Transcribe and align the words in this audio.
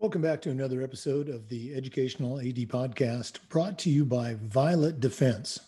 Welcome 0.00 0.22
back 0.22 0.40
to 0.42 0.50
another 0.50 0.80
episode 0.80 1.28
of 1.28 1.46
the 1.50 1.74
Educational 1.74 2.38
AD 2.38 2.56
Podcast 2.70 3.38
brought 3.50 3.78
to 3.80 3.90
you 3.90 4.06
by 4.06 4.34
Violet 4.40 4.98
Defense. 4.98 5.60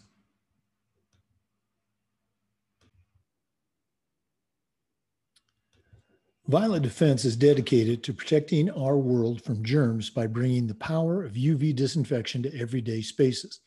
Violet 6.48 6.83
Defense 6.83 7.27
is 7.27 7.37
dedicated 7.37 8.03
to 8.03 8.15
protecting 8.15 8.71
our 8.71 8.97
world 8.97 9.45
from 9.45 9.62
germs 9.62 10.09
by 10.09 10.27
bringing 10.27 10.67
the 10.67 10.77
power 10.77 11.23
of 11.23 11.35
UV 11.35 11.77
disinfection 11.77 12.43
to 12.43 12.59
everyday 12.59 13.03
spaces. 13.03 13.61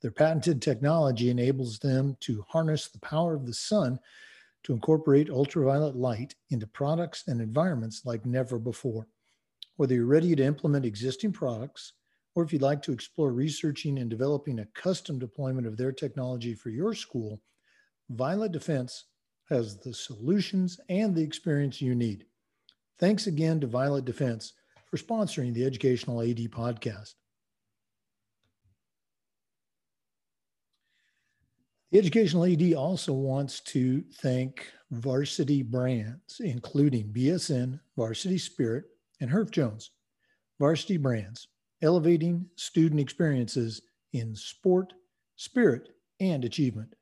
Their 0.00 0.10
patented 0.10 0.62
technology 0.62 1.28
enables 1.28 1.80
them 1.80 2.16
to 2.20 2.46
harness 2.48 2.88
the 2.88 3.00
power 3.00 3.34
of 3.34 3.44
the 3.44 3.52
sun 3.52 4.00
to 4.62 4.72
incorporate 4.72 5.28
ultraviolet 5.28 5.96
light 5.96 6.34
into 6.48 6.66
products 6.66 7.24
and 7.26 7.42
environments 7.42 8.06
like 8.06 8.24
never 8.24 8.58
before. 8.58 9.06
Whether 9.78 9.94
you're 9.94 10.06
ready 10.06 10.34
to 10.34 10.42
implement 10.42 10.84
existing 10.84 11.30
products, 11.30 11.92
or 12.34 12.42
if 12.42 12.52
you'd 12.52 12.62
like 12.62 12.82
to 12.82 12.90
explore 12.90 13.32
researching 13.32 14.00
and 14.00 14.10
developing 14.10 14.58
a 14.58 14.66
custom 14.74 15.20
deployment 15.20 15.68
of 15.68 15.76
their 15.76 15.92
technology 15.92 16.52
for 16.52 16.70
your 16.70 16.94
school, 16.94 17.40
Violet 18.10 18.50
Defense 18.50 19.04
has 19.48 19.78
the 19.78 19.94
solutions 19.94 20.80
and 20.88 21.14
the 21.14 21.22
experience 21.22 21.80
you 21.80 21.94
need. 21.94 22.26
Thanks 22.98 23.28
again 23.28 23.60
to 23.60 23.68
Violet 23.68 24.04
Defense 24.04 24.54
for 24.86 24.96
sponsoring 24.96 25.54
the 25.54 25.64
Educational 25.64 26.22
AD 26.22 26.38
podcast. 26.50 27.14
The 31.92 31.98
Educational 31.98 32.46
AD 32.46 32.74
also 32.74 33.12
wants 33.12 33.60
to 33.60 34.02
thank 34.14 34.72
varsity 34.90 35.62
brands, 35.62 36.40
including 36.40 37.12
BSN, 37.12 37.78
Varsity 37.96 38.38
Spirit, 38.38 38.86
and 39.20 39.30
Herff 39.30 39.50
Jones, 39.50 39.90
varsity 40.58 40.96
brands, 40.96 41.48
elevating 41.82 42.46
student 42.56 43.00
experiences 43.00 43.82
in 44.12 44.34
sport, 44.34 44.92
spirit, 45.36 45.90
and 46.20 46.44
achievement. 46.44 46.94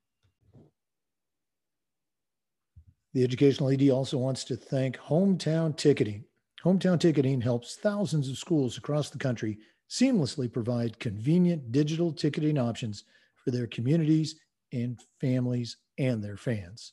The 3.14 3.24
Educational 3.24 3.70
AD 3.70 3.88
also 3.88 4.18
wants 4.18 4.44
to 4.44 4.56
thank 4.56 4.98
Hometown 4.98 5.74
Ticketing. 5.74 6.24
Hometown 6.62 7.00
Ticketing 7.00 7.40
helps 7.40 7.76
thousands 7.76 8.28
of 8.28 8.36
schools 8.36 8.76
across 8.76 9.08
the 9.08 9.18
country 9.18 9.58
seamlessly 9.88 10.52
provide 10.52 10.98
convenient 10.98 11.72
digital 11.72 12.12
ticketing 12.12 12.58
options 12.58 13.04
for 13.42 13.52
their 13.52 13.66
communities 13.68 14.34
and 14.72 15.00
families 15.20 15.78
and 15.98 16.22
their 16.22 16.36
fans. 16.36 16.92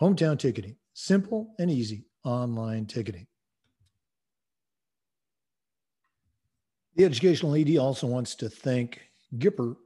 Hometown 0.00 0.38
Ticketing, 0.38 0.76
simple 0.92 1.54
and 1.58 1.70
easy 1.70 2.04
online 2.24 2.84
ticketing. 2.84 3.26
The 6.94 7.06
educational 7.06 7.56
AD 7.56 7.74
also 7.78 8.06
wants 8.06 8.34
to 8.36 8.50
thank 8.50 9.00
Gipper, 9.38 9.76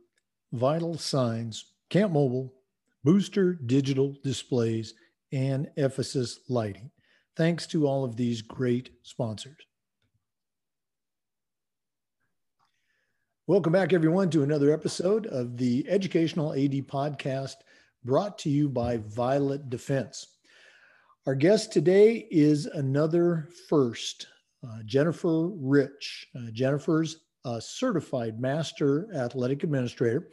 Vital 0.53 0.99
Signs, 0.99 1.73
Camp 1.89 2.13
Mobile, 2.13 2.53
Booster 3.05 3.55
Digital 3.55 4.17
Displays, 4.25 4.95
and 5.33 5.71
Ephesus 5.77 6.41
Lighting. 6.49 6.91
Thanks 7.37 7.65
to 7.69 7.87
all 7.87 8.05
of 8.05 8.17
these 8.17 8.43
great 8.43 8.91
sponsors. 9.05 9.57
Welcome 13.47 13.73
back, 13.73 13.93
everyone, 13.93 14.29
to 14.31 14.43
another 14.43 14.73
episode 14.73 15.27
of 15.27 15.57
the 15.57 15.87
Educational 15.89 16.55
AD 16.55 16.89
Podcast 16.89 17.55
brought 18.05 18.37
to 18.41 18.51
you 18.51 18.69
by 18.69 18.97
Violet 18.97 19.71
Defense. 19.71 20.27
Our 21.25 21.37
guest 21.37 21.73
today 21.73 22.27
is 22.33 22.67
another 22.67 23.49
first 23.69 24.27
uh, 24.65 24.83
Jennifer 24.85 25.49
Rich. 25.49 26.29
Uh, 26.35 26.51
Jennifer's 26.53 27.21
a 27.45 27.61
certified 27.61 28.41
master 28.41 29.09
athletic 29.15 29.63
administrator. 29.63 30.29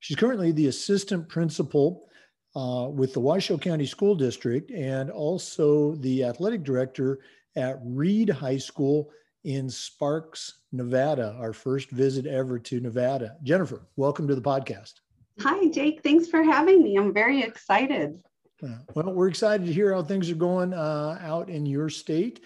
She's 0.00 0.16
currently 0.16 0.50
the 0.50 0.66
assistant 0.66 1.28
principal 1.28 2.08
uh, 2.56 2.88
with 2.90 3.12
the 3.12 3.20
Washoe 3.20 3.58
County 3.58 3.86
School 3.86 4.16
District 4.16 4.70
and 4.72 5.10
also 5.10 5.94
the 5.96 6.24
athletic 6.24 6.64
director 6.64 7.20
at 7.56 7.78
Reed 7.84 8.28
High 8.28 8.56
School 8.56 9.10
in 9.44 9.70
Sparks, 9.70 10.60
Nevada, 10.72 11.36
our 11.38 11.52
first 11.52 11.90
visit 11.90 12.26
ever 12.26 12.58
to 12.58 12.80
Nevada. 12.80 13.36
Jennifer, 13.42 13.86
welcome 13.96 14.26
to 14.28 14.34
the 14.34 14.42
podcast. 14.42 14.94
Hi, 15.40 15.68
Jake. 15.68 16.02
Thanks 16.02 16.28
for 16.28 16.42
having 16.42 16.82
me. 16.82 16.96
I'm 16.96 17.14
very 17.14 17.42
excited. 17.42 18.20
Uh, 18.62 18.78
well, 18.94 19.14
we're 19.14 19.28
excited 19.28 19.66
to 19.66 19.72
hear 19.72 19.94
how 19.94 20.02
things 20.02 20.30
are 20.30 20.34
going 20.34 20.74
uh, 20.74 21.18
out 21.22 21.48
in 21.48 21.64
your 21.64 21.88
state. 21.88 22.40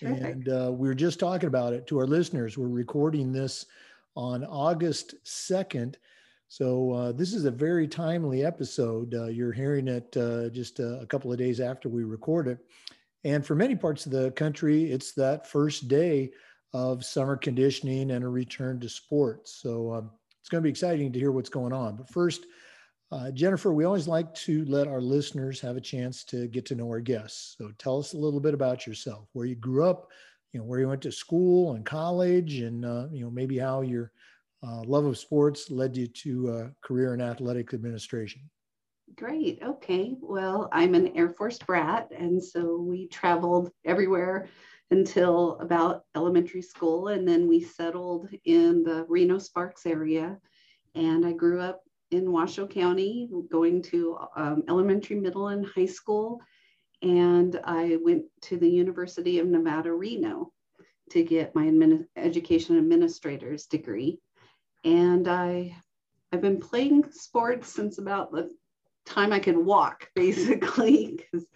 Terrific. 0.00 0.22
And 0.22 0.48
uh, 0.48 0.72
we 0.72 0.88
were 0.88 0.94
just 0.94 1.20
talking 1.20 1.46
about 1.46 1.74
it 1.74 1.86
to 1.88 1.98
our 1.98 2.06
listeners. 2.06 2.56
We're 2.56 2.68
recording 2.68 3.32
this 3.32 3.66
on 4.16 4.44
August 4.44 5.14
2nd. 5.24 5.96
So 6.48 6.92
uh, 6.92 7.12
this 7.12 7.34
is 7.34 7.44
a 7.44 7.50
very 7.50 7.86
timely 7.86 8.44
episode. 8.44 9.14
Uh, 9.14 9.26
you're 9.26 9.52
hearing 9.52 9.88
it 9.88 10.16
uh, 10.16 10.48
just 10.48 10.80
a, 10.80 11.06
couple 11.08 11.30
of 11.30 11.38
days 11.38 11.60
after 11.60 11.88
we 11.88 12.02
record 12.02 12.48
it. 12.48 12.58
And 13.24 13.44
for 13.44 13.54
many 13.54 13.76
parts 13.76 14.06
of 14.06 14.12
the 14.12 14.30
country, 14.32 14.90
it's 14.90 15.12
that 15.12 15.46
first 15.46 15.86
day 15.86 16.30
of 16.72 17.04
summer 17.04 17.36
conditioning 17.36 18.12
and 18.12 18.24
a 18.24 18.28
return 18.28 18.80
to 18.80 18.88
sports. 18.88 19.60
So 19.60 19.92
um, 19.92 20.10
it's 20.40 20.48
going 20.48 20.62
to 20.62 20.66
be 20.66 20.70
exciting 20.70 21.12
to 21.12 21.18
hear 21.18 21.30
what's 21.30 21.50
going 21.50 21.74
on. 21.74 21.96
But 21.96 22.08
first, 22.08 22.46
uh, 23.12 23.30
Jennifer, 23.32 23.72
we 23.72 23.84
always 23.84 24.06
like 24.06 24.32
to 24.34 24.64
let 24.66 24.86
our 24.86 25.00
listeners 25.00 25.60
have 25.60 25.76
a 25.76 25.80
chance 25.80 26.22
to 26.24 26.46
get 26.46 26.64
to 26.66 26.76
know 26.76 26.86
our 26.86 27.00
guests. 27.00 27.56
So 27.58 27.72
tell 27.78 27.98
us 27.98 28.12
a 28.12 28.18
little 28.18 28.40
bit 28.40 28.54
about 28.54 28.86
yourself, 28.86 29.28
where 29.32 29.46
you 29.46 29.56
grew 29.56 29.84
up, 29.84 30.08
you 30.52 30.60
know, 30.60 30.66
where 30.66 30.78
you 30.78 30.88
went 30.88 31.02
to 31.02 31.12
school 31.12 31.74
and 31.74 31.84
college, 31.84 32.60
and 32.60 32.84
uh, 32.84 33.06
you 33.10 33.24
know 33.24 33.30
maybe 33.30 33.58
how 33.58 33.80
your 33.80 34.12
uh, 34.66 34.82
love 34.82 35.06
of 35.06 35.18
sports 35.18 35.70
led 35.70 35.96
you 35.96 36.06
to 36.06 36.50
a 36.50 36.70
career 36.86 37.14
in 37.14 37.20
athletic 37.20 37.74
administration. 37.74 38.42
Great. 39.16 39.58
Okay. 39.60 40.16
Well, 40.20 40.68
I'm 40.70 40.94
an 40.94 41.16
Air 41.16 41.30
Force 41.30 41.58
brat, 41.58 42.10
and 42.16 42.42
so 42.42 42.76
we 42.76 43.08
traveled 43.08 43.72
everywhere 43.84 44.48
until 44.92 45.58
about 45.58 46.04
elementary 46.14 46.62
school, 46.62 47.08
and 47.08 47.26
then 47.26 47.48
we 47.48 47.60
settled 47.60 48.28
in 48.44 48.84
the 48.84 49.04
Reno 49.08 49.38
Sparks 49.38 49.84
area. 49.84 50.38
And 50.94 51.24
I 51.24 51.32
grew 51.32 51.60
up 51.60 51.82
in 52.10 52.32
Washoe 52.32 52.66
County, 52.66 53.28
going 53.50 53.82
to 53.82 54.18
um, 54.36 54.64
elementary, 54.68 55.16
middle, 55.16 55.48
and 55.48 55.66
high 55.66 55.86
school. 55.86 56.40
And 57.02 57.58
I 57.64 57.98
went 58.02 58.24
to 58.42 58.58
the 58.58 58.68
University 58.68 59.38
of 59.38 59.46
Nevada, 59.46 59.92
Reno 59.92 60.52
to 61.10 61.22
get 61.22 61.54
my 61.54 61.70
education 62.16 62.78
administrator's 62.78 63.66
degree. 63.66 64.18
And 64.84 65.28
I, 65.28 65.76
I've 66.32 66.40
been 66.40 66.60
playing 66.60 67.10
sports 67.10 67.72
since 67.72 67.98
about 67.98 68.32
the 68.32 68.50
time 69.06 69.32
I 69.32 69.40
could 69.40 69.56
walk, 69.56 70.08
basically, 70.14 71.16
because 71.16 71.46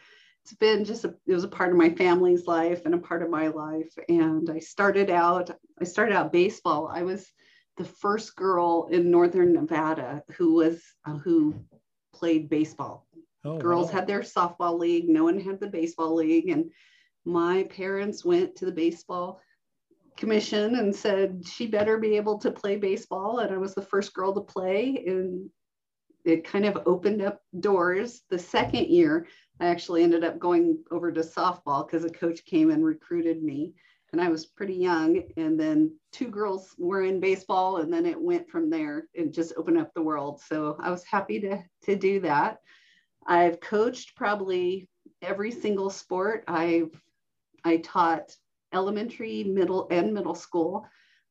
it's 0.45 0.55
been 0.55 0.85
just 0.85 1.05
a, 1.05 1.15
it 1.27 1.33
was 1.33 1.45
a 1.45 1.49
part 1.49 1.71
of 1.71 1.77
my 1.77 1.91
family's 1.91 2.47
life 2.47 2.83
and 2.85 2.95
a 2.95 2.99
part 2.99 3.23
of 3.23 3.31
my 3.31 3.49
life. 3.49 3.93
And 4.09 4.51
I 4.51 4.59
started 4.59 5.11
out, 5.11 5.51
I 5.81 5.85
started 5.85 6.15
out 6.15 6.33
baseball. 6.33 6.91
I 6.93 7.03
was 7.03 7.33
the 7.77 7.85
first 7.85 8.37
girl 8.37 8.89
in 8.91 9.11
northern 9.11 9.53
Nevada 9.53 10.23
who 10.37 10.55
was 10.55 10.83
uh, 11.07 11.19
who 11.19 11.55
played 12.13 12.49
baseball. 12.49 13.07
Oh, 13.45 13.59
Girls 13.59 13.89
wow. 13.89 13.93
had 13.95 14.07
their 14.07 14.21
softball 14.21 14.79
league, 14.79 15.09
no 15.09 15.25
one 15.25 15.39
had 15.39 15.61
the 15.61 15.67
baseball 15.67 16.15
league 16.15 16.49
and 16.49 16.71
my 17.25 17.65
parents 17.65 18.25
went 18.25 18.57
to 18.57 18.67
the 18.67 18.73
baseball 18.73 19.41
commission 20.17 20.77
and 20.77 20.95
said 20.95 21.43
she 21.47 21.67
better 21.67 21.99
be 21.99 22.17
able 22.17 22.39
to 22.39 22.51
play 22.51 22.77
baseball 22.77 23.39
and 23.39 23.53
I 23.53 23.59
was 23.59 23.75
the 23.75 23.83
first 23.83 24.15
girl 24.15 24.33
to 24.35 24.41
play 24.41 25.05
and 25.07 25.51
it 26.25 26.45
kind 26.45 26.65
of 26.65 26.83
opened 26.87 27.23
up 27.23 27.41
doors. 27.61 28.23
The 28.31 28.39
second 28.39 28.87
year, 28.87 29.27
I 29.61 29.67
actually 29.67 30.03
ended 30.03 30.25
up 30.25 30.39
going 30.39 30.79
over 30.91 31.13
to 31.13 31.21
softball 31.21 31.87
because 31.87 32.05
a 32.05 32.11
coach 32.11 32.45
came 32.45 32.71
and 32.71 32.85
recruited 32.85 33.43
me 33.43 33.75
and 34.15 34.23
I 34.23 34.29
was 34.29 34.47
pretty 34.47 34.75
young. 34.75 35.25
And 35.37 35.59
then 35.59 35.99
two 36.13 36.29
girls 36.29 36.73
were 36.79 37.03
in 37.03 37.19
baseball, 37.19 37.79
and 37.79 37.93
then 37.93 38.07
it 38.07 38.21
went 38.21 38.49
from 38.49 38.71
there 38.71 39.09
and 39.17 39.35
just 39.35 39.55
opened 39.57 39.79
up 39.79 39.93
the 39.93 40.03
world. 40.03 40.41
So 40.41 40.77
I 40.81 40.93
was 40.93 41.03
happy 41.03 41.41
to, 41.41 41.61
to 41.87 41.97
do 41.97 42.21
that. 42.21 42.59
I've 43.27 43.59
coached 43.59 44.15
probably 44.15 44.89
every 45.21 45.51
single 45.51 45.91
sport. 45.91 46.45
I've 46.47 46.91
I 47.65 47.79
taught 47.79 48.37
elementary, 48.73 49.43
middle, 49.43 49.89
and 49.91 50.15
middle 50.15 50.37
school. 50.37 50.87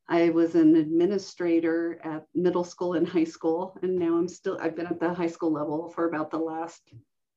I 0.10 0.32
was 0.32 0.56
an 0.56 0.76
administrator 0.76 2.02
at 2.04 2.26
middle 2.36 2.66
school 2.66 2.96
and 2.96 3.08
high 3.08 3.24
school, 3.24 3.78
and 3.82 3.98
now 3.98 4.18
I'm 4.18 4.28
still, 4.28 4.58
I've 4.60 4.76
been 4.76 4.88
at 4.88 5.00
the 5.00 5.14
high 5.14 5.28
school 5.28 5.54
level 5.54 5.88
for 5.88 6.10
about 6.10 6.32
the 6.32 6.38
last 6.38 6.82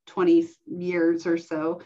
20 0.07 0.49
years 0.67 1.25
or 1.25 1.39
so 1.39 1.83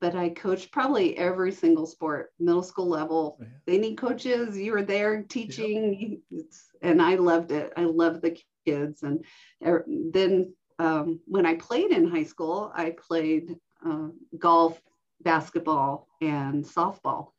but 0.00 0.14
I 0.14 0.30
coached 0.30 0.72
probably 0.72 1.16
every 1.18 1.52
single 1.52 1.86
sport, 1.86 2.32
middle 2.38 2.62
school 2.62 2.88
level. 2.88 3.38
Oh, 3.40 3.44
yeah. 3.44 3.48
They 3.66 3.78
need 3.78 3.96
coaches. 3.96 4.56
You 4.56 4.72
were 4.72 4.82
there 4.82 5.22
teaching, 5.22 6.20
yeah. 6.30 6.42
and 6.82 7.02
I 7.02 7.16
loved 7.16 7.52
it. 7.52 7.72
I 7.76 7.84
loved 7.84 8.22
the 8.22 8.38
kids. 8.64 9.02
And 9.02 9.24
er, 9.64 9.84
then 9.88 10.54
um, 10.78 11.20
when 11.26 11.46
I 11.46 11.54
played 11.54 11.90
in 11.90 12.08
high 12.08 12.24
school, 12.24 12.70
I 12.74 12.90
played 12.90 13.56
uh, 13.84 14.08
golf, 14.38 14.80
basketball, 15.22 16.08
and 16.20 16.64
softball. 16.64 17.32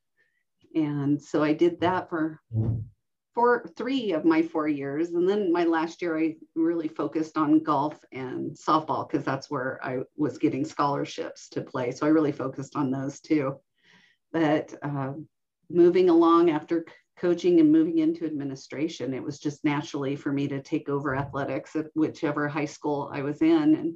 And 0.76 1.22
so 1.22 1.44
I 1.44 1.54
did 1.54 1.80
that 1.82 2.10
for 2.10 2.40
four, 3.40 3.64
three 3.78 4.12
of 4.12 4.26
my 4.26 4.42
four 4.42 4.68
years. 4.68 5.12
And 5.12 5.28
then 5.28 5.50
my 5.50 5.64
last 5.64 6.02
year, 6.02 6.20
I 6.20 6.36
really 6.56 6.90
focused 6.90 7.38
on 7.38 7.64
golf 7.64 7.98
and 8.12 8.52
softball 8.52 9.10
because 9.10 9.24
that's 9.24 9.50
where 9.50 9.80
I 9.82 10.00
was 10.18 10.38
getting 10.38 10.66
scholarships 10.66 11.48
to 11.52 11.62
play. 11.62 11.92
So 11.92 12.06
I 12.06 12.10
really 12.10 12.34
focused 12.34 12.76
on 12.76 12.92
those 12.92 13.22
too. 13.22 13.56
But 14.34 14.74
uh, 14.84 15.14
moving 15.70 16.10
along 16.10 16.50
after 16.50 16.86
coaching 17.18 17.62
and 17.62 17.72
moving 17.72 18.00
into 18.00 18.26
administration, 18.26 19.14
it 19.14 19.24
was 19.24 19.40
just 19.40 19.64
naturally 19.64 20.18
for 20.18 20.34
me 20.34 20.50
to 20.50 20.62
take 20.62 20.90
over 20.90 21.16
athletics 21.16 21.78
at 21.78 21.86
whichever 21.96 22.50
high 22.50 22.66
school 22.66 23.10
I 23.14 23.22
was 23.22 23.42
in. 23.42 23.74
And 23.76 23.96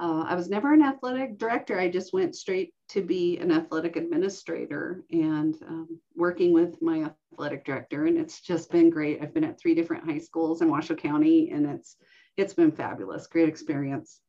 uh, 0.00 0.24
I 0.26 0.34
was 0.34 0.48
never 0.48 0.72
an 0.72 0.80
athletic 0.80 1.36
director. 1.36 1.78
I 1.78 1.90
just 1.90 2.14
went 2.14 2.34
straight 2.34 2.72
to 2.90 3.02
be 3.02 3.38
an 3.38 3.52
athletic 3.52 3.94
administrator 3.96 5.04
and 5.12 5.56
um, 5.66 6.00
working 6.16 6.52
with 6.52 6.80
my 6.82 7.08
athletic 7.32 7.64
director. 7.64 8.06
And 8.06 8.18
it's 8.18 8.40
just 8.40 8.70
been 8.70 8.90
great. 8.90 9.22
I've 9.22 9.32
been 9.32 9.44
at 9.44 9.60
three 9.60 9.74
different 9.74 10.04
high 10.04 10.18
schools 10.18 10.60
in 10.60 10.68
Washoe 10.68 10.96
County, 10.96 11.50
and 11.50 11.66
it's 11.66 11.96
it's 12.36 12.54
been 12.54 12.72
fabulous. 12.72 13.26
Great 13.26 13.48
experience. 13.48 14.20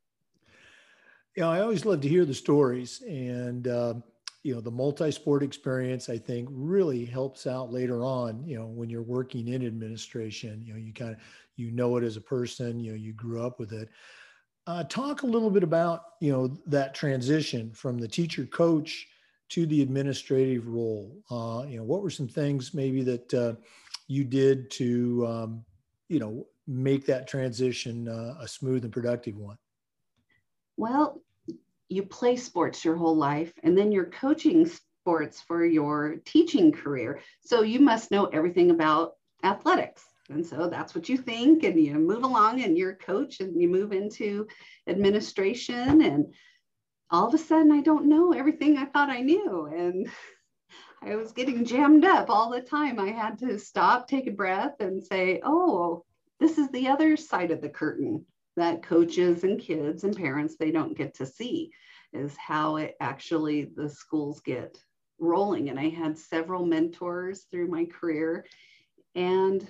Yeah, 1.35 1.47
I 1.47 1.61
always 1.61 1.85
love 1.85 2.01
to 2.01 2.09
hear 2.09 2.25
the 2.25 2.33
stories, 2.33 3.01
and 3.07 3.67
um, 3.67 4.03
you 4.43 4.53
know, 4.53 4.61
the 4.61 4.71
multi-sport 4.71 5.41
experience. 5.41 6.09
I 6.09 6.17
think 6.17 6.47
really 6.51 7.05
helps 7.05 7.47
out 7.47 7.71
later 7.71 8.05
on. 8.05 8.43
You 8.45 8.59
know, 8.59 8.65
when 8.67 8.89
you're 8.89 9.01
working 9.01 9.47
in 9.47 9.65
administration, 9.65 10.61
you 10.63 10.73
know, 10.73 10.79
you 10.79 10.93
kind 10.93 11.13
of 11.13 11.17
you 11.55 11.71
know 11.71 11.97
it 11.97 12.03
as 12.03 12.17
a 12.17 12.21
person. 12.21 12.79
You 12.79 12.91
know, 12.91 12.97
you 12.97 13.13
grew 13.13 13.41
up 13.41 13.59
with 13.59 13.73
it. 13.73 13.89
Uh, 14.67 14.83
talk 14.83 15.23
a 15.23 15.27
little 15.27 15.49
bit 15.49 15.63
about 15.63 16.03
you 16.19 16.31
know 16.31 16.47
that 16.67 16.93
transition 16.93 17.71
from 17.73 17.97
the 17.97 18.07
teacher 18.07 18.45
coach 18.45 19.07
to 19.49 19.65
the 19.65 19.81
administrative 19.81 20.67
role. 20.67 21.17
Uh, 21.31 21.65
you 21.67 21.77
know, 21.77 21.83
what 21.83 22.03
were 22.03 22.11
some 22.11 22.27
things 22.27 22.73
maybe 22.73 23.01
that 23.01 23.33
uh, 23.33 23.53
you 24.07 24.23
did 24.23 24.69
to 24.71 25.25
um, 25.27 25.65
you 26.09 26.19
know 26.19 26.45
make 26.67 27.05
that 27.07 27.27
transition 27.27 28.07
uh, 28.07 28.35
a 28.39 28.47
smooth 28.47 28.83
and 28.83 28.93
productive 28.93 29.35
one? 29.35 29.57
Well, 30.77 31.21
you 31.89 32.03
play 32.03 32.35
sports 32.35 32.85
your 32.85 32.95
whole 32.95 33.17
life, 33.17 33.51
and 33.63 33.75
then 33.75 33.91
you're 33.91 34.05
coaching 34.05 34.67
sports 34.67 35.41
for 35.41 35.65
your 35.65 36.17
teaching 36.23 36.71
career. 36.71 37.19
So 37.41 37.63
you 37.63 37.79
must 37.79 38.11
know 38.11 38.25
everything 38.27 38.69
about 38.69 39.15
athletics 39.43 40.10
and 40.31 40.45
so 40.45 40.68
that's 40.68 40.95
what 40.95 41.10
you 41.10 41.18
think, 41.18 41.63
and 41.63 41.80
you 41.80 41.94
move 41.95 42.24
along 42.24 42.62
and 42.62 42.78
you're 42.78 42.92
a 42.92 42.95
coach 42.95 43.39
and 43.39 43.60
you 43.62 43.68
move 43.68 43.92
into 43.92 44.48
administration. 44.88 46.01
And 46.01 46.33
all 47.10 47.28
of 47.28 47.33
a 47.33 47.38
sudden, 47.38 47.72
I 47.72 47.81
don't 47.81 48.10
know 48.10 48.31
everything 48.31 48.78
I 48.78 48.86
thought 48.86 49.10
I 49.10 49.22
knew. 49.22 49.66
And 49.66 50.10
I 51.04 51.16
was 51.16 51.31
getting 51.31 51.66
jammed 51.66 52.06
up 52.06 52.30
all 52.30 52.50
the 52.51 52.62
time. 52.62 53.00
I 53.00 53.10
had 53.10 53.39
to 53.39 53.57
stop, 53.57 54.07
take 54.07 54.28
a 54.28 54.31
breath, 54.31 54.80
and 54.80 55.04
say, 55.04 55.42
oh, 55.44 56.06
this 56.39 56.57
is 56.57 56.69
the 56.69 56.88
other 56.88 57.18
side 57.18 57.51
of 57.51 57.62
the 57.62 57.69
curtain 57.69 58.25
that 58.57 58.83
coaches 58.83 59.44
and 59.44 59.60
kids 59.60 60.04
and 60.04 60.16
parents 60.16 60.56
they 60.56 60.72
don't 60.72 60.98
get 60.98 61.13
to 61.16 61.25
see 61.25 61.72
is 62.13 62.36
how 62.36 62.75
it 62.75 62.95
actually 63.00 63.72
the 63.75 63.89
schools 63.89 64.42
get 64.42 64.78
rolling 65.19 65.69
and 65.69 65.80
i 65.80 65.88
had 65.88 66.18
several 66.18 66.66
mentors 66.66 67.45
through 67.50 67.68
my 67.68 67.86
career 67.86 68.45
and 69.16 69.66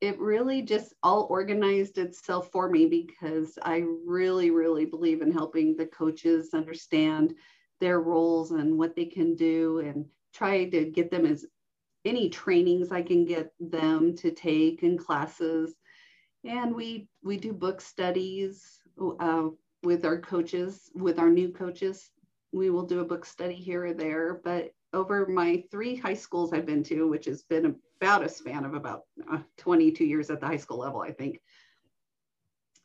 it 0.00 0.18
really 0.18 0.62
just 0.62 0.92
all 1.02 1.26
organized 1.30 1.98
itself 1.98 2.50
for 2.50 2.68
me 2.68 2.86
because 2.86 3.58
I 3.62 3.84
really, 4.06 4.50
really 4.50 4.84
believe 4.84 5.22
in 5.22 5.32
helping 5.32 5.76
the 5.76 5.86
coaches 5.86 6.50
understand 6.52 7.34
their 7.80 8.00
roles 8.00 8.50
and 8.50 8.78
what 8.78 8.94
they 8.94 9.06
can 9.06 9.34
do 9.34 9.78
and 9.78 10.06
try 10.34 10.68
to 10.68 10.84
get 10.84 11.10
them 11.10 11.24
as 11.24 11.46
any 12.04 12.28
trainings 12.28 12.92
I 12.92 13.02
can 13.02 13.24
get 13.24 13.52
them 13.58 14.14
to 14.16 14.30
take 14.30 14.82
in 14.82 14.98
classes. 14.98 15.74
And 16.44 16.74
we 16.74 17.08
we 17.24 17.36
do 17.38 17.52
book 17.52 17.80
studies 17.80 18.80
uh, 19.18 19.48
with 19.82 20.04
our 20.04 20.20
coaches, 20.20 20.90
with 20.94 21.18
our 21.18 21.30
new 21.30 21.50
coaches. 21.50 22.10
We 22.52 22.70
will 22.70 22.86
do 22.86 23.00
a 23.00 23.04
book 23.04 23.24
study 23.24 23.54
here 23.54 23.86
or 23.86 23.94
there, 23.94 24.40
but 24.44 24.70
over 24.96 25.26
my 25.26 25.62
three 25.70 25.94
high 25.94 26.14
schools 26.14 26.52
I've 26.52 26.66
been 26.66 26.82
to, 26.84 27.06
which 27.06 27.26
has 27.26 27.42
been 27.42 27.76
about 28.00 28.24
a 28.24 28.28
span 28.28 28.64
of 28.64 28.74
about 28.74 29.02
uh, 29.30 29.38
22 29.58 30.04
years 30.04 30.30
at 30.30 30.40
the 30.40 30.46
high 30.46 30.56
school 30.56 30.78
level, 30.78 31.00
I 31.00 31.12
think. 31.12 31.40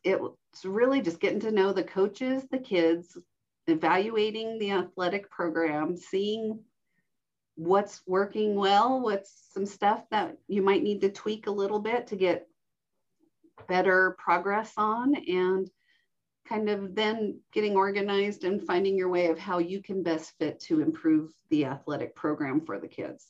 It's 0.04 0.66
really 0.66 1.02
just 1.02 1.20
getting 1.20 1.40
to 1.42 1.52
know 1.52 1.74
the 1.74 1.84
coaches, 1.84 2.44
the 2.52 2.60
kids, 2.60 3.18
evaluating 3.68 4.60
the 4.60 4.72
athletic 4.72 5.30
program, 5.30 5.96
seeing 5.96 6.60
what's 7.56 8.02
working 8.08 8.56
well, 8.56 9.00
what's 9.00 9.50
some 9.54 9.66
stuff 9.66 10.04
that 10.10 10.38
you 10.48 10.62
might 10.62 10.84
need 10.84 11.02
to 11.02 11.10
tweak 11.10 11.48
a 11.48 11.52
little 11.52 11.80
bit 11.80 12.08
to 12.08 12.16
get 12.16 12.48
better 13.68 14.18
progress 14.18 14.74
on, 14.76 15.16
and 15.16 15.70
kind 16.52 16.70
of 16.70 16.96
then 16.96 17.40
getting 17.54 17.76
organized 17.78 18.44
and 18.44 18.62
finding 18.62 18.98
your 18.98 19.08
way 19.08 19.28
of 19.28 19.40
how 19.40 19.60
you 19.60 19.82
can 19.82 20.04
best 20.04 20.38
fit 20.38 20.60
to 20.60 20.82
improve 20.82 21.32
the 21.50 21.64
athletic 21.64 22.14
program 22.14 22.60
for 22.60 22.78
the 22.78 22.88
kids. 22.88 23.28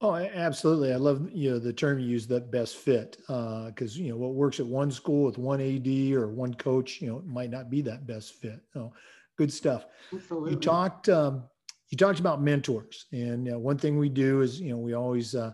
Oh, 0.00 0.16
absolutely. 0.16 0.92
I 0.92 0.96
love 0.96 1.30
you 1.32 1.52
know 1.52 1.58
the 1.60 1.72
term 1.72 2.00
you 2.00 2.06
use 2.06 2.26
that 2.26 2.50
best 2.50 2.74
fit 2.76 3.18
because 3.18 3.96
uh, 3.96 4.02
you 4.02 4.08
know 4.08 4.16
what 4.16 4.34
works 4.34 4.58
at 4.58 4.66
one 4.66 4.90
school 4.90 5.26
with 5.26 5.38
one 5.38 5.60
AD 5.60 6.12
or 6.14 6.26
one 6.26 6.54
coach, 6.54 7.00
you 7.00 7.08
know, 7.08 7.22
might 7.24 7.50
not 7.50 7.70
be 7.70 7.82
that 7.82 8.04
best 8.04 8.34
fit. 8.34 8.60
So, 8.72 8.92
good 9.38 9.52
stuff. 9.52 9.86
Absolutely. 10.12 10.50
You 10.50 10.56
talked 10.56 11.08
um, 11.08 11.44
you 11.90 11.96
talked 11.96 12.18
about 12.18 12.42
mentors, 12.42 13.06
and 13.12 13.46
you 13.46 13.52
know, 13.52 13.60
one 13.60 13.78
thing 13.78 13.96
we 13.96 14.08
do 14.08 14.40
is 14.40 14.60
you 14.60 14.70
know 14.70 14.78
we 14.78 14.94
always 14.94 15.36
uh, 15.36 15.52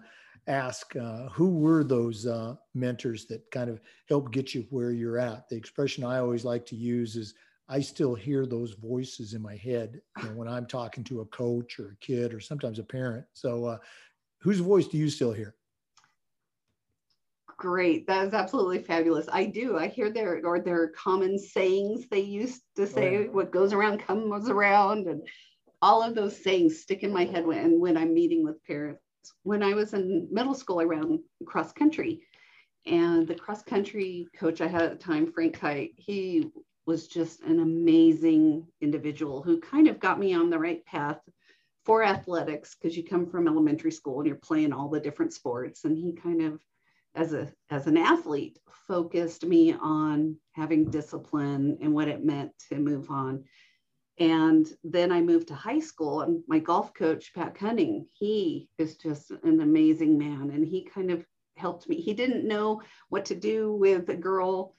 ask 0.48 0.96
uh, 0.96 1.28
who 1.28 1.50
were 1.50 1.84
those 1.84 2.26
uh, 2.26 2.56
mentors 2.74 3.26
that 3.26 3.48
kind 3.50 3.70
of 3.70 3.80
helped 4.08 4.32
get 4.32 4.54
you 4.54 4.66
where 4.70 4.90
you're 4.90 5.18
at. 5.18 5.48
The 5.48 5.56
expression 5.56 6.04
I 6.04 6.18
always 6.18 6.44
like 6.44 6.64
to 6.66 6.76
use 6.76 7.16
is 7.16 7.34
I 7.68 7.80
still 7.80 8.14
hear 8.14 8.46
those 8.46 8.72
voices 8.72 9.34
in 9.34 9.42
my 9.42 9.56
head 9.56 10.00
you 10.16 10.24
know, 10.24 10.34
when 10.34 10.48
I'm 10.48 10.66
talking 10.66 11.04
to 11.04 11.20
a 11.20 11.26
coach 11.26 11.78
or 11.78 11.90
a 11.90 11.96
kid 11.96 12.32
or 12.32 12.40
sometimes 12.40 12.78
a 12.78 12.84
parent. 12.84 13.26
So 13.34 13.66
uh, 13.66 13.78
whose 14.40 14.60
voice 14.60 14.88
do 14.88 14.96
you 14.96 15.10
still 15.10 15.32
hear? 15.32 15.54
Great. 17.58 18.06
That 18.06 18.26
is 18.26 18.34
absolutely 18.34 18.84
fabulous. 18.84 19.26
I 19.30 19.44
do. 19.44 19.76
I 19.76 19.88
hear 19.88 20.10
their 20.10 20.40
or 20.44 20.60
their 20.60 20.88
common 20.88 21.38
sayings 21.38 22.06
they 22.08 22.20
used 22.20 22.62
to 22.76 22.86
say, 22.86 23.16
oh, 23.16 23.20
yeah. 23.22 23.26
what 23.28 23.50
goes 23.50 23.72
around 23.72 23.98
comes 23.98 24.48
around. 24.48 25.08
And 25.08 25.22
all 25.82 26.02
of 26.02 26.14
those 26.14 26.42
sayings 26.42 26.80
stick 26.80 27.02
in 27.02 27.12
my 27.12 27.24
head 27.24 27.44
when 27.44 27.80
when 27.80 27.96
I'm 27.96 28.14
meeting 28.14 28.44
with 28.44 28.62
parents. 28.64 29.02
When 29.42 29.62
I 29.62 29.74
was 29.74 29.94
in 29.94 30.28
middle 30.30 30.54
school, 30.54 30.80
I 30.80 30.84
ran 30.84 31.22
cross 31.46 31.72
country. 31.72 32.22
And 32.86 33.26
the 33.26 33.34
cross 33.34 33.62
country 33.62 34.28
coach 34.38 34.60
I 34.60 34.66
had 34.66 34.82
at 34.82 34.90
the 34.90 35.04
time, 35.04 35.32
Frank 35.32 35.58
Kite, 35.58 35.92
he 35.96 36.50
was 36.86 37.06
just 37.06 37.42
an 37.42 37.60
amazing 37.60 38.66
individual 38.80 39.42
who 39.42 39.60
kind 39.60 39.88
of 39.88 40.00
got 40.00 40.18
me 40.18 40.32
on 40.32 40.48
the 40.48 40.58
right 40.58 40.84
path 40.86 41.20
for 41.84 42.02
athletics 42.02 42.74
because 42.74 42.96
you 42.96 43.04
come 43.04 43.26
from 43.26 43.46
elementary 43.46 43.90
school 43.90 44.18
and 44.18 44.26
you're 44.26 44.36
playing 44.36 44.72
all 44.72 44.88
the 44.88 45.00
different 45.00 45.32
sports 45.32 45.84
and 45.84 45.96
he 45.96 46.12
kind 46.12 46.42
of 46.42 46.60
as 47.14 47.32
a 47.32 47.50
as 47.70 47.86
an 47.86 47.96
athlete 47.96 48.58
focused 48.86 49.44
me 49.44 49.74
on 49.74 50.36
having 50.52 50.90
discipline 50.90 51.78
and 51.80 51.92
what 51.92 52.08
it 52.08 52.24
meant 52.24 52.52
to 52.68 52.76
move 52.76 53.10
on 53.10 53.44
and 54.20 54.72
then 54.84 55.12
i 55.12 55.20
moved 55.20 55.48
to 55.48 55.54
high 55.54 55.78
school 55.80 56.22
and 56.22 56.42
my 56.48 56.58
golf 56.58 56.92
coach 56.94 57.32
pat 57.34 57.54
cunning 57.54 58.06
he 58.12 58.68
is 58.78 58.96
just 58.96 59.30
an 59.30 59.60
amazing 59.60 60.18
man 60.18 60.50
and 60.52 60.66
he 60.66 60.82
kind 60.84 61.10
of 61.10 61.24
helped 61.56 61.88
me 61.88 61.96
he 62.00 62.14
didn't 62.14 62.46
know 62.46 62.80
what 63.08 63.24
to 63.24 63.34
do 63.34 63.72
with 63.74 64.08
a 64.08 64.16
girl 64.16 64.74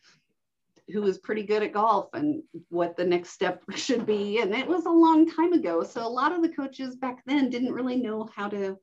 who 0.92 1.02
was 1.02 1.18
pretty 1.18 1.44
good 1.44 1.64
at 1.64 1.74
golf 1.74 2.10
and 2.14 2.42
what 2.70 2.98
the 2.98 3.06
next 3.06 3.30
step 3.30 3.64
should 3.76 4.06
be. 4.06 4.42
And 4.42 4.54
it 4.54 4.68
was 4.68 4.86
a 4.86 4.92
long 4.92 5.30
time 5.30 5.54
ago. 5.54 5.84
So 5.84 6.06
a 6.06 6.10
lot 6.10 6.32
of 6.32 6.42
the 6.42 6.50
coaches 6.50 6.96
back 6.96 7.24
then 7.26 7.50
didn't 7.50 7.74
really 7.74 7.98
know 7.98 8.28
how 8.36 8.50
to 8.50 8.78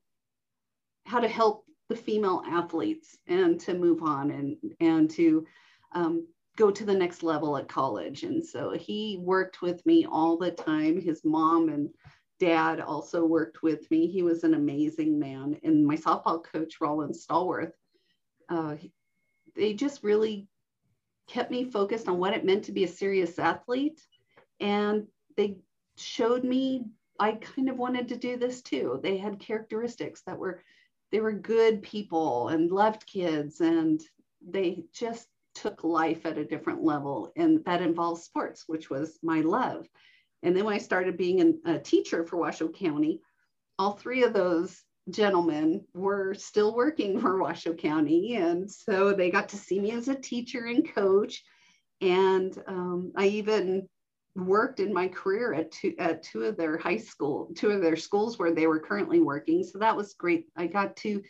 how 1.04 1.20
to 1.20 1.28
help 1.28 1.64
the 1.88 1.96
female 1.96 2.42
athletes 2.46 3.16
and 3.28 3.60
to 3.60 3.74
move 3.74 4.02
on 4.02 4.30
and 4.30 4.56
and 4.80 5.10
to 5.10 5.46
um, 5.92 6.26
go 6.56 6.70
to 6.70 6.84
the 6.84 6.94
next 6.94 7.22
level 7.22 7.56
at 7.56 7.68
college. 7.68 8.22
And 8.22 8.44
so 8.44 8.70
he 8.70 9.18
worked 9.20 9.62
with 9.62 9.84
me 9.86 10.06
all 10.10 10.36
the 10.36 10.50
time. 10.50 11.00
His 11.00 11.24
mom 11.24 11.68
and 11.68 11.90
dad 12.40 12.80
also 12.80 13.24
worked 13.24 13.62
with 13.62 13.90
me. 13.90 14.06
He 14.06 14.22
was 14.22 14.42
an 14.42 14.54
amazing 14.54 15.18
man. 15.18 15.58
And 15.62 15.86
my 15.86 15.96
softball 15.96 16.42
coach, 16.42 16.80
Roland 16.80 17.14
Stallworth, 17.14 17.72
uh, 18.48 18.76
they 19.54 19.74
just 19.74 20.02
really 20.02 20.48
kept 21.28 21.50
me 21.50 21.64
focused 21.64 22.08
on 22.08 22.18
what 22.18 22.34
it 22.34 22.44
meant 22.44 22.64
to 22.64 22.72
be 22.72 22.84
a 22.84 22.88
serious 22.88 23.38
athlete. 23.38 24.00
And 24.60 25.06
they 25.36 25.58
showed 25.96 26.44
me 26.44 26.84
I 27.18 27.32
kind 27.32 27.68
of 27.68 27.78
wanted 27.78 28.08
to 28.08 28.16
do 28.16 28.36
this 28.36 28.62
too. 28.62 29.00
They 29.02 29.16
had 29.16 29.38
characteristics 29.38 30.22
that 30.26 30.38
were, 30.38 30.62
they 31.10 31.20
were 31.20 31.32
good 31.32 31.82
people 31.82 32.48
and 32.48 32.70
loved 32.70 33.06
kids 33.06 33.60
and 33.60 34.00
they 34.46 34.84
just 34.92 35.28
took 35.56 35.84
life 35.84 36.26
at 36.26 36.38
a 36.38 36.44
different 36.44 36.82
level. 36.82 37.32
And 37.36 37.64
that 37.64 37.82
involves 37.82 38.24
sports, 38.24 38.64
which 38.66 38.90
was 38.90 39.18
my 39.22 39.40
love. 39.40 39.86
And 40.42 40.56
then 40.56 40.64
when 40.64 40.74
I 40.74 40.78
started 40.78 41.16
being 41.16 41.40
an, 41.40 41.60
a 41.64 41.78
teacher 41.78 42.24
for 42.24 42.36
Washoe 42.36 42.68
County, 42.68 43.20
all 43.78 43.92
three 43.92 44.22
of 44.22 44.32
those 44.32 44.82
gentlemen 45.10 45.84
were 45.94 46.34
still 46.34 46.74
working 46.74 47.20
for 47.20 47.38
Washoe 47.42 47.74
County. 47.74 48.36
And 48.36 48.70
so 48.70 49.12
they 49.12 49.30
got 49.30 49.48
to 49.50 49.56
see 49.56 49.80
me 49.80 49.92
as 49.92 50.08
a 50.08 50.14
teacher 50.14 50.66
and 50.66 50.88
coach. 50.94 51.42
And 52.00 52.56
um, 52.66 53.12
I 53.16 53.26
even 53.26 53.88
worked 54.34 54.80
in 54.80 54.92
my 54.92 55.08
career 55.08 55.54
at 55.54 55.72
two, 55.72 55.94
at 55.98 56.22
two 56.22 56.42
of 56.44 56.56
their 56.56 56.76
high 56.76 56.98
school, 56.98 57.50
two 57.56 57.70
of 57.70 57.80
their 57.80 57.96
schools 57.96 58.38
where 58.38 58.54
they 58.54 58.66
were 58.66 58.80
currently 58.80 59.20
working. 59.20 59.64
So 59.64 59.78
that 59.78 59.96
was 59.96 60.14
great. 60.14 60.46
I 60.56 60.66
got 60.66 60.96
to 60.98 61.22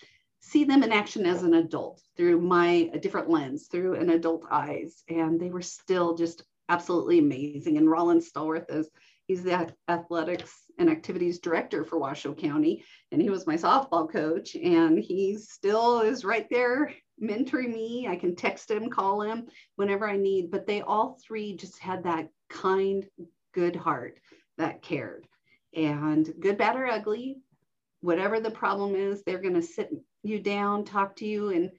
see 0.47 0.63
them 0.63 0.85
in 0.85 0.93
action 0.93 1.27
as 1.27 1.43
an 1.43 1.55
adult 1.55 2.01
through 2.17 2.41
my 2.41 2.85
different 3.01 3.29
lens, 3.29 3.67
through 3.67 3.95
an 3.95 4.11
adult 4.11 4.45
eyes. 4.49 5.03
And 5.09 5.41
they 5.41 5.51
were 5.51 5.63
still 5.63 6.15
just 6.15 6.45
absolutely 6.69 7.19
amazing. 7.19 7.79
And 7.79 7.89
Rollin 7.89 8.21
Stallworth 8.21 8.71
is 8.71 8.89
he's 9.27 9.43
the 9.43 9.69
athletics 9.89 10.55
and 10.79 10.89
activities 10.89 11.41
director 11.41 11.85
for 11.85 11.99
Washoe 11.99 12.33
County. 12.33 12.85
And 13.11 13.21
he 13.21 13.29
was 13.29 13.49
my 13.49 13.57
softball 13.57 14.11
coach. 14.11 14.55
And 14.55 15.01
he 15.01 15.37
still 15.37 16.01
is 16.03 16.25
right 16.25 16.47
there 16.49 16.95
mentoring 17.21 17.73
me. 17.73 18.07
I 18.09 18.15
can 18.15 18.37
text 18.37 18.71
him, 18.71 18.89
call 18.89 19.23
him 19.23 19.49
whenever 19.75 20.09
I 20.09 20.17
need. 20.17 20.53
But 20.53 20.65
they 20.65 20.81
all 20.81 21.19
three 21.27 21.57
just 21.57 21.81
had 21.81 22.05
that 22.05 22.29
kind, 22.49 23.05
good 23.53 23.75
heart 23.75 24.21
that 24.59 24.81
cared. 24.81 25.27
And 25.75 26.33
good, 26.39 26.57
bad, 26.57 26.77
or 26.77 26.87
ugly, 26.87 27.41
whatever 28.01 28.39
the 28.39 28.51
problem 28.51 28.95
is, 28.95 29.25
they're 29.25 29.43
going 29.43 29.55
to 29.55 29.63
sit 29.63 29.91
you 30.27 30.41
down, 30.41 30.85
talk 30.85 31.17
to 31.17 31.27
you, 31.27 31.51
and 31.51 31.71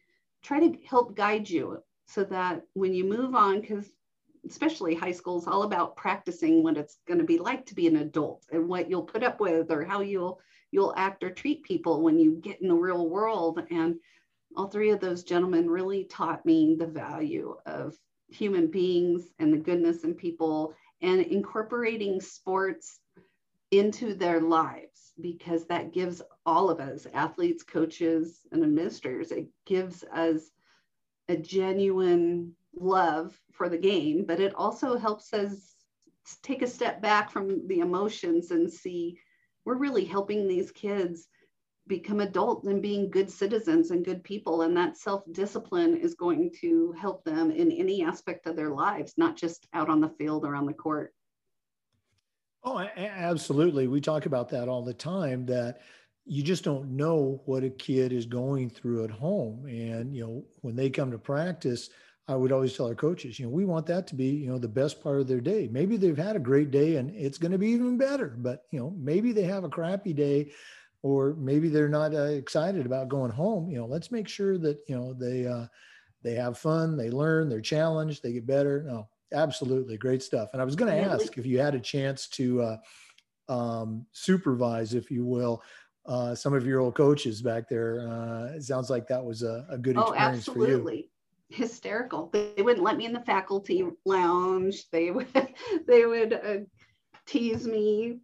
try 0.43 0.59
to 0.59 0.77
help 0.85 1.15
guide 1.15 1.49
you 1.49 1.81
so 2.05 2.23
that 2.25 2.63
when 2.73 2.93
you 2.93 3.03
move 3.03 3.35
on, 3.35 3.61
because 3.61 3.85
especially 4.47 4.95
high 4.95 5.11
school 5.11 5.37
is 5.39 5.47
all 5.47 5.63
about 5.63 5.95
practicing 5.95 6.63
what 6.63 6.77
it's 6.77 6.99
going 7.07 7.19
to 7.19 7.25
be 7.25 7.37
like 7.37 7.65
to 7.65 7.75
be 7.75 7.87
an 7.87 7.97
adult 7.97 8.45
and 8.51 8.67
what 8.67 8.89
you'll 8.89 9.03
put 9.03 9.23
up 9.23 9.39
with 9.39 9.71
or 9.71 9.83
how 9.83 10.01
you'll 10.01 10.39
you'll 10.71 10.93
act 10.97 11.23
or 11.23 11.29
treat 11.29 11.63
people 11.63 12.01
when 12.01 12.19
you 12.19 12.35
get 12.35 12.61
in 12.61 12.67
the 12.67 12.75
real 12.75 13.09
world. 13.09 13.61
And 13.69 13.95
all 14.55 14.67
three 14.67 14.91
of 14.91 14.99
those 14.99 15.23
gentlemen 15.23 15.69
really 15.69 16.03
taught 16.05 16.45
me 16.45 16.75
the 16.75 16.87
value 16.87 17.55
of 17.65 17.97
human 18.29 18.67
beings 18.67 19.23
and 19.39 19.53
the 19.53 19.57
goodness 19.57 20.03
in 20.03 20.13
people 20.13 20.73
and 21.01 21.21
incorporating 21.21 22.19
sports 22.19 22.99
into 23.71 24.13
their 24.13 24.41
lives 24.41 25.13
because 25.21 25.65
that 25.67 25.93
gives 25.93 26.21
all 26.47 26.71
of 26.71 26.79
us 26.79 27.05
athletes 27.13 27.61
coaches 27.61 28.41
and 28.51 28.63
administrators 28.63 29.31
it 29.31 29.47
gives 29.65 30.03
us 30.13 30.49
a 31.29 31.37
genuine 31.37 32.53
love 32.75 33.39
for 33.51 33.69
the 33.69 33.77
game, 33.77 34.25
but 34.25 34.39
it 34.39 34.53
also 34.55 34.97
helps 34.97 35.33
us 35.33 35.75
take 36.43 36.61
a 36.61 36.67
step 36.67 37.01
back 37.01 37.31
from 37.31 37.67
the 37.67 37.79
emotions 37.79 38.51
and 38.51 38.71
see 38.71 39.17
we're 39.65 39.77
really 39.77 40.05
helping 40.05 40.47
these 40.47 40.71
kids 40.71 41.27
become 41.87 42.19
adults 42.19 42.67
and 42.67 42.81
being 42.81 43.09
good 43.09 43.29
citizens 43.29 43.91
and 43.91 44.05
good 44.05 44.23
people. 44.23 44.61
And 44.63 44.75
that 44.75 44.97
self 44.97 45.23
discipline 45.31 45.95
is 45.95 46.15
going 46.15 46.51
to 46.61 46.93
help 46.99 47.23
them 47.23 47.51
in 47.51 47.71
any 47.71 48.03
aspect 48.03 48.45
of 48.45 48.55
their 48.55 48.69
lives, 48.69 49.13
not 49.17 49.37
just 49.37 49.67
out 49.73 49.89
on 49.89 50.01
the 50.01 50.09
field 50.09 50.45
or 50.45 50.55
on 50.55 50.65
the 50.65 50.73
court. 50.73 51.13
Oh, 52.63 52.79
absolutely. 52.79 53.87
We 53.87 54.01
talk 54.01 54.25
about 54.25 54.49
that 54.49 54.67
all 54.67 54.83
the 54.83 54.93
time 54.93 55.45
that 55.45 55.79
you 56.27 56.43
just 56.43 56.63
don't 56.63 56.89
know 56.89 57.41
what 57.45 57.63
a 57.63 57.69
kid 57.69 58.11
is 58.11 58.25
going 58.25 58.69
through 58.69 59.05
at 59.05 59.11
home. 59.11 59.65
And, 59.65 60.13
you 60.15 60.23
know, 60.23 60.45
when 60.61 60.75
they 60.75 60.89
come 60.89 61.09
to 61.11 61.17
practice, 61.17 61.89
I 62.27 62.35
would 62.35 62.51
always 62.51 62.75
tell 62.75 62.87
our 62.87 62.95
coaches, 62.95 63.39
you 63.39 63.45
know, 63.45 63.51
we 63.51 63.63
want 63.63 63.85
that 63.85 64.05
to 64.07 64.15
be, 64.15 64.27
you 64.27 64.49
know, 64.49 64.57
the 64.57 64.67
best 64.67 65.01
part 65.01 65.21
of 65.21 65.27
their 65.27 65.39
day. 65.39 65.69
Maybe 65.71 65.95
they've 65.95 66.17
had 66.17 66.35
a 66.35 66.39
great 66.39 66.69
day 66.69 66.97
and 66.97 67.15
it's 67.15 67.37
going 67.37 67.53
to 67.53 67.57
be 67.57 67.69
even 67.69 67.97
better, 67.97 68.35
but, 68.37 68.65
you 68.71 68.79
know, 68.79 68.93
maybe 68.97 69.31
they 69.31 69.43
have 69.43 69.63
a 69.63 69.69
crappy 69.69 70.11
day 70.11 70.51
or 71.01 71.35
maybe 71.35 71.69
they're 71.69 71.87
not 71.87 72.13
uh, 72.13 72.23
excited 72.23 72.85
about 72.85 73.07
going 73.07 73.31
home. 73.31 73.69
You 73.69 73.77
know, 73.77 73.85
let's 73.85 74.11
make 74.11 74.27
sure 74.27 74.57
that, 74.57 74.79
you 74.89 74.97
know, 74.97 75.13
they, 75.13 75.47
uh, 75.47 75.67
they 76.23 76.33
have 76.33 76.57
fun, 76.57 76.97
they 76.97 77.09
learn, 77.09 77.47
they're 77.47 77.61
challenged, 77.61 78.21
they 78.21 78.33
get 78.33 78.45
better. 78.45 78.83
No, 78.83 79.07
absolutely. 79.31 79.95
Great 79.95 80.21
stuff. 80.21 80.49
And 80.51 80.61
I 80.61 80.65
was 80.65 80.75
going 80.75 80.91
to 80.91 80.99
ask 80.99 81.37
if 81.37 81.45
you 81.45 81.59
had 81.59 81.75
a 81.75 81.79
chance 81.79 82.27
to 82.29 82.61
uh, 82.61 82.77
um, 83.47 84.05
supervise, 84.11 84.93
if 84.93 85.09
you 85.09 85.23
will, 85.23 85.63
uh, 86.07 86.33
some 86.33 86.53
of 86.53 86.65
your 86.65 86.79
old 86.79 86.95
coaches 86.95 87.41
back 87.41 87.67
there. 87.67 88.07
Uh, 88.07 88.55
it 88.55 88.63
sounds 88.63 88.89
like 88.89 89.07
that 89.07 89.23
was 89.23 89.43
a, 89.43 89.65
a 89.69 89.77
good 89.77 89.97
oh, 89.97 90.11
experience 90.11 90.47
oh, 90.47 90.53
for 90.53 90.59
you 90.59 90.65
Absolutely. 90.65 91.11
hysterical. 91.49 92.29
They 92.31 92.61
wouldn't 92.61 92.83
let 92.83 92.97
me 92.97 93.05
in 93.05 93.13
the 93.13 93.21
faculty 93.21 93.83
lounge. 94.05 94.89
They 94.91 95.11
would 95.11 95.27
they 95.87 96.05
would 96.05 96.33
uh, 96.33 96.57
tease 97.25 97.67
me, 97.67 98.19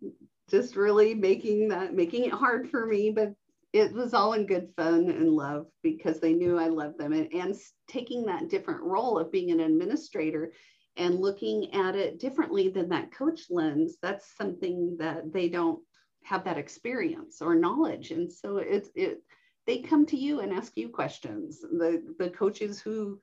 just 0.50 0.76
really 0.76 1.14
making 1.14 1.70
that 1.70 1.94
making 1.94 2.26
it 2.26 2.34
hard 2.34 2.70
for 2.70 2.86
me. 2.86 3.12
But 3.12 3.34
it 3.74 3.92
was 3.92 4.14
all 4.14 4.34
in 4.34 4.46
good 4.46 4.70
fun 4.78 5.10
and 5.10 5.30
love 5.30 5.66
because 5.82 6.20
they 6.20 6.34
knew 6.34 6.60
I 6.60 6.68
loved 6.68 7.00
them 7.00 7.12
and, 7.12 7.34
and 7.34 7.56
taking 7.88 8.24
that 8.26 8.50
different 8.50 8.82
role 8.82 9.18
of 9.18 9.32
being 9.32 9.52
an 9.52 9.60
administrator 9.60 10.54
and 10.96 11.20
looking 11.20 11.74
at 11.74 11.96
it 11.96 12.20
differently 12.20 12.70
than 12.70 12.90
that 12.90 13.12
coach 13.12 13.42
lens. 13.50 13.98
That's 14.00 14.38
something 14.38 14.96
that 15.00 15.34
they 15.34 15.50
don't 15.50 15.82
have 16.24 16.44
that 16.46 16.58
experience 16.58 17.42
or 17.42 17.56
knowledge, 17.56 18.12
and 18.12 18.32
so 18.32 18.58
it's 18.58 18.90
it 18.96 19.24
they 19.66 19.80
come 19.80 20.06
to 20.08 20.18
you 20.18 20.42
and 20.42 20.52
ask 20.52 20.76
you 20.76 20.90
questions. 20.90 21.62
The 21.62 22.16
the 22.20 22.30
coaches 22.30 22.80
who 22.80 23.20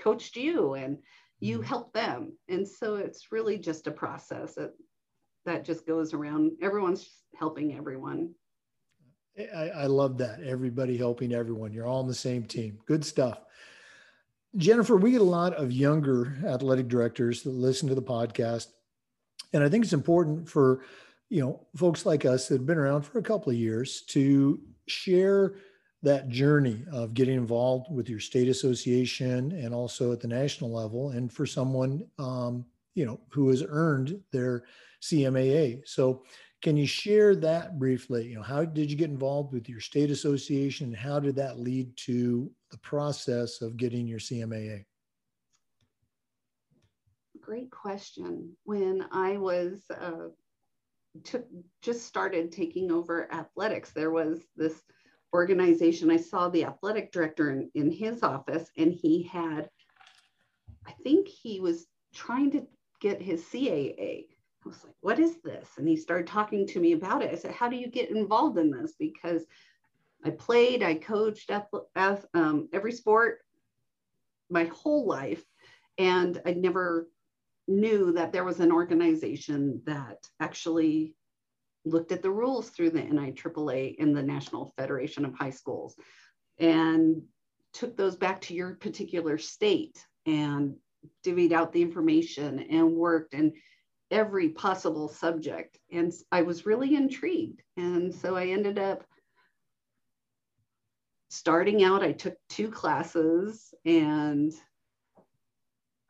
coached 0.00 0.36
you 0.36 0.74
and 0.74 0.98
you 1.40 1.58
mm-hmm. 1.58 1.66
help 1.66 1.92
them. 1.92 2.32
And 2.48 2.66
so 2.66 2.96
it's 2.96 3.32
really 3.32 3.58
just 3.58 3.86
a 3.86 3.90
process 3.90 4.54
that, 4.54 4.72
that 5.44 5.64
just 5.64 5.86
goes 5.86 6.14
around. 6.14 6.52
Everyone's 6.62 7.08
helping 7.36 7.76
everyone. 7.76 8.30
I, 9.54 9.70
I 9.70 9.86
love 9.86 10.18
that. 10.18 10.42
Everybody 10.42 10.96
helping 10.96 11.34
everyone. 11.34 11.72
You're 11.72 11.86
all 11.86 12.00
on 12.00 12.08
the 12.08 12.14
same 12.14 12.44
team. 12.44 12.78
Good 12.86 13.04
stuff. 13.04 13.40
Jennifer, 14.56 14.96
we 14.96 15.10
get 15.10 15.20
a 15.20 15.24
lot 15.24 15.54
of 15.54 15.72
younger 15.72 16.38
athletic 16.46 16.86
directors 16.86 17.42
that 17.42 17.50
listen 17.50 17.88
to 17.88 17.96
the 17.96 18.02
podcast. 18.02 18.68
And 19.52 19.62
I 19.62 19.68
think 19.68 19.84
it's 19.84 19.92
important 19.92 20.48
for, 20.48 20.84
you 21.28 21.40
know, 21.40 21.66
folks 21.76 22.06
like 22.06 22.24
us 22.24 22.48
that 22.48 22.58
have 22.58 22.66
been 22.66 22.78
around 22.78 23.02
for 23.02 23.18
a 23.18 23.22
couple 23.22 23.50
of 23.50 23.58
years 23.58 24.02
to 24.02 24.60
share 24.86 25.56
that 26.02 26.28
journey 26.28 26.84
of 26.92 27.14
getting 27.14 27.36
involved 27.36 27.86
with 27.90 28.08
your 28.08 28.20
state 28.20 28.48
association 28.48 29.52
and 29.52 29.74
also 29.74 30.12
at 30.12 30.20
the 30.20 30.28
national 30.28 30.70
level 30.70 31.10
and 31.10 31.32
for 31.32 31.46
someone 31.46 32.04
um, 32.18 32.64
you 32.94 33.06
know 33.06 33.18
who 33.30 33.48
has 33.48 33.64
earned 33.66 34.20
their 34.30 34.64
cmaa 35.02 35.80
so 35.86 36.22
can 36.60 36.78
you 36.78 36.86
share 36.86 37.36
that 37.36 37.78
briefly? 37.78 38.26
You 38.28 38.36
know 38.36 38.42
how 38.42 38.64
did 38.64 38.90
you 38.90 38.96
get 38.96 39.10
involved 39.10 39.52
with 39.52 39.68
your 39.68 39.80
state 39.80 40.10
association? 40.10 40.86
And 40.86 40.96
how 40.96 41.20
did 41.20 41.36
that 41.36 41.58
lead 41.58 41.94
to 41.98 42.50
the 42.70 42.78
process 42.78 43.60
of 43.60 43.76
getting 43.76 44.06
your 44.06 44.18
cmaa 44.18 44.82
great 47.44 47.70
question. 47.70 48.56
When 48.64 49.04
i 49.12 49.36
was 49.36 49.82
uh, 49.90 50.28
took 51.22 51.46
just 51.80 52.06
started 52.06 52.50
taking 52.50 52.90
over 52.90 53.32
athletics 53.32 53.92
there 53.92 54.10
was 54.10 54.40
this 54.56 54.82
organization, 55.34 56.10
I 56.10 56.16
saw 56.16 56.48
the 56.48 56.64
athletic 56.64 57.12
director 57.12 57.50
in, 57.50 57.70
in 57.74 57.90
his 57.90 58.22
office, 58.22 58.70
and 58.78 58.92
he 58.92 59.24
had, 59.24 59.68
I 60.86 60.92
think 61.02 61.26
he 61.26 61.60
was 61.60 61.86
trying 62.14 62.52
to 62.52 62.66
get 63.00 63.20
his 63.20 63.42
CAA. 63.42 64.26
I 64.64 64.68
was 64.68 64.84
like, 64.84 64.94
what 65.00 65.18
is 65.18 65.42
this? 65.42 65.68
And 65.76 65.88
he 65.88 65.96
started 65.96 66.28
talking 66.28 66.66
to 66.68 66.80
me 66.80 66.92
about 66.92 67.22
it. 67.22 67.32
I 67.32 67.34
said, 67.34 67.50
how 67.50 67.68
do 67.68 67.76
you 67.76 67.88
get 67.88 68.10
involved 68.10 68.58
in 68.58 68.70
this? 68.70 68.94
Because 68.98 69.44
I 70.24 70.30
played, 70.30 70.82
I 70.82 70.94
coached 70.94 71.50
um, 72.34 72.68
every 72.72 72.92
sport 72.92 73.40
my 74.48 74.64
whole 74.66 75.06
life, 75.06 75.44
and 75.98 76.40
I 76.46 76.52
never 76.52 77.08
knew 77.66 78.12
that 78.12 78.32
there 78.32 78.44
was 78.44 78.60
an 78.60 78.72
organization 78.72 79.80
that 79.86 80.18
actually 80.40 81.14
looked 81.84 82.12
at 82.12 82.22
the 82.22 82.30
rules 82.30 82.70
through 82.70 82.90
the 82.90 83.02
NIAAA 83.02 83.96
and 83.98 84.16
the 84.16 84.22
National 84.22 84.72
Federation 84.76 85.24
of 85.24 85.34
High 85.34 85.50
Schools 85.50 85.94
and 86.58 87.22
took 87.72 87.96
those 87.96 88.16
back 88.16 88.40
to 88.42 88.54
your 88.54 88.74
particular 88.74 89.38
state 89.38 90.04
and 90.26 90.76
divvied 91.24 91.52
out 91.52 91.72
the 91.72 91.82
information 91.82 92.60
and 92.70 92.92
worked 92.92 93.34
in 93.34 93.52
every 94.10 94.50
possible 94.50 95.08
subject. 95.08 95.78
And 95.90 96.12
I 96.30 96.42
was 96.42 96.66
really 96.66 96.94
intrigued. 96.94 97.62
And 97.76 98.14
so 98.14 98.36
I 98.36 98.46
ended 98.46 98.78
up 98.78 99.04
starting 101.30 101.82
out, 101.82 102.02
I 102.02 102.12
took 102.12 102.36
two 102.48 102.70
classes 102.70 103.74
and 103.84 104.52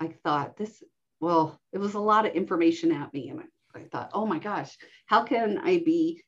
I 0.00 0.08
thought 0.22 0.56
this, 0.56 0.82
well, 1.24 1.58
it 1.72 1.78
was 1.78 1.94
a 1.94 2.00
lot 2.00 2.26
of 2.26 2.34
information 2.34 2.92
at 2.92 3.12
me. 3.12 3.30
And 3.30 3.40
I 3.40 3.44
I 3.74 3.84
thought, 3.84 4.10
oh 4.12 4.26
my 4.26 4.38
gosh, 4.38 4.76
how 5.06 5.24
can 5.24 5.58
I 5.58 5.78
be 5.78 6.22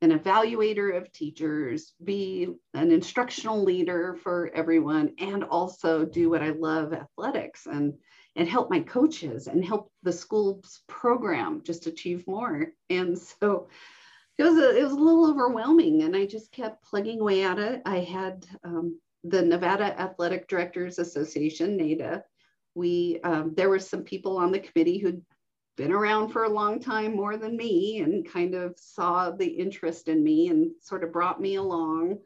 an 0.00 0.16
evaluator 0.18 0.96
of 0.96 1.12
teachers, 1.12 1.92
be 2.02 2.48
an 2.74 2.90
instructional 2.90 3.62
leader 3.62 4.16
for 4.22 4.50
everyone, 4.54 5.12
and 5.18 5.44
also 5.44 6.04
do 6.04 6.28
what 6.30 6.42
I 6.42 6.50
love 6.50 6.92
athletics 6.92 7.66
and 7.66 7.94
and 8.34 8.48
help 8.48 8.70
my 8.70 8.80
coaches 8.80 9.46
and 9.46 9.62
help 9.62 9.92
the 10.02 10.12
school's 10.12 10.80
program 10.88 11.62
just 11.62 11.86
achieve 11.86 12.26
more. 12.26 12.68
And 12.88 13.18
so 13.18 13.68
it 14.38 14.42
was 14.42 14.56
a, 14.56 14.78
it 14.78 14.82
was 14.82 14.92
a 14.92 14.96
little 14.96 15.28
overwhelming 15.28 16.02
and 16.02 16.16
I 16.16 16.24
just 16.24 16.50
kept 16.50 16.82
plugging 16.82 17.20
away 17.20 17.42
at 17.42 17.58
it. 17.58 17.82
I 17.84 17.98
had 17.98 18.46
um, 18.64 18.98
the 19.22 19.42
Nevada 19.42 20.00
Athletic 20.00 20.48
Directors 20.48 20.98
Association, 20.98 21.76
NADA. 21.76 22.24
We 22.74 23.20
um, 23.24 23.54
there 23.54 23.68
were 23.68 23.78
some 23.78 24.02
people 24.02 24.36
on 24.38 24.52
the 24.52 24.60
committee 24.60 24.98
who'd 24.98 25.22
been 25.76 25.92
around 25.92 26.28
for 26.28 26.44
a 26.44 26.48
long 26.48 26.80
time 26.80 27.16
more 27.16 27.36
than 27.36 27.56
me 27.56 28.00
and 28.00 28.28
kind 28.28 28.54
of 28.54 28.78
saw 28.78 29.30
the 29.30 29.46
interest 29.46 30.08
in 30.08 30.22
me 30.22 30.48
and 30.48 30.72
sort 30.80 31.02
of 31.02 31.12
brought 31.12 31.40
me 31.40 31.54
along 31.56 32.18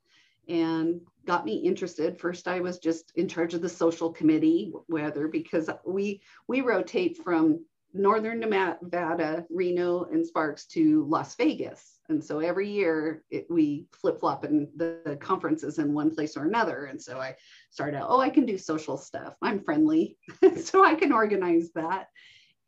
and 0.49 1.01
got 1.25 1.45
me 1.45 1.57
interested. 1.57 2.19
First 2.21 2.49
i 2.49 2.61
was 2.61 2.79
just 2.79 3.13
in 3.17 3.29
charge 3.29 3.55
of 3.55 3.63
the 3.63 3.69
social 3.69 4.13
committee 4.13 4.73
whether 4.87 5.29
because 5.29 5.69
we 5.85 6.21
we 6.49 6.61
rotate 6.61 7.19
from 7.19 7.65
northern 7.99 8.41
nevada 8.41 9.45
reno 9.51 10.05
and 10.05 10.27
sparks 10.27 10.67
to 10.67 11.05
las 11.09 11.35
vegas. 11.37 11.99
And 12.09 12.23
so 12.23 12.39
every 12.39 12.69
year 12.69 13.25
it, 13.31 13.47
we 13.51 13.87
flip 13.93 14.21
flop 14.21 14.45
in 14.45 14.69
the, 14.77 15.01
the, 15.05 15.17
conferences 15.17 15.79
in 15.79 15.93
one 15.93 16.15
place 16.15 16.37
or 16.37 16.45
another. 16.45 16.87
And 16.87 17.01
so 17.01 17.19
i 17.19 17.35
started 17.71 17.99
out 17.99 18.07
oh 18.11 18.21
i 18.21 18.31
can 18.31 18.47
do 18.47 18.59
social 18.59 18.97
stuff. 18.97 19.37
I'm 19.43 19.63
friendly. 19.63 20.19
So 20.57 20.85
i 20.85 20.95
can 20.95 21.13
organize 21.13 21.71
that. 21.75 22.09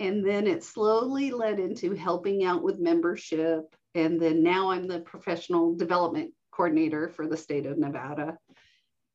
And 0.00 0.26
then 0.26 0.46
it 0.46 0.64
slowly 0.64 1.30
led 1.30 1.58
into 1.58 1.94
helping 1.94 2.44
out 2.44 2.62
with 2.62 2.78
membership. 2.78 3.74
And 3.94 4.20
then 4.20 4.42
now 4.42 4.70
i'm 4.70 4.86
the 4.86 5.00
professional 5.00 5.74
development 5.74 6.32
coordinator 6.50 7.08
for 7.08 7.28
the 7.28 7.36
state 7.36 7.66
of 7.66 7.78
nevada 7.78 8.36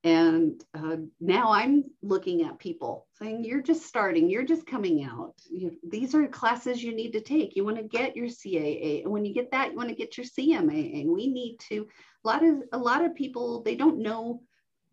and 0.03 0.63
uh, 0.73 0.97
now 1.19 1.51
i'm 1.51 1.83
looking 2.01 2.43
at 2.43 2.59
people 2.59 3.07
saying 3.23 3.43
you're 3.43 3.61
just 3.61 3.85
starting. 3.85 4.29
You're 4.29 4.43
just 4.43 4.67
coming 4.67 5.03
out. 5.03 5.33
You, 5.49 5.77
these 5.87 6.13
are 6.13 6.27
classes 6.27 6.83
you 6.83 6.93
need 6.93 7.13
to 7.13 7.21
take. 7.21 7.55
You 7.55 7.63
want 7.63 7.77
to 7.77 7.83
get 7.83 8.15
your 8.15 8.27
caa 8.27 9.03
and 9.03 9.11
when 9.11 9.25
you 9.25 9.33
get 9.33 9.51
that 9.51 9.71
you 9.71 9.77
want 9.77 9.89
to 9.89 9.95
get 9.95 10.17
your 10.17 10.25
cmaa 10.25 11.05
we 11.07 11.27
need 11.27 11.57
to 11.69 11.87
a 12.23 12.27
lot 12.27 12.43
of 12.43 12.55
a 12.73 12.77
lot 12.77 13.03
of 13.03 13.15
people 13.15 13.61
they 13.63 13.75
don't 13.75 13.99
know 13.99 14.41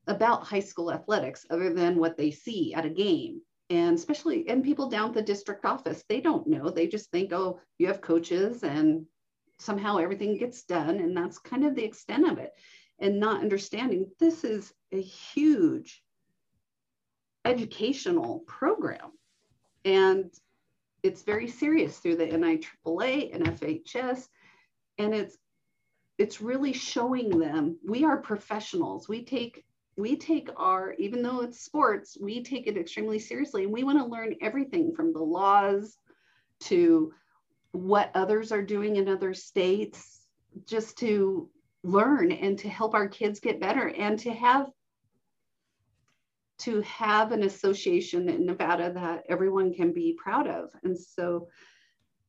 about 0.07 0.47
high 0.47 0.61
school 0.61 0.93
athletics 0.93 1.47
other 1.51 1.73
than 1.73 1.99
what 1.99 2.17
they 2.17 2.31
see 2.31 2.75
at 2.75 2.87
a 2.87 2.91
game. 2.91 3.41
And 3.69 3.97
especially 3.97 4.49
and 4.49 4.65
people 4.65 4.89
down 4.89 5.09
at 5.09 5.15
the 5.15 5.23
district 5.23 5.65
office 5.65 6.05
they 6.09 6.21
don't 6.21 6.47
know. 6.47 6.71
They 6.71 6.87
just 6.87 7.11
think 7.11 7.33
oh 7.33 7.61
you 7.79 7.89
have 7.89 8.01
coaches 8.01 8.63
and 8.63 9.07
somehow 9.59 9.99
everything 9.99 10.39
gets 10.39 10.63
done. 10.65 11.01
And 11.01 11.17
that's 11.17 11.39
kind 11.39 11.65
of 11.65 11.75
the 11.75 11.85
extent 11.85 12.31
of 12.31 12.39
it 12.39 12.53
and 13.01 13.19
not 13.19 13.41
understanding 13.41 14.07
this 14.19 14.45
is 14.45 14.73
a 14.93 15.01
huge 15.01 16.03
educational 17.45 18.41
program 18.47 19.13
and 19.85 20.31
it's 21.03 21.23
very 21.23 21.49
serious 21.49 21.99
through 21.99 22.17
the 22.17 22.27
NIAAA 22.27 23.35
and 23.35 23.45
FHS 23.45 24.29
and 24.99 25.15
it's 25.15 25.39
it's 26.19 26.43
really 26.43 26.75
showing 26.75 27.39
them 27.39 27.79
we 27.87 28.05
are 28.05 28.19
professionals 28.19 29.09
we 29.09 29.25
take 29.25 29.65
we 30.01 30.17
take 30.17 30.49
our, 30.57 30.95
even 30.99 31.23
though 31.23 31.43
it's 31.43 31.61
sports, 31.61 32.17
we 32.21 32.43
take 32.43 32.67
it 32.67 32.77
extremely 32.77 33.19
seriously. 33.19 33.65
And 33.65 33.73
we 33.73 33.85
want 33.85 33.99
to 33.99 34.05
learn 34.05 34.35
everything 34.41 34.95
from 34.95 35.13
the 35.13 35.23
laws 35.23 35.97
to 36.61 37.13
what 37.73 38.11
others 38.15 38.51
are 38.51 38.63
doing 38.63 38.97
in 38.97 39.09
other 39.09 39.35
states, 39.35 40.27
just 40.67 40.99
to 40.99 41.49
learn 41.83 42.33
and 42.33 42.59
to 42.59 42.69
help 42.69 42.95
our 42.95 43.09
kids 43.09 43.41
get 43.41 43.61
better 43.61 43.89
and 43.89 44.19
to 44.21 44.33
have 44.33 44.71
to 46.59 46.83
have 46.83 47.33
an 47.33 47.45
association 47.45 48.29
in 48.29 48.45
Nevada 48.45 48.93
that 48.93 49.25
everyone 49.31 49.73
can 49.73 49.93
be 49.93 50.19
proud 50.23 50.47
of. 50.47 50.71
And 50.83 50.99
so 50.99 51.49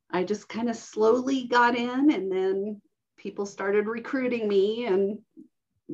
I 0.09 0.23
just 0.23 0.47
kind 0.47 0.69
of 0.69 0.77
slowly 0.77 1.47
got 1.47 1.75
in 1.75 2.11
and 2.11 2.31
then 2.31 2.81
people 3.17 3.45
started 3.45 3.87
recruiting 3.87 4.47
me 4.47 4.85
and 4.85 5.19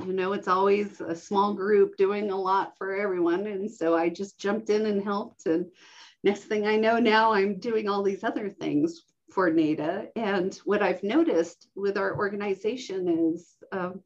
you 0.05 0.13
know, 0.13 0.33
it's 0.33 0.47
always 0.47 1.01
a 1.01 1.15
small 1.15 1.55
group 1.55 1.97
doing 1.97 2.29
a 2.29 2.35
lot 2.35 2.77
for 2.77 2.95
everyone. 2.95 3.47
And 3.47 3.71
so 3.71 3.95
I 3.95 4.09
just 4.09 4.37
jumped 4.37 4.69
in 4.69 4.85
and 4.85 5.03
helped. 5.03 5.47
And 5.47 5.65
next 6.23 6.43
thing 6.43 6.67
I 6.67 6.75
know, 6.75 6.99
now 6.99 7.33
I'm 7.33 7.59
doing 7.59 7.89
all 7.89 8.03
these 8.03 8.23
other 8.23 8.49
things 8.49 9.01
for 9.31 9.49
NADA. 9.49 10.09
And 10.15 10.55
what 10.65 10.81
I've 10.81 11.03
noticed 11.03 11.67
with 11.75 11.97
our 11.97 12.17
organization 12.17 13.33
is 13.33 13.55
um, 13.71 14.01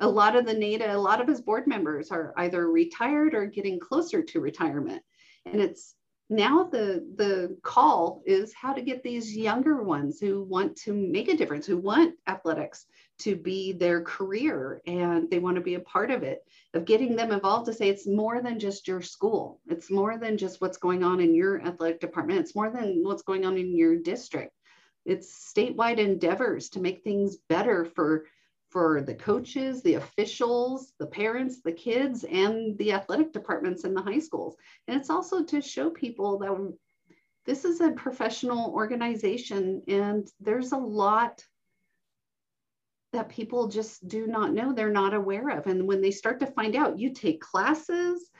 a 0.00 0.08
lot 0.08 0.36
of 0.36 0.46
the 0.46 0.54
NADA, 0.54 0.94
a 0.94 0.96
lot 0.96 1.20
of 1.20 1.28
his 1.28 1.40
board 1.40 1.66
members 1.66 2.10
are 2.10 2.32
either 2.36 2.70
retired 2.70 3.34
or 3.34 3.46
getting 3.46 3.78
closer 3.78 4.22
to 4.22 4.40
retirement. 4.40 5.02
And 5.46 5.60
it's 5.60 5.94
now 6.32 6.64
the 6.64 7.06
the 7.16 7.56
call 7.62 8.22
is 8.24 8.54
how 8.54 8.72
to 8.72 8.80
get 8.80 9.02
these 9.02 9.36
younger 9.36 9.82
ones 9.82 10.18
who 10.18 10.42
want 10.44 10.74
to 10.76 10.92
make 10.94 11.28
a 11.28 11.36
difference 11.36 11.66
who 11.66 11.76
want 11.76 12.14
athletics 12.26 12.86
to 13.18 13.36
be 13.36 13.72
their 13.72 14.00
career 14.00 14.80
and 14.86 15.30
they 15.30 15.38
want 15.38 15.56
to 15.56 15.60
be 15.60 15.74
a 15.74 15.80
part 15.80 16.10
of 16.10 16.22
it 16.22 16.42
of 16.72 16.86
getting 16.86 17.14
them 17.14 17.32
involved 17.32 17.66
to 17.66 17.74
say 17.74 17.88
it's 17.88 18.06
more 18.06 18.40
than 18.40 18.58
just 18.58 18.88
your 18.88 19.02
school 19.02 19.60
it's 19.68 19.90
more 19.90 20.16
than 20.16 20.38
just 20.38 20.60
what's 20.60 20.78
going 20.78 21.04
on 21.04 21.20
in 21.20 21.34
your 21.34 21.60
athletic 21.66 22.00
department 22.00 22.40
it's 22.40 22.54
more 22.54 22.70
than 22.70 23.02
what's 23.04 23.22
going 23.22 23.44
on 23.44 23.58
in 23.58 23.76
your 23.76 23.96
district 23.96 24.54
it's 25.04 25.52
statewide 25.52 25.98
endeavors 25.98 26.68
to 26.70 26.80
make 26.80 27.02
things 27.02 27.36
better 27.48 27.84
for 27.84 28.26
for 28.72 29.02
the 29.02 29.14
coaches, 29.14 29.82
the 29.82 29.94
officials, 29.94 30.94
the 30.98 31.06
parents, 31.06 31.60
the 31.60 31.72
kids, 31.72 32.24
and 32.24 32.76
the 32.78 32.92
athletic 32.92 33.30
departments 33.30 33.84
in 33.84 33.92
the 33.92 34.00
high 34.00 34.18
schools. 34.18 34.56
And 34.88 34.98
it's 34.98 35.10
also 35.10 35.44
to 35.44 35.60
show 35.60 35.90
people 35.90 36.38
that 36.38 36.72
this 37.44 37.66
is 37.66 37.82
a 37.82 37.90
professional 37.90 38.72
organization 38.72 39.82
and 39.88 40.26
there's 40.40 40.72
a 40.72 40.78
lot 40.78 41.44
that 43.12 43.28
people 43.28 43.68
just 43.68 44.08
do 44.08 44.26
not 44.26 44.54
know, 44.54 44.72
they're 44.72 44.90
not 44.90 45.12
aware 45.12 45.50
of. 45.50 45.66
And 45.66 45.86
when 45.86 46.00
they 46.00 46.10
start 46.10 46.40
to 46.40 46.46
find 46.46 46.74
out, 46.74 46.98
you 46.98 47.12
take 47.12 47.42
classes 47.42 48.30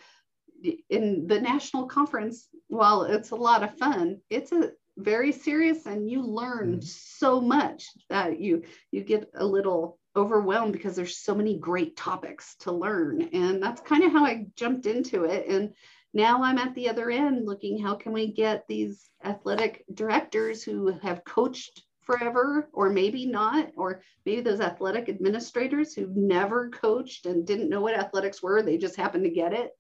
in 0.89 1.27
the 1.27 1.41
national 1.41 1.89
conference, 1.89 2.49
while 2.69 3.03
it's 3.03 3.33
a 3.33 3.37
lot 3.37 3.63
of 3.63 3.77
fun, 3.77 4.19
it's 4.31 4.53
a 4.53 4.71
very 4.99 5.33
serious 5.33 5.87
and 5.87 6.11
you 6.11 6.23
learn 6.23 6.73
mm-hmm. 6.73 6.81
so 6.83 7.41
much 7.41 7.87
that 8.09 8.41
you 8.41 8.63
you 8.91 9.03
get 9.03 9.31
a 9.35 9.45
little 9.45 9.99
overwhelmed 10.17 10.73
because 10.73 10.95
there's 10.95 11.17
so 11.17 11.35
many 11.35 11.59
great 11.59 11.97
topics 11.97 12.55
to 12.57 12.73
learn. 12.73 13.23
And 13.33 13.63
that's 13.63 13.81
kind 13.81 14.05
of 14.05 14.13
how 14.13 14.25
I 14.25 14.47
jumped 14.57 14.87
into 14.87 15.25
it. 15.25 15.47
And 15.49 15.73
now 16.13 16.43
I'm 16.43 16.59
at 16.59 16.75
the 16.75 16.89
other 16.89 17.11
end 17.11 17.47
looking 17.47 17.83
how 17.83 17.95
can 17.95 18.13
we 18.13 18.33
get 18.33 18.67
these 18.69 19.09
athletic 19.25 19.85
directors 19.95 20.63
who 20.63 20.99
have 21.03 21.25
coached 21.25 21.83
forever 22.03 22.69
or 22.73 22.91
maybe 22.91 23.27
not 23.27 23.71
or 23.77 24.03
maybe 24.27 24.41
those 24.41 24.61
athletic 24.61 25.09
administrators 25.09 25.95
who 25.95 26.13
never 26.15 26.69
coached 26.71 27.27
and 27.27 27.47
didn't 27.47 27.71
know 27.71 27.81
what 27.81 27.95
athletics 27.95 28.43
were 28.43 28.61
they 28.61 28.77
just 28.77 28.97
happened 28.97 29.23
to 29.23 29.31
get 29.31 29.53
it 29.53 29.71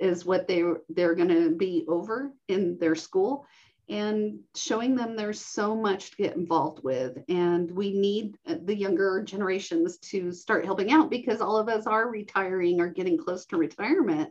is 0.00 0.24
what 0.24 0.48
they 0.48 0.64
they're 0.88 1.14
going 1.14 1.28
to 1.28 1.50
be 1.50 1.84
over 1.86 2.32
in 2.48 2.78
their 2.78 2.94
school 2.94 3.44
and 3.88 4.40
showing 4.54 4.94
them 4.94 5.16
there's 5.16 5.40
so 5.40 5.74
much 5.74 6.10
to 6.10 6.16
get 6.16 6.36
involved 6.36 6.82
with. 6.84 7.18
And 7.28 7.70
we 7.70 7.92
need 7.92 8.36
uh, 8.46 8.56
the 8.64 8.76
younger 8.76 9.22
generations 9.22 9.98
to 9.98 10.30
start 10.32 10.64
helping 10.64 10.92
out 10.92 11.10
because 11.10 11.40
all 11.40 11.56
of 11.56 11.68
us 11.68 11.86
are 11.86 12.10
retiring 12.10 12.80
or 12.80 12.88
getting 12.88 13.16
close 13.16 13.46
to 13.46 13.56
retirement. 13.56 14.30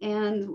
And 0.00 0.48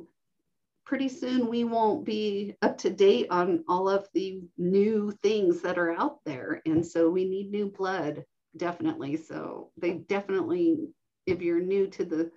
pretty 0.86 1.08
soon 1.08 1.48
we 1.48 1.64
won't 1.64 2.04
be 2.04 2.56
up 2.62 2.78
to 2.80 2.90
date 2.90 3.28
on 3.30 3.64
all 3.68 3.88
of 3.88 4.08
the 4.14 4.42
new 4.58 5.12
things 5.22 5.62
that 5.62 5.78
are 5.78 5.92
out 5.92 6.20
there. 6.26 6.62
And 6.66 6.86
so 6.86 7.10
we 7.10 7.26
need 7.26 7.52
new 7.52 7.68
blood, 7.70 8.26
definitely. 8.58 9.18
So 9.18 9.72
they 9.78 9.94
definitely, 9.94 10.90
if 11.28 11.42
you're 11.42 11.62
new 11.62 11.88
to 11.88 12.06
the 12.06 12.32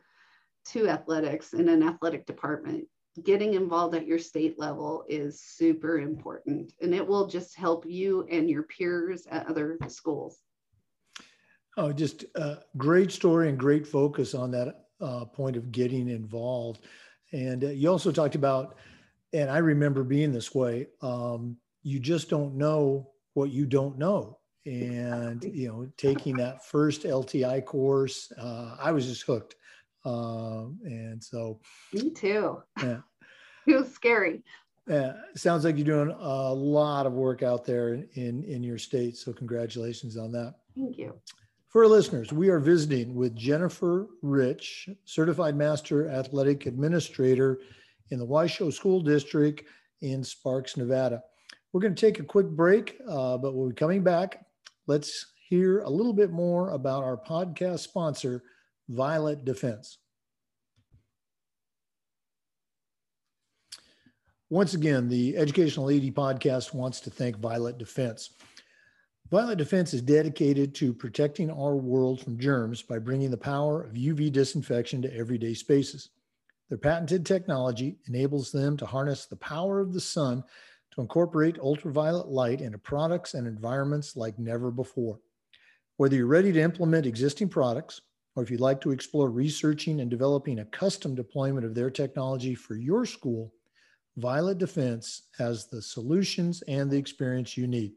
to 0.66 0.88
athletics 0.88 1.52
in 1.52 1.68
an 1.68 1.82
athletic 1.82 2.26
department, 2.26 2.86
getting 3.22 3.54
involved 3.54 3.94
at 3.94 4.06
your 4.06 4.18
state 4.18 4.58
level 4.58 5.04
is 5.08 5.40
super 5.40 5.98
important 5.98 6.72
and 6.80 6.94
it 6.94 7.06
will 7.06 7.26
just 7.26 7.56
help 7.56 7.86
you 7.86 8.26
and 8.30 8.50
your 8.50 8.64
peers 8.64 9.26
at 9.30 9.46
other 9.46 9.78
schools. 9.88 10.40
Oh, 11.76 11.92
just 11.92 12.24
a 12.34 12.58
great 12.76 13.10
story 13.10 13.48
and 13.48 13.58
great 13.58 13.86
focus 13.86 14.34
on 14.34 14.50
that 14.52 14.86
uh, 15.00 15.24
point 15.24 15.56
of 15.56 15.72
getting 15.72 16.08
involved. 16.08 16.80
And 17.32 17.64
uh, 17.64 17.68
you 17.68 17.90
also 17.90 18.12
talked 18.12 18.36
about, 18.36 18.76
and 19.32 19.50
I 19.50 19.58
remember 19.58 20.04
being 20.04 20.32
this 20.32 20.54
way, 20.54 20.88
um, 21.02 21.56
you 21.82 21.98
just 21.98 22.30
don't 22.30 22.54
know 22.54 23.10
what 23.34 23.50
you 23.50 23.66
don't 23.66 23.98
know. 23.98 24.38
And, 24.66 25.44
you 25.44 25.68
know, 25.68 25.88
taking 25.98 26.36
that 26.36 26.64
first 26.64 27.02
LTI 27.02 27.64
course, 27.64 28.32
uh, 28.38 28.76
I 28.80 28.92
was 28.92 29.06
just 29.06 29.22
hooked. 29.22 29.56
Um, 30.04 30.78
and 30.84 31.22
so, 31.22 31.60
me 31.92 32.10
too. 32.10 32.62
Yeah. 32.82 33.00
it 33.66 33.74
was 33.74 33.92
scary. 33.92 34.42
Yeah, 34.86 35.14
sounds 35.34 35.64
like 35.64 35.76
you're 35.76 35.86
doing 35.86 36.14
a 36.18 36.52
lot 36.52 37.06
of 37.06 37.14
work 37.14 37.42
out 37.42 37.64
there 37.64 37.94
in, 38.14 38.44
in 38.44 38.62
your 38.62 38.76
state. 38.76 39.16
So 39.16 39.32
congratulations 39.32 40.18
on 40.18 40.30
that. 40.32 40.56
Thank 40.76 40.98
you. 40.98 41.14
For 41.68 41.82
our 41.84 41.88
listeners, 41.88 42.32
we 42.32 42.50
are 42.50 42.60
visiting 42.60 43.14
with 43.14 43.34
Jennifer 43.34 44.06
Rich, 44.22 44.90
Certified 45.06 45.56
Master 45.56 46.08
Athletic 46.10 46.66
Administrator 46.66 47.60
in 48.10 48.18
the 48.18 48.24
Washoe 48.24 48.70
School 48.70 49.00
District 49.00 49.64
in 50.02 50.22
Sparks, 50.22 50.76
Nevada. 50.76 51.22
We're 51.72 51.80
going 51.80 51.94
to 51.94 52.00
take 52.00 52.20
a 52.20 52.24
quick 52.24 52.46
break, 52.48 53.00
uh, 53.08 53.38
but 53.38 53.54
we'll 53.54 53.70
be 53.70 53.74
coming 53.74 54.04
back. 54.04 54.44
Let's 54.86 55.32
hear 55.48 55.80
a 55.80 55.90
little 55.90 56.12
bit 56.12 56.30
more 56.30 56.70
about 56.70 57.02
our 57.02 57.16
podcast 57.16 57.80
sponsor, 57.80 58.44
Violet 58.88 59.44
Defense. 59.44 59.98
Once 64.50 64.74
again, 64.74 65.08
the 65.08 65.36
Educational 65.36 65.90
AD 65.90 66.14
podcast 66.14 66.74
wants 66.74 67.00
to 67.00 67.10
thank 67.10 67.38
Violet 67.38 67.78
Defense. 67.78 68.30
Violet 69.30 69.56
Defense 69.56 69.94
is 69.94 70.02
dedicated 70.02 70.74
to 70.76 70.92
protecting 70.92 71.50
our 71.50 71.76
world 71.76 72.20
from 72.20 72.38
germs 72.38 72.82
by 72.82 72.98
bringing 72.98 73.30
the 73.30 73.36
power 73.36 73.82
of 73.82 73.94
UV 73.94 74.30
disinfection 74.30 75.00
to 75.02 75.16
everyday 75.16 75.54
spaces. 75.54 76.10
Their 76.68 76.78
patented 76.78 77.24
technology 77.24 77.96
enables 78.06 78.52
them 78.52 78.76
to 78.76 78.86
harness 78.86 79.26
the 79.26 79.36
power 79.36 79.80
of 79.80 79.92
the 79.92 80.00
sun 80.00 80.44
to 80.92 81.00
incorporate 81.00 81.58
ultraviolet 81.58 82.28
light 82.28 82.60
into 82.60 82.78
products 82.78 83.34
and 83.34 83.46
environments 83.46 84.14
like 84.14 84.38
never 84.38 84.70
before. 84.70 85.18
Whether 85.96 86.16
you're 86.16 86.26
ready 86.26 86.52
to 86.52 86.60
implement 86.60 87.06
existing 87.06 87.48
products, 87.48 88.02
or 88.36 88.42
if 88.42 88.50
you'd 88.50 88.60
like 88.60 88.80
to 88.80 88.90
explore 88.90 89.30
researching 89.30 90.00
and 90.00 90.10
developing 90.10 90.58
a 90.58 90.64
custom 90.66 91.14
deployment 91.14 91.64
of 91.64 91.74
their 91.74 91.90
technology 91.90 92.54
for 92.54 92.74
your 92.74 93.06
school, 93.06 93.52
Violet 94.16 94.58
Defense 94.58 95.22
has 95.38 95.66
the 95.66 95.82
solutions 95.82 96.62
and 96.68 96.90
the 96.90 96.96
experience 96.96 97.56
you 97.56 97.66
need. 97.66 97.92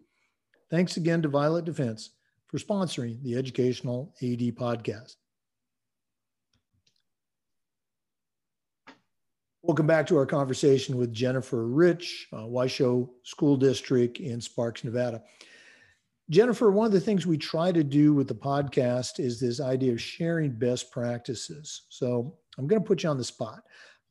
Thanks 0.70 0.98
again 0.98 1.22
to 1.22 1.28
Violet 1.28 1.66
Defense 1.66 2.12
for 2.48 2.58
sponsoring 2.58 3.22
the 3.24 3.36
Educational 3.36 4.14
AD 4.22 4.40
podcast. 4.56 5.16
Welcome 9.64 9.88
back 9.88 10.08
to 10.08 10.18
our 10.18 10.26
conversation 10.26 10.98
with 10.98 11.12
Jennifer 11.12 11.68
Rich, 11.68 12.30
uh, 12.32 12.48
Washoe 12.48 13.10
School 13.24 13.58
District 13.58 14.18
in 14.18 14.40
Sparks, 14.40 14.84
Nevada. 14.84 15.24
Jennifer, 16.30 16.72
one 16.72 16.86
of 16.86 16.92
the 16.92 17.00
things 17.00 17.26
we 17.26 17.38
try 17.38 17.72
to 17.72 17.84
do 17.84 18.14
with 18.14 18.28
the 18.28 18.36
podcast 18.36 19.20
is 19.20 19.40
this 19.40 19.62
idea 19.62 19.94
of 19.94 20.02
sharing 20.02 20.52
best 20.52 20.92
practices. 20.92 21.84
So 21.90 22.36
I'm 22.58 22.68
going 22.68 22.82
to 22.82 22.88
put 22.88 23.04
you 23.04 23.10
on 23.10 23.18
the 23.18 23.24
spot. 23.24 23.64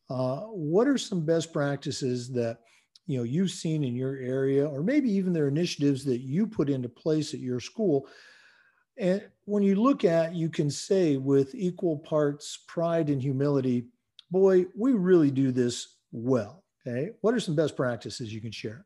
Uh, 0.09 0.39
what 0.43 0.89
are 0.89 0.97
some 0.97 1.27
best 1.27 1.53
practices 1.53 2.33
that 2.33 2.59
you 3.07 3.19
know 3.19 3.25
you've 3.25 3.51
seen 3.51 3.85
in 3.85 3.95
your 3.95 4.17
area 4.17 4.67
or 4.67 4.83
maybe 4.83 5.11
even 5.11 5.33
their 5.33 5.49
initiatives 5.49 6.05
that 6.05 6.21
you 6.21 6.47
put 6.47 6.69
into 6.69 6.89
place 6.89 7.35
at 7.35 7.41
your 7.41 7.61
school 7.61 8.09
and 8.99 9.23
when 9.45 9.63
you 9.63 9.77
look 9.77 10.05
at 10.05 10.35
you 10.35 10.49
can 10.49 10.71
say 10.71 11.17
with 11.17 11.55
equal 11.55 11.99
parts 11.99 12.65
pride 12.67 13.09
and 13.09 13.23
humility 13.23 13.87
boy 14.31 14.65
we 14.77 14.93
really 14.93 15.31
do 15.31 15.53
this 15.53 15.99
well 16.11 16.65
okay 16.87 17.11
what 17.21 17.35
are 17.35 17.41
some 17.41 17.55
best 17.55 17.77
practices 17.77 18.33
you 18.33 18.41
can 18.41 18.53
share 18.53 18.85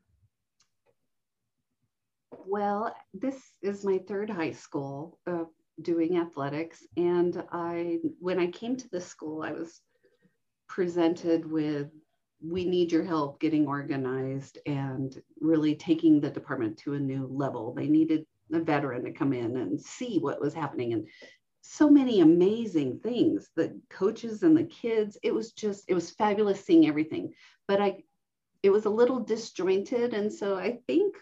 well 2.51 2.93
this 3.13 3.53
is 3.63 3.85
my 3.85 3.97
third 4.07 4.29
high 4.29 4.51
school 4.51 5.17
uh, 5.25 5.45
doing 5.81 6.17
athletics 6.17 6.85
and 6.97 7.43
i 7.51 7.97
when 8.19 8.39
i 8.39 8.47
came 8.47 8.75
to 8.75 8.89
the 8.89 9.01
school 9.01 9.41
i 9.41 9.51
was 9.51 9.81
presented 10.67 11.49
with 11.49 11.87
we 12.43 12.65
need 12.65 12.91
your 12.91 13.03
help 13.03 13.39
getting 13.39 13.67
organized 13.67 14.57
and 14.65 15.21
really 15.39 15.75
taking 15.75 16.19
the 16.19 16.29
department 16.29 16.77
to 16.77 16.93
a 16.93 16.99
new 16.99 17.27
level. 17.31 17.73
They 17.73 17.87
needed 17.87 18.25
a 18.53 18.59
veteran 18.59 19.03
to 19.03 19.11
come 19.11 19.31
in 19.31 19.57
and 19.57 19.79
see 19.79 20.17
what 20.19 20.41
was 20.41 20.53
happening 20.53 20.93
and 20.93 21.07
so 21.61 21.89
many 21.89 22.19
amazing 22.21 22.99
things 22.99 23.49
the 23.55 23.79
coaches 23.89 24.43
and 24.43 24.57
the 24.57 24.63
kids 24.63 25.17
it 25.23 25.33
was 25.33 25.53
just 25.53 25.85
it 25.87 25.93
was 25.93 26.09
fabulous 26.11 26.65
seeing 26.65 26.87
everything 26.87 27.31
but 27.67 27.79
i 27.79 27.95
it 28.61 28.71
was 28.71 28.85
a 28.85 28.89
little 28.89 29.19
disjointed 29.19 30.13
and 30.13 30.33
so 30.33 30.57
i 30.57 30.79
think 30.87 31.15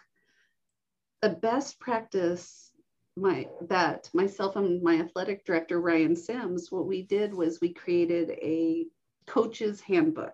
the 1.22 1.30
best 1.30 1.80
practice 1.80 2.72
my 3.18 3.48
that 3.68 4.10
myself 4.14 4.56
and 4.56 4.82
my 4.82 5.00
athletic 5.00 5.44
director 5.46 5.82
ryan 5.82 6.16
sims 6.16 6.72
what 6.72 6.88
we 6.88 7.02
did 7.02 7.34
was 7.34 7.60
we 7.60 7.74
created 7.74 8.32
a 8.32 8.86
coach's 9.30 9.80
handbook. 9.80 10.34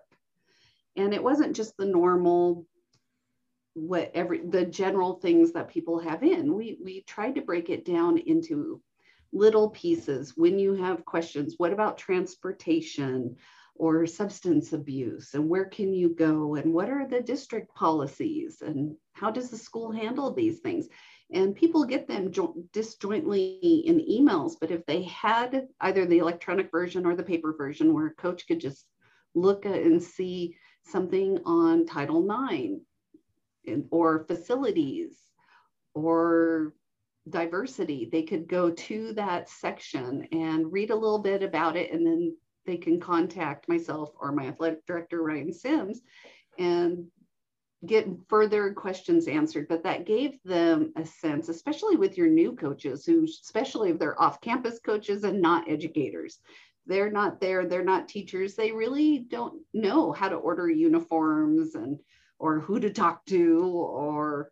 And 0.96 1.12
it 1.12 1.22
wasn't 1.22 1.54
just 1.54 1.76
the 1.76 1.84
normal 1.84 2.66
what 3.74 4.10
every 4.14 4.40
the 4.40 4.64
general 4.64 5.14
things 5.20 5.52
that 5.52 5.68
people 5.68 5.98
have 6.00 6.22
in. 6.22 6.54
We 6.54 6.78
we 6.82 7.02
tried 7.02 7.34
to 7.34 7.42
break 7.42 7.68
it 7.68 7.84
down 7.84 8.16
into 8.18 8.80
little 9.32 9.68
pieces. 9.70 10.32
When 10.34 10.58
you 10.58 10.74
have 10.74 11.04
questions 11.04 11.54
what 11.58 11.72
about 11.72 11.98
transportation 11.98 13.36
or 13.78 14.06
substance 14.06 14.72
abuse 14.72 15.34
and 15.34 15.48
where 15.48 15.66
can 15.66 15.92
you 15.92 16.14
go 16.14 16.54
and 16.54 16.72
what 16.72 16.88
are 16.88 17.06
the 17.06 17.20
district 17.20 17.74
policies 17.74 18.62
and 18.62 18.96
how 19.12 19.30
does 19.30 19.50
the 19.50 19.56
school 19.56 19.90
handle 19.90 20.32
these 20.32 20.60
things 20.60 20.86
and 21.32 21.56
people 21.56 21.84
get 21.84 22.06
them 22.06 22.30
jo- 22.30 22.54
disjointly 22.72 23.82
in 23.86 23.98
emails 23.98 24.54
but 24.60 24.70
if 24.70 24.84
they 24.86 25.02
had 25.02 25.66
either 25.80 26.06
the 26.06 26.18
electronic 26.18 26.70
version 26.70 27.04
or 27.04 27.14
the 27.14 27.22
paper 27.22 27.54
version 27.56 27.92
where 27.92 28.06
a 28.06 28.14
coach 28.14 28.46
could 28.46 28.60
just 28.60 28.86
look 29.34 29.66
at 29.66 29.82
and 29.82 30.02
see 30.02 30.56
something 30.82 31.38
on 31.44 31.86
Title 31.86 32.26
IX 32.50 32.74
or 33.90 34.24
facilities 34.24 35.18
or 35.94 36.74
diversity. 37.28 38.08
They 38.10 38.22
could 38.22 38.48
go 38.48 38.70
to 38.70 39.12
that 39.14 39.48
section 39.48 40.28
and 40.32 40.72
read 40.72 40.90
a 40.90 40.96
little 40.96 41.18
bit 41.18 41.42
about 41.42 41.76
it, 41.76 41.92
and 41.92 42.06
then 42.06 42.36
they 42.66 42.76
can 42.76 43.00
contact 43.00 43.68
myself 43.68 44.10
or 44.20 44.32
my 44.32 44.46
athletic 44.46 44.84
director, 44.86 45.22
Ryan 45.22 45.52
Sims, 45.52 46.00
and 46.58 47.06
get 47.84 48.08
further 48.28 48.72
questions 48.72 49.28
answered. 49.28 49.68
But 49.68 49.84
that 49.84 50.06
gave 50.06 50.42
them 50.44 50.92
a 50.96 51.06
sense, 51.06 51.48
especially 51.48 51.96
with 51.96 52.18
your 52.18 52.28
new 52.28 52.54
coaches, 52.54 53.04
who, 53.06 53.24
especially 53.24 53.90
if 53.90 53.98
they're 53.98 54.20
off 54.20 54.40
campus 54.40 54.80
coaches 54.80 55.24
and 55.24 55.40
not 55.40 55.70
educators, 55.70 56.40
they're 56.86 57.10
not 57.10 57.40
there 57.40 57.66
they're 57.66 57.84
not 57.84 58.08
teachers 58.08 58.54
they 58.54 58.72
really 58.72 59.26
don't 59.28 59.60
know 59.74 60.12
how 60.12 60.28
to 60.28 60.36
order 60.36 60.70
uniforms 60.70 61.74
and 61.74 61.98
or 62.38 62.60
who 62.60 62.78
to 62.78 62.90
talk 62.90 63.24
to 63.26 63.60
or 63.74 64.50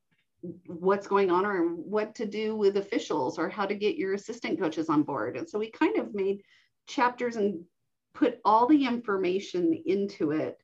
what's 0.67 1.07
going 1.07 1.31
on 1.31 1.47
or 1.47 1.69
what 1.69 2.15
to 2.15 2.27
do 2.27 2.55
with 2.55 2.77
officials 2.77 3.39
or 3.39 3.49
how 3.49 3.65
to 3.65 3.75
get 3.75 3.97
your 3.97 4.15
assistant 4.15 4.59
coaches 4.59 4.89
on 4.89 5.03
board 5.03 5.37
and 5.37 5.49
so 5.49 5.59
we 5.59 5.71
kind 5.71 5.97
of 5.97 6.15
made 6.15 6.43
chapters 6.87 7.37
and 7.37 7.65
put 8.15 8.39
all 8.45 8.67
the 8.67 8.87
information 8.87 9.73
into 9.87 10.31
it 10.31 10.59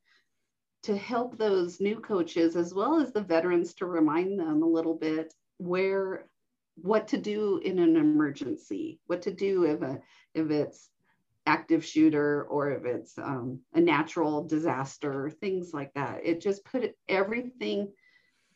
to 0.82 0.96
help 0.96 1.36
those 1.36 1.80
new 1.80 2.00
coaches 2.00 2.56
as 2.56 2.72
well 2.72 3.00
as 3.00 3.12
the 3.12 3.20
veterans 3.20 3.74
to 3.74 3.86
remind 3.86 4.38
them 4.38 4.62
a 4.62 4.66
little 4.66 4.94
bit 4.94 5.34
where 5.58 6.26
what 6.76 7.08
to 7.08 7.18
do 7.18 7.58
in 7.58 7.78
an 7.78 7.96
emergency 7.96 8.98
what 9.06 9.20
to 9.20 9.32
do 9.32 9.64
if 9.64 9.82
a 9.82 10.00
if 10.34 10.50
it's 10.50 10.88
active 11.46 11.84
shooter 11.84 12.44
or 12.44 12.70
if 12.70 12.84
it's 12.84 13.18
um, 13.18 13.60
a 13.74 13.80
natural 13.80 14.44
disaster, 14.44 15.30
things 15.40 15.72
like 15.72 15.92
that. 15.94 16.20
It 16.22 16.40
just 16.40 16.64
put 16.64 16.94
everything, 17.08 17.92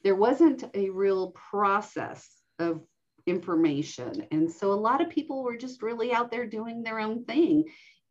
there 0.03 0.15
wasn't 0.15 0.65
a 0.75 0.91
real 0.91 1.31
process 1.33 2.29
of 2.59 2.83
information. 3.27 4.27
And 4.31 4.51
so 4.51 4.73
a 4.73 4.75
lot 4.75 5.01
of 5.01 5.11
people 5.11 5.43
were 5.43 5.57
just 5.57 5.83
really 5.83 6.13
out 6.13 6.31
there 6.31 6.47
doing 6.47 6.83
their 6.83 7.01
own 7.01 7.25
thing. 7.25 7.65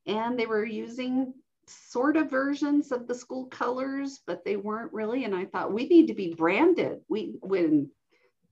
And 0.05 0.37
they 0.37 0.45
were 0.45 0.65
using 0.65 1.33
sort 1.67 2.17
of 2.17 2.29
versions 2.29 2.91
of 2.91 3.07
the 3.07 3.15
school 3.15 3.45
colors, 3.45 4.19
but 4.27 4.43
they 4.43 4.57
weren't 4.57 4.93
really. 4.93 5.23
And 5.23 5.33
I 5.33 5.45
thought 5.45 5.73
we 5.73 5.87
need 5.87 6.07
to 6.07 6.13
be 6.13 6.33
branded. 6.33 6.99
We 7.07 7.35
when 7.41 7.89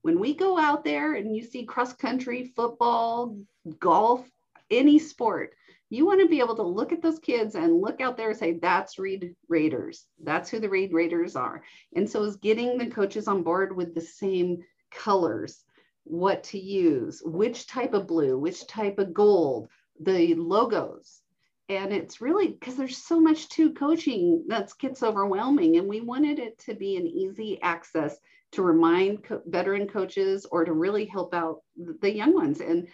when 0.02 0.18
we 0.18 0.34
go 0.34 0.58
out 0.58 0.84
there 0.84 1.14
and 1.14 1.34
you 1.34 1.42
see 1.42 1.64
cross 1.64 1.92
country, 1.92 2.52
football, 2.56 3.36
golf, 3.78 4.28
any 4.70 4.98
sport, 4.98 5.54
you 5.90 6.06
want 6.06 6.20
to 6.20 6.26
be 6.28 6.40
able 6.40 6.56
to 6.56 6.62
look 6.62 6.90
at 6.90 7.02
those 7.02 7.18
kids 7.18 7.54
and 7.54 7.80
look 7.80 8.00
out 8.00 8.16
there 8.16 8.30
and 8.30 8.38
say, 8.38 8.58
that's 8.58 8.98
Reed 8.98 9.36
Raiders. 9.48 10.06
That's 10.22 10.50
who 10.50 10.58
the 10.58 10.68
Reed 10.68 10.92
Raiders 10.92 11.36
are. 11.36 11.62
And 11.94 12.08
so 12.08 12.24
is 12.24 12.36
getting 12.36 12.78
the 12.78 12.86
coaches 12.86 13.28
on 13.28 13.42
board 13.42 13.76
with 13.76 13.94
the 13.94 14.00
same 14.00 14.64
colors, 14.90 15.62
what 16.04 16.42
to 16.44 16.58
use, 16.58 17.22
which 17.24 17.66
type 17.66 17.94
of 17.94 18.08
blue, 18.08 18.38
which 18.38 18.66
type 18.66 18.98
of 18.98 19.14
gold, 19.14 19.68
the 20.00 20.34
logos. 20.34 21.21
And 21.68 21.92
it's 21.92 22.20
really 22.20 22.48
because 22.48 22.76
there's 22.76 22.98
so 22.98 23.20
much 23.20 23.48
to 23.50 23.72
coaching 23.72 24.44
that 24.48 24.72
gets 24.78 25.02
overwhelming. 25.02 25.76
And 25.76 25.88
we 25.88 26.00
wanted 26.00 26.38
it 26.38 26.58
to 26.60 26.74
be 26.74 26.96
an 26.96 27.06
easy 27.06 27.60
access 27.62 28.16
to 28.52 28.62
remind 28.62 29.24
co- 29.24 29.42
veteran 29.46 29.88
coaches 29.88 30.46
or 30.50 30.64
to 30.64 30.72
really 30.72 31.06
help 31.06 31.32
out 31.34 31.60
the 31.76 32.14
young 32.14 32.34
ones. 32.34 32.60
And 32.60 32.88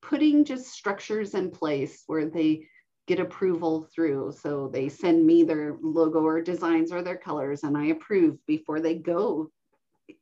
putting 0.00 0.44
just 0.44 0.68
structures 0.68 1.34
in 1.34 1.50
place 1.50 2.04
where 2.06 2.26
they 2.26 2.66
get 3.06 3.20
approval 3.20 3.88
through. 3.94 4.32
So 4.40 4.68
they 4.72 4.88
send 4.88 5.24
me 5.24 5.42
their 5.42 5.76
logo 5.80 6.20
or 6.20 6.40
designs 6.40 6.92
or 6.92 7.02
their 7.02 7.16
colors 7.16 7.62
and 7.62 7.76
I 7.76 7.86
approve 7.86 8.38
before 8.46 8.80
they 8.80 8.94
go 8.94 9.50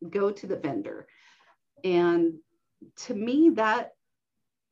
go 0.09 0.31
to 0.31 0.47
the 0.47 0.57
vendor. 0.57 1.07
And 1.83 2.35
to 2.97 3.15
me 3.15 3.51
that 3.51 3.93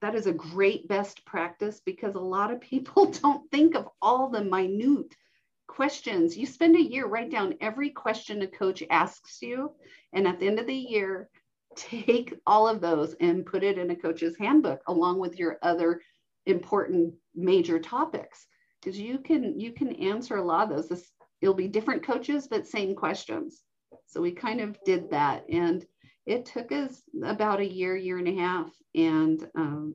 that 0.02 0.14
is 0.16 0.26
a 0.26 0.32
great 0.32 0.88
best 0.88 1.24
practice 1.24 1.80
because 1.86 2.16
a 2.16 2.20
lot 2.20 2.52
of 2.52 2.60
people 2.60 3.06
don't 3.22 3.50
think 3.50 3.74
of 3.74 3.88
all 4.02 4.28
the 4.28 4.44
minute 4.44 5.14
questions. 5.68 6.36
You 6.36 6.44
spend 6.44 6.76
a 6.76 6.82
year, 6.82 7.06
write 7.06 7.30
down 7.30 7.54
every 7.60 7.88
question 7.88 8.42
a 8.42 8.46
coach 8.46 8.82
asks 8.90 9.40
you. 9.40 9.72
And 10.12 10.26
at 10.28 10.38
the 10.38 10.46
end 10.46 10.58
of 10.58 10.66
the 10.66 10.74
year, 10.74 11.30
take 11.76 12.34
all 12.46 12.68
of 12.68 12.80
those 12.80 13.14
and 13.20 13.46
put 13.46 13.62
it 13.62 13.78
in 13.78 13.90
a 13.90 13.96
coach's 13.96 14.36
handbook 14.36 14.82
along 14.86 15.18
with 15.18 15.38
your 15.38 15.58
other 15.62 16.02
important 16.44 17.14
major 17.34 17.78
topics 17.78 18.46
because 18.80 18.98
you 18.98 19.18
can 19.18 19.58
you 19.58 19.72
can 19.72 19.94
answer 19.94 20.36
a 20.36 20.44
lot 20.44 20.64
of 20.64 20.76
those 20.76 20.88
this, 20.88 21.12
it'll 21.40 21.54
be 21.54 21.68
different 21.68 22.04
coaches 22.04 22.48
but 22.50 22.66
same 22.66 22.94
questions 22.94 23.62
so 24.06 24.20
we 24.20 24.32
kind 24.32 24.60
of 24.60 24.76
did 24.84 25.08
that 25.10 25.44
and 25.48 25.86
it 26.26 26.46
took 26.46 26.72
us 26.72 27.02
about 27.24 27.60
a 27.60 27.72
year 27.72 27.96
year 27.96 28.18
and 28.18 28.28
a 28.28 28.36
half 28.36 28.70
and 28.94 29.48
um, 29.54 29.94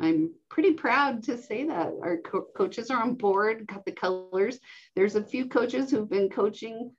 i'm 0.00 0.32
pretty 0.48 0.72
proud 0.72 1.22
to 1.22 1.36
say 1.36 1.66
that 1.66 1.92
our 2.02 2.18
co- 2.18 2.46
coaches 2.56 2.90
are 2.90 3.02
on 3.02 3.14
board 3.14 3.66
got 3.66 3.84
the 3.84 3.92
colors 3.92 4.58
there's 4.96 5.16
a 5.16 5.24
few 5.24 5.46
coaches 5.46 5.90
who've 5.90 6.10
been 6.10 6.28
coaching 6.28 6.90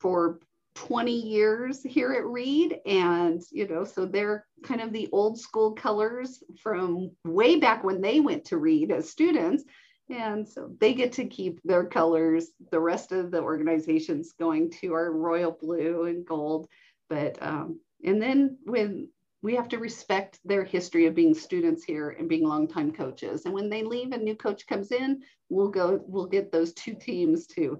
for 0.00 0.38
20 0.74 1.12
years 1.12 1.82
here 1.82 2.12
at 2.12 2.26
Reed. 2.26 2.78
And, 2.84 3.40
you 3.50 3.66
know, 3.68 3.84
so 3.84 4.06
they're 4.06 4.46
kind 4.62 4.80
of 4.80 4.92
the 4.92 5.08
old 5.12 5.38
school 5.38 5.72
colors 5.72 6.42
from 6.60 7.10
way 7.24 7.56
back 7.56 7.84
when 7.84 8.00
they 8.00 8.20
went 8.20 8.44
to 8.46 8.58
Reed 8.58 8.90
as 8.90 9.08
students. 9.10 9.64
And 10.10 10.46
so 10.46 10.70
they 10.80 10.92
get 10.92 11.12
to 11.12 11.26
keep 11.26 11.60
their 11.64 11.84
colors. 11.84 12.50
The 12.70 12.80
rest 12.80 13.12
of 13.12 13.30
the 13.30 13.40
organization's 13.40 14.32
going 14.32 14.70
to 14.82 14.92
our 14.92 15.12
royal 15.12 15.52
blue 15.52 16.04
and 16.04 16.26
gold. 16.26 16.68
But, 17.08 17.38
um, 17.40 17.80
and 18.04 18.20
then 18.20 18.58
when 18.64 19.08
we 19.44 19.56
have 19.56 19.68
to 19.68 19.78
respect 19.78 20.40
their 20.42 20.64
history 20.64 21.04
of 21.04 21.14
being 21.14 21.34
students 21.34 21.84
here 21.84 22.16
and 22.18 22.30
being 22.30 22.48
longtime 22.48 22.90
coaches. 22.90 23.44
And 23.44 23.52
when 23.52 23.68
they 23.68 23.82
leave, 23.82 24.12
a 24.12 24.16
new 24.16 24.34
coach 24.34 24.66
comes 24.66 24.90
in, 24.90 25.20
we'll 25.50 25.68
go, 25.68 26.00
we'll 26.06 26.24
get 26.24 26.50
those 26.50 26.72
two 26.72 26.94
teams 26.94 27.46
to 27.48 27.78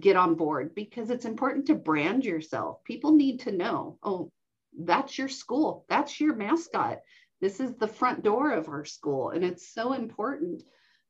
get 0.00 0.16
on 0.16 0.34
board 0.34 0.74
because 0.74 1.10
it's 1.10 1.26
important 1.26 1.66
to 1.66 1.74
brand 1.74 2.24
yourself. 2.24 2.82
People 2.84 3.12
need 3.12 3.40
to 3.40 3.52
know, 3.52 3.98
oh, 4.02 4.32
that's 4.78 5.18
your 5.18 5.28
school, 5.28 5.84
that's 5.90 6.18
your 6.18 6.34
mascot. 6.34 7.00
This 7.42 7.60
is 7.60 7.76
the 7.76 7.86
front 7.86 8.24
door 8.24 8.52
of 8.52 8.68
our 8.68 8.86
school. 8.86 9.28
And 9.28 9.44
it's 9.44 9.68
so 9.68 9.92
important 9.92 10.62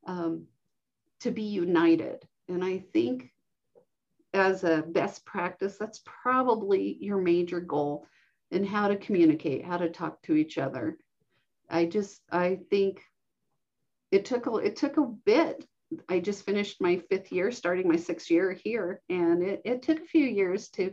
um, 0.08 0.46
to 1.20 1.30
be 1.30 1.42
united. 1.44 2.26
And 2.48 2.64
I 2.64 2.78
think 2.92 3.30
as 4.34 4.64
a 4.64 4.82
best 4.82 5.24
practice, 5.24 5.76
that's 5.78 6.02
probably 6.04 6.98
your 7.00 7.18
major 7.18 7.60
goal 7.60 8.08
in 8.50 8.64
how 8.64 8.88
to 8.88 8.96
communicate, 8.96 9.64
how 9.64 9.76
to 9.76 9.90
talk 9.90 10.22
to 10.22 10.34
each 10.34 10.58
other. 10.58 10.98
I 11.68 11.84
just, 11.86 12.22
I 12.30 12.60
think 12.70 13.02
it 14.10 14.24
took 14.24 14.46
a, 14.46 14.54
it 14.56 14.76
took 14.76 14.96
a 14.96 15.06
bit 15.06 15.66
I 16.08 16.18
just 16.20 16.44
finished 16.44 16.80
my 16.80 16.98
fifth 17.08 17.32
year, 17.32 17.50
starting 17.50 17.88
my 17.88 17.96
sixth 17.96 18.30
year 18.30 18.52
here, 18.52 19.00
and 19.08 19.42
it, 19.42 19.62
it 19.64 19.82
took 19.82 19.98
a 20.00 20.06
few 20.06 20.26
years 20.26 20.68
to 20.70 20.92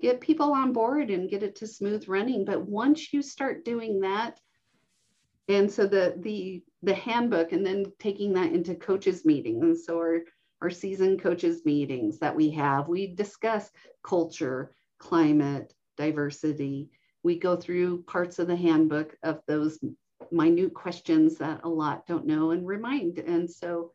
get 0.00 0.20
people 0.20 0.52
on 0.52 0.72
board 0.72 1.10
and 1.10 1.30
get 1.30 1.44
it 1.44 1.56
to 1.56 1.66
smooth 1.66 2.08
running. 2.08 2.44
But 2.44 2.66
once 2.66 3.12
you 3.12 3.22
start 3.22 3.64
doing 3.64 4.00
that, 4.00 4.40
and 5.48 5.70
so 5.70 5.86
the 5.86 6.16
the 6.18 6.62
the 6.82 6.94
handbook, 6.94 7.52
and 7.52 7.64
then 7.64 7.92
taking 7.98 8.32
that 8.34 8.52
into 8.52 8.74
coaches 8.74 9.24
meetings, 9.24 9.86
so 9.86 9.98
our 9.98 10.20
our 10.60 10.70
season 10.70 11.18
coaches 11.18 11.64
meetings 11.64 12.18
that 12.18 12.34
we 12.34 12.50
have, 12.50 12.88
we 12.88 13.14
discuss 13.14 13.70
culture, 14.02 14.74
climate, 14.98 15.72
diversity. 15.96 16.90
We 17.22 17.38
go 17.38 17.56
through 17.56 18.02
parts 18.02 18.38
of 18.38 18.48
the 18.48 18.56
handbook 18.56 19.16
of 19.22 19.40
those 19.46 19.78
minute 20.30 20.74
questions 20.74 21.38
that 21.38 21.60
a 21.64 21.68
lot 21.68 22.06
don't 22.06 22.26
know 22.26 22.50
and 22.50 22.66
remind. 22.66 23.18
And 23.18 23.50
so 23.50 23.92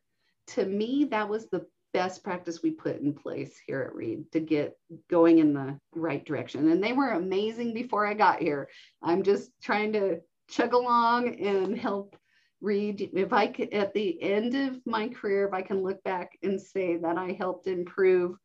to 0.47 0.65
me, 0.65 1.05
that 1.11 1.27
was 1.27 1.47
the 1.47 1.65
best 1.93 2.23
practice 2.23 2.61
we 2.61 2.71
put 2.71 2.99
in 2.99 3.13
place 3.13 3.59
here 3.65 3.81
at 3.81 3.95
Reed 3.95 4.31
to 4.31 4.39
get 4.39 4.77
going 5.09 5.39
in 5.39 5.53
the 5.53 5.79
right 5.95 6.23
direction. 6.23 6.69
And 6.69 6.83
they 6.83 6.93
were 6.93 7.11
amazing 7.11 7.73
before 7.73 8.05
I 8.05 8.13
got 8.13 8.39
here. 8.39 8.69
I'm 9.01 9.23
just 9.23 9.51
trying 9.61 9.93
to 9.93 10.19
chug 10.49 10.73
along 10.73 11.39
and 11.39 11.77
help 11.77 12.15
Reed. 12.61 13.09
If 13.13 13.33
I 13.33 13.47
could, 13.47 13.73
at 13.73 13.93
the 13.93 14.21
end 14.21 14.55
of 14.55 14.79
my 14.85 15.07
career, 15.09 15.47
if 15.47 15.53
I 15.53 15.61
can 15.61 15.83
look 15.83 16.03
back 16.03 16.37
and 16.43 16.59
say 16.59 16.97
that 16.97 17.17
I 17.17 17.33
helped 17.33 17.67
improve 17.67 18.37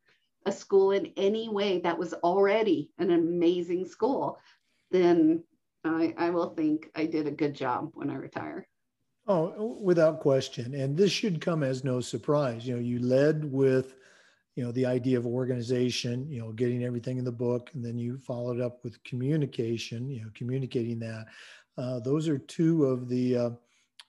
a 0.46 0.52
school 0.52 0.92
in 0.92 1.12
any 1.16 1.48
way 1.48 1.81
that 1.81 1.98
was 1.98 2.14
already 2.14 2.90
an 2.98 3.11
amazing 3.11 3.87
school, 3.87 4.38
then 4.90 5.44
I, 5.85 6.14
I 6.16 6.31
will 6.31 6.50
think 6.50 6.90
I 6.94 7.07
did 7.07 7.26
a 7.26 7.33
good 7.33 7.55
job 7.55 7.90
when 7.94 8.11
I 8.11 8.14
retire. 8.14 8.68
Oh, 9.26 9.78
without 9.81 10.20
question. 10.20 10.74
And 10.74 10.96
this 10.96 11.12
should 11.12 11.40
come 11.40 11.62
as 11.62 11.85
no 11.85 12.00
surprise. 12.00 12.66
You 12.66 12.74
know, 12.74 12.81
you 12.81 12.98
led 12.98 13.44
with, 13.44 13.94
you 14.57 14.64
know, 14.64 14.72
the 14.72 14.85
idea 14.85 15.16
of 15.16 15.26
organization, 15.26 16.28
you 16.28 16.40
know, 16.40 16.52
getting 16.52 16.85
everything 16.85 17.18
in 17.18 17.24
the 17.24 17.33
book, 17.33 17.70
and 17.74 17.85
then 17.85 17.96
you 17.96 18.18
followed 18.18 18.61
up 18.61 18.83
with 18.83 19.02
communication, 19.05 20.11
you 20.11 20.22
know, 20.22 20.31
communicating 20.35 20.98
that. 21.00 21.26
Uh, 21.78 22.00
those 22.00 22.28
are 22.28 22.38
two 22.38 22.85
of 22.85 23.09
the 23.09 23.37
uh, 23.37 23.50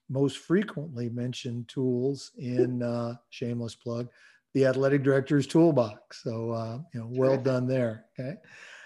most 0.09 0.39
frequently 0.39 1.09
mentioned 1.09 1.67
tools 1.67 2.31
in 2.37 2.81
uh, 2.81 3.15
shameless 3.29 3.75
plug, 3.75 4.09
the 4.53 4.65
athletic 4.65 5.03
director's 5.03 5.47
toolbox. 5.47 6.23
So, 6.23 6.51
uh, 6.51 6.79
you 6.93 6.99
know, 6.99 7.07
well 7.11 7.37
done 7.37 7.67
there. 7.67 8.05
Okay. 8.19 8.35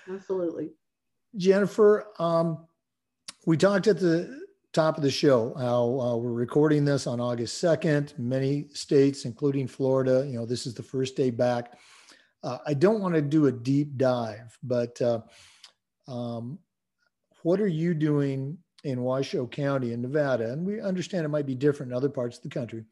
Absolutely. 0.09 0.69
Jennifer, 1.35 2.07
um, 2.19 2.65
we 3.45 3.57
talked 3.57 3.87
at 3.87 3.99
the 3.99 4.41
top 4.73 4.97
of 4.97 5.03
the 5.03 5.11
show 5.11 5.53
how 5.57 5.99
uh, 5.99 6.15
we're 6.15 6.31
recording 6.31 6.85
this 6.85 7.07
on 7.07 7.19
August 7.19 7.61
2nd. 7.63 8.17
Many 8.17 8.67
states, 8.69 9.25
including 9.25 9.67
Florida, 9.67 10.25
you 10.27 10.37
know, 10.37 10.45
this 10.45 10.65
is 10.65 10.73
the 10.73 10.83
first 10.83 11.15
day 11.15 11.31
back. 11.31 11.77
Uh, 12.43 12.59
I 12.65 12.73
don't 12.73 13.01
want 13.01 13.15
to 13.15 13.21
do 13.21 13.47
a 13.47 13.51
deep 13.51 13.97
dive, 13.97 14.57
but 14.63 15.01
uh, 15.01 15.21
um, 16.07 16.59
what 17.43 17.59
are 17.59 17.67
you 17.67 17.93
doing 17.93 18.57
in 18.83 19.01
Washoe 19.01 19.47
County 19.47 19.93
in 19.93 20.01
Nevada? 20.01 20.51
And 20.51 20.65
we 20.65 20.79
understand 20.79 21.25
it 21.25 21.29
might 21.29 21.45
be 21.45 21.55
different 21.55 21.91
in 21.91 21.97
other 21.97 22.09
parts 22.09 22.37
of 22.37 22.43
the 22.43 22.49
country. 22.49 22.85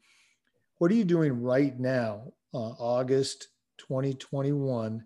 What 0.78 0.90
are 0.90 0.94
you 0.94 1.04
doing 1.04 1.40
right 1.40 1.78
now, 1.78 2.32
uh, 2.54 2.72
August 2.78 3.48
2021, 3.78 5.04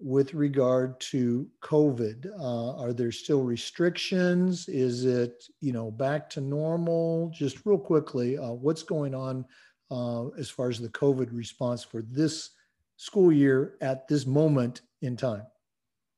with 0.00 0.34
regard 0.34 0.98
to 1.00 1.48
COVID? 1.62 2.26
Uh, 2.38 2.76
are 2.76 2.92
there 2.92 3.12
still 3.12 3.42
restrictions? 3.42 4.68
Is 4.68 5.04
it, 5.04 5.44
you 5.60 5.72
know, 5.72 5.90
back 5.90 6.30
to 6.30 6.40
normal? 6.40 7.30
Just 7.34 7.66
real 7.66 7.78
quickly, 7.78 8.38
uh, 8.38 8.52
what's 8.52 8.82
going 8.82 9.14
on 9.14 9.44
uh, 9.90 10.28
as 10.38 10.50
far 10.50 10.68
as 10.68 10.78
the 10.78 10.88
COVID 10.90 11.28
response 11.32 11.82
for 11.82 12.02
this 12.02 12.50
school 12.96 13.32
year 13.32 13.76
at 13.80 14.06
this 14.08 14.26
moment 14.26 14.82
in 15.02 15.16
time? 15.16 15.42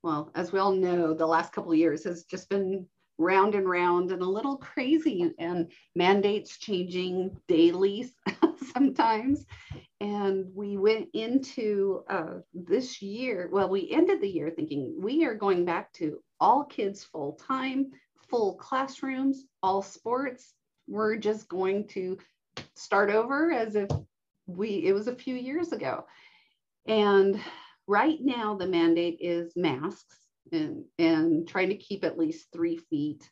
Well, 0.03 0.31
as 0.35 0.51
we 0.53 0.59
all 0.59 0.73
know, 0.73 1.13
the 1.13 1.27
last 1.27 1.53
couple 1.53 1.73
of 1.73 1.79
years 1.79 2.05
has 2.05 2.25
just 2.25 2.49
been 2.49 2.87
round 3.21 3.55
and 3.55 3.69
round 3.69 4.11
and 4.11 4.23
a 4.23 4.29
little 4.29 4.57
crazy 4.57 5.33
and 5.39 5.71
mandates 5.95 6.59
changing 6.59 7.37
daily 7.47 8.11
sometimes. 8.73 9.45
And 10.01 10.47
we 10.55 10.79
went 10.79 11.09
into 11.13 12.03
uh, 12.09 12.39
this 12.55 13.03
year 13.03 13.51
well 13.53 13.69
we 13.69 13.91
ended 13.91 14.23
the 14.23 14.29
year 14.29 14.51
thinking 14.51 14.97
we 14.99 15.25
are 15.27 15.35
going 15.35 15.67
back 15.67 15.93
to 15.95 16.19
all 16.41 16.65
kids 16.65 17.05
full 17.05 17.39
time 17.47 17.91
full 18.31 18.55
classrooms 18.55 19.45
all 19.63 19.83
sports. 19.83 20.55
We're 20.89 21.17
just 21.17 21.49
going 21.49 21.89
to 21.89 22.17
start 22.75 23.11
over 23.11 23.53
as 23.53 23.75
if 23.75 23.91
we 24.47 24.87
it 24.87 24.95
was 24.95 25.09
a 25.09 25.15
few 25.15 25.35
years 25.35 25.73
ago. 25.73 26.07
And 26.87 27.39
right 27.87 28.19
now 28.23 28.57
the 28.57 28.67
mandate 28.67 29.19
is 29.21 29.53
masks 29.57 30.20
and, 30.53 30.85
and 30.99 31.49
trying 31.49 31.69
to 31.69 31.77
keep 31.77 32.05
at 32.05 32.19
least 32.19 32.49
three 32.53 32.77
feet 32.77 33.29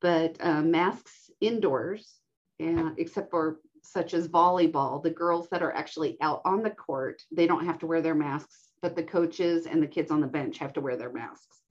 but 0.00 0.36
uh, 0.40 0.62
masks 0.62 1.30
indoors 1.40 2.20
and 2.58 2.98
except 2.98 3.30
for 3.30 3.60
such 3.82 4.14
as 4.14 4.28
volleyball, 4.28 5.02
the 5.02 5.10
girls 5.10 5.48
that 5.50 5.62
are 5.62 5.72
actually 5.74 6.16
out 6.20 6.42
on 6.44 6.62
the 6.62 6.70
court, 6.70 7.22
they 7.32 7.46
don't 7.46 7.64
have 7.64 7.78
to 7.78 7.86
wear 7.86 8.02
their 8.02 8.14
masks, 8.14 8.68
but 8.82 8.94
the 8.94 9.02
coaches 9.02 9.66
and 9.66 9.82
the 9.82 9.86
kids 9.86 10.10
on 10.10 10.20
the 10.20 10.26
bench 10.26 10.58
have 10.58 10.72
to 10.74 10.80
wear 10.80 10.96
their 10.96 11.12
masks. 11.12 11.62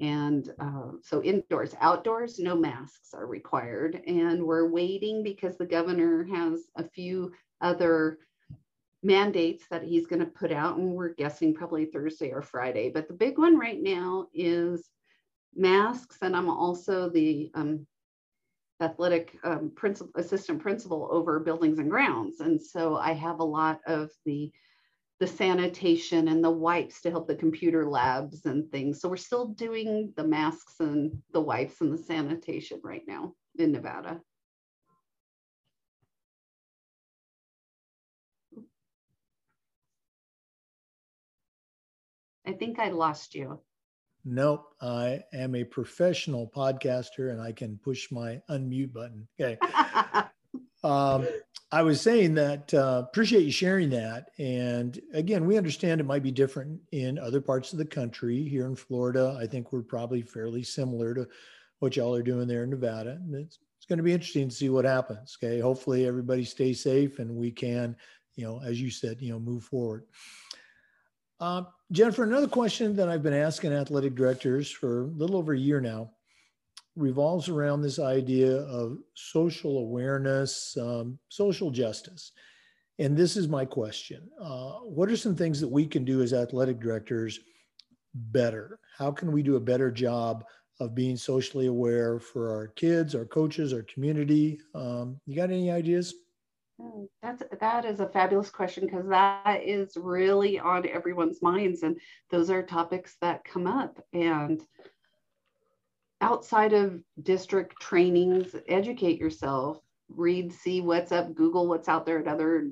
And 0.00 0.50
uh, 0.58 0.92
so 1.02 1.22
indoors, 1.22 1.74
outdoors, 1.80 2.38
no 2.38 2.56
masks 2.56 3.14
are 3.14 3.26
required. 3.26 4.00
And 4.06 4.42
we're 4.42 4.68
waiting 4.68 5.22
because 5.22 5.56
the 5.56 5.66
governor 5.66 6.24
has 6.24 6.62
a 6.76 6.88
few 6.88 7.32
other 7.60 8.18
mandates 9.02 9.64
that 9.70 9.82
he's 9.82 10.06
going 10.06 10.20
to 10.20 10.26
put 10.26 10.52
out, 10.52 10.76
and 10.76 10.92
we're 10.92 11.14
guessing 11.14 11.54
probably 11.54 11.86
Thursday 11.86 12.30
or 12.30 12.42
Friday. 12.42 12.90
But 12.90 13.08
the 13.08 13.14
big 13.14 13.38
one 13.38 13.58
right 13.58 13.80
now 13.80 14.28
is 14.32 14.88
masks, 15.54 16.18
and 16.22 16.36
I'm 16.36 16.48
also 16.48 17.10
the 17.10 17.50
um, 17.54 17.86
athletic 18.80 19.38
um, 19.44 19.72
principal, 19.74 20.12
assistant 20.20 20.60
principal 20.60 21.08
over 21.10 21.40
buildings 21.40 21.78
and 21.78 21.90
grounds. 21.90 22.40
And 22.40 22.60
so 22.60 22.96
I 22.96 23.12
have 23.12 23.40
a 23.40 23.44
lot 23.44 23.80
of 23.86 24.10
the, 24.24 24.52
the 25.20 25.26
sanitation 25.26 26.28
and 26.28 26.42
the 26.42 26.50
wipes 26.50 27.00
to 27.02 27.10
help 27.10 27.28
the 27.28 27.34
computer 27.34 27.88
labs 27.88 28.44
and 28.46 28.70
things. 28.70 29.00
So 29.00 29.08
we're 29.08 29.16
still 29.16 29.48
doing 29.48 30.12
the 30.16 30.24
masks 30.24 30.76
and 30.80 31.12
the 31.32 31.40
wipes 31.40 31.80
and 31.80 31.92
the 31.92 32.02
sanitation 32.02 32.80
right 32.82 33.02
now 33.06 33.34
in 33.58 33.72
Nevada. 33.72 34.20
I 42.46 42.52
think 42.52 42.78
I 42.78 42.88
lost 42.90 43.34
you. 43.34 43.60
Nope. 44.24 44.74
I 44.80 45.24
am 45.32 45.54
a 45.54 45.64
professional 45.64 46.50
podcaster 46.54 47.30
and 47.30 47.40
I 47.40 47.52
can 47.52 47.78
push 47.82 48.10
my 48.10 48.40
unmute 48.48 48.92
button. 48.92 49.26
Okay. 49.40 49.58
um, 50.84 51.26
I 51.72 51.82
was 51.82 52.00
saying 52.00 52.34
that 52.34 52.72
uh, 52.74 53.02
appreciate 53.08 53.44
you 53.44 53.50
sharing 53.50 53.90
that. 53.90 54.30
And 54.38 55.00
again, 55.12 55.46
we 55.46 55.56
understand 55.56 56.00
it 56.00 56.06
might 56.06 56.22
be 56.22 56.30
different 56.30 56.80
in 56.92 57.18
other 57.18 57.40
parts 57.40 57.72
of 57.72 57.78
the 57.78 57.84
country. 57.84 58.46
Here 58.46 58.66
in 58.66 58.76
Florida, 58.76 59.36
I 59.40 59.46
think 59.46 59.72
we're 59.72 59.82
probably 59.82 60.22
fairly 60.22 60.62
similar 60.62 61.14
to 61.14 61.26
what 61.80 61.96
y'all 61.96 62.14
are 62.14 62.22
doing 62.22 62.46
there 62.46 62.62
in 62.62 62.70
Nevada. 62.70 63.12
And 63.12 63.34
it's, 63.34 63.58
it's 63.78 63.86
going 63.86 63.96
to 63.96 64.04
be 64.04 64.12
interesting 64.12 64.48
to 64.50 64.54
see 64.54 64.68
what 64.68 64.84
happens. 64.84 65.36
Okay. 65.42 65.58
Hopefully 65.58 66.06
everybody 66.06 66.44
stays 66.44 66.82
safe 66.82 67.18
and 67.18 67.34
we 67.34 67.50
can, 67.50 67.96
you 68.36 68.44
know, 68.44 68.60
as 68.64 68.80
you 68.80 68.90
said, 68.90 69.20
you 69.20 69.32
know, 69.32 69.40
move 69.40 69.64
forward. 69.64 70.04
Uh, 71.40 71.64
Jennifer, 71.92 72.24
another 72.24 72.48
question 72.48 72.96
that 72.96 73.10
I've 73.10 73.22
been 73.22 73.34
asking 73.34 73.74
athletic 73.74 74.14
directors 74.14 74.70
for 74.70 75.02
a 75.02 75.06
little 75.08 75.36
over 75.36 75.52
a 75.52 75.58
year 75.58 75.78
now 75.78 76.10
revolves 76.96 77.50
around 77.50 77.82
this 77.82 77.98
idea 77.98 78.60
of 78.62 78.96
social 79.14 79.78
awareness, 79.78 80.74
um, 80.80 81.18
social 81.28 81.70
justice. 81.70 82.32
And 82.98 83.14
this 83.14 83.36
is 83.36 83.46
my 83.46 83.66
question 83.66 84.26
uh, 84.40 84.78
What 84.80 85.10
are 85.10 85.16
some 85.18 85.36
things 85.36 85.60
that 85.60 85.68
we 85.68 85.86
can 85.86 86.02
do 86.02 86.22
as 86.22 86.32
athletic 86.32 86.80
directors 86.80 87.40
better? 88.14 88.78
How 88.96 89.10
can 89.10 89.30
we 89.30 89.42
do 89.42 89.56
a 89.56 89.60
better 89.60 89.90
job 89.90 90.44
of 90.80 90.94
being 90.94 91.16
socially 91.18 91.66
aware 91.66 92.18
for 92.18 92.50
our 92.50 92.68
kids, 92.68 93.14
our 93.14 93.26
coaches, 93.26 93.74
our 93.74 93.82
community? 93.82 94.58
Um, 94.74 95.20
you 95.26 95.36
got 95.36 95.50
any 95.50 95.70
ideas? 95.70 96.14
Hmm, 96.82 97.04
that's 97.22 97.42
that 97.60 97.84
is 97.84 98.00
a 98.00 98.08
fabulous 98.08 98.50
question 98.50 98.86
because 98.86 99.06
that 99.06 99.62
is 99.64 99.96
really 99.96 100.58
on 100.58 100.88
everyone's 100.88 101.40
minds, 101.40 101.84
and 101.84 102.00
those 102.30 102.50
are 102.50 102.62
topics 102.62 103.16
that 103.20 103.44
come 103.44 103.68
up. 103.68 104.04
And 104.12 104.60
outside 106.20 106.72
of 106.72 107.00
district 107.22 107.80
trainings, 107.80 108.56
educate 108.66 109.20
yourself, 109.20 109.78
read, 110.08 110.52
see 110.52 110.80
what's 110.80 111.12
up, 111.12 111.34
Google 111.34 111.68
what's 111.68 111.88
out 111.88 112.04
there 112.04 112.18
at 112.18 112.26
other, 112.26 112.68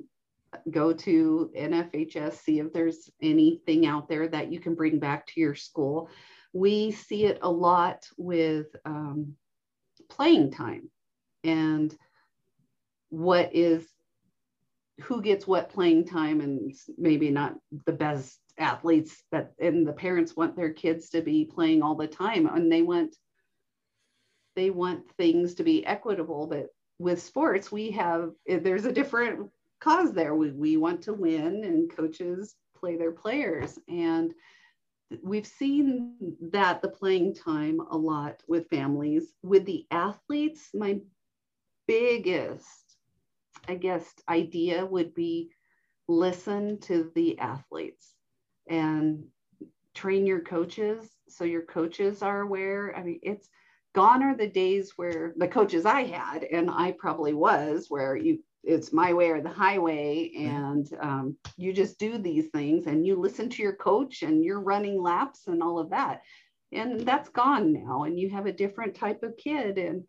go 0.69 0.91
to 0.91 1.49
NFHS, 1.57 2.33
see 2.33 2.59
if 2.59 2.73
there's 2.73 3.09
anything 3.21 3.85
out 3.85 4.09
there 4.09 4.27
that 4.27 4.51
you 4.51 4.59
can 4.59 4.75
bring 4.75 4.99
back 4.99 5.25
to 5.27 5.39
your 5.39 5.55
school. 5.55 6.09
We 6.51 6.91
see 6.91 7.25
it 7.27 7.39
a 7.41 7.49
lot 7.49 8.09
with 8.17 8.67
um, 8.83 9.35
playing 10.09 10.51
time 10.51 10.89
and 11.45 11.95
what 13.09 13.55
is 13.55 13.87
who 14.99 15.21
gets 15.21 15.47
what 15.47 15.69
playing 15.69 16.05
time 16.05 16.41
and 16.41 16.73
maybe 16.97 17.31
not 17.31 17.55
the 17.85 17.93
best 17.93 18.39
athletes 18.57 19.23
that 19.31 19.53
and 19.59 19.87
the 19.87 19.93
parents 19.93 20.35
want 20.35 20.55
their 20.55 20.71
kids 20.71 21.09
to 21.09 21.21
be 21.21 21.45
playing 21.45 21.81
all 21.81 21.95
the 21.95 22.07
time 22.07 22.45
and 22.45 22.71
they 22.71 22.81
want 22.81 23.15
they 24.55 24.69
want 24.69 25.09
things 25.17 25.55
to 25.55 25.63
be 25.63 25.85
equitable 25.85 26.45
but 26.45 26.67
with 26.99 27.21
sports 27.21 27.71
we 27.71 27.89
have 27.89 28.31
eh, 28.47 28.59
there's 28.61 28.85
a 28.85 28.91
different 28.91 29.49
cause 29.81 30.13
there. 30.13 30.35
We, 30.35 30.51
we 30.51 30.77
want 30.77 31.01
to 31.03 31.13
win 31.13 31.63
and 31.65 31.93
coaches 31.93 32.55
play 32.77 32.95
their 32.95 33.11
players 33.11 33.77
and 33.89 34.33
we've 35.21 35.45
seen 35.45 36.15
that 36.53 36.81
the 36.81 36.87
playing 36.87 37.35
time 37.35 37.81
a 37.91 37.97
lot 37.97 38.41
with 38.47 38.69
families. 38.69 39.33
With 39.43 39.65
the 39.65 39.85
athletes 39.91 40.69
my 40.73 40.99
biggest 41.87 42.90
i 43.67 43.75
guess 43.75 44.05
idea 44.29 44.85
would 44.85 45.13
be 45.13 45.49
listen 46.07 46.79
to 46.79 47.11
the 47.15 47.37
athletes 47.39 48.13
and 48.69 49.23
train 49.93 50.25
your 50.25 50.41
coaches 50.41 51.09
so 51.27 51.43
your 51.43 51.63
coaches 51.63 52.21
are 52.21 52.41
aware 52.41 52.95
i 52.97 53.03
mean 53.03 53.19
it's 53.21 53.49
gone 53.93 54.23
are 54.23 54.35
the 54.35 54.47
days 54.47 54.93
where 54.95 55.33
the 55.37 55.47
coaches 55.47 55.85
I 55.85 56.03
had, 56.03 56.43
and 56.43 56.69
I 56.69 56.93
probably 56.97 57.33
was, 57.33 57.87
where 57.89 58.15
you 58.15 58.39
it's 58.63 58.93
my 58.93 59.11
way 59.11 59.29
or 59.31 59.41
the 59.41 59.49
highway, 59.49 60.31
and 60.37 60.87
um, 61.01 61.37
you 61.57 61.73
just 61.73 61.97
do 61.97 62.19
these 62.19 62.49
things 62.49 62.85
and 62.85 63.07
you 63.07 63.15
listen 63.15 63.49
to 63.49 63.63
your 63.63 63.75
coach 63.75 64.21
and 64.21 64.43
you're 64.43 64.61
running 64.61 65.01
laps 65.01 65.47
and 65.47 65.63
all 65.63 65.79
of 65.79 65.89
that. 65.89 66.21
And 66.71 66.99
that's 66.99 67.29
gone 67.29 67.73
now, 67.73 68.03
and 68.03 68.19
you 68.19 68.29
have 68.29 68.45
a 68.45 68.53
different 68.53 68.95
type 68.95 69.23
of 69.23 69.35
kid, 69.37 69.77
and 69.77 70.03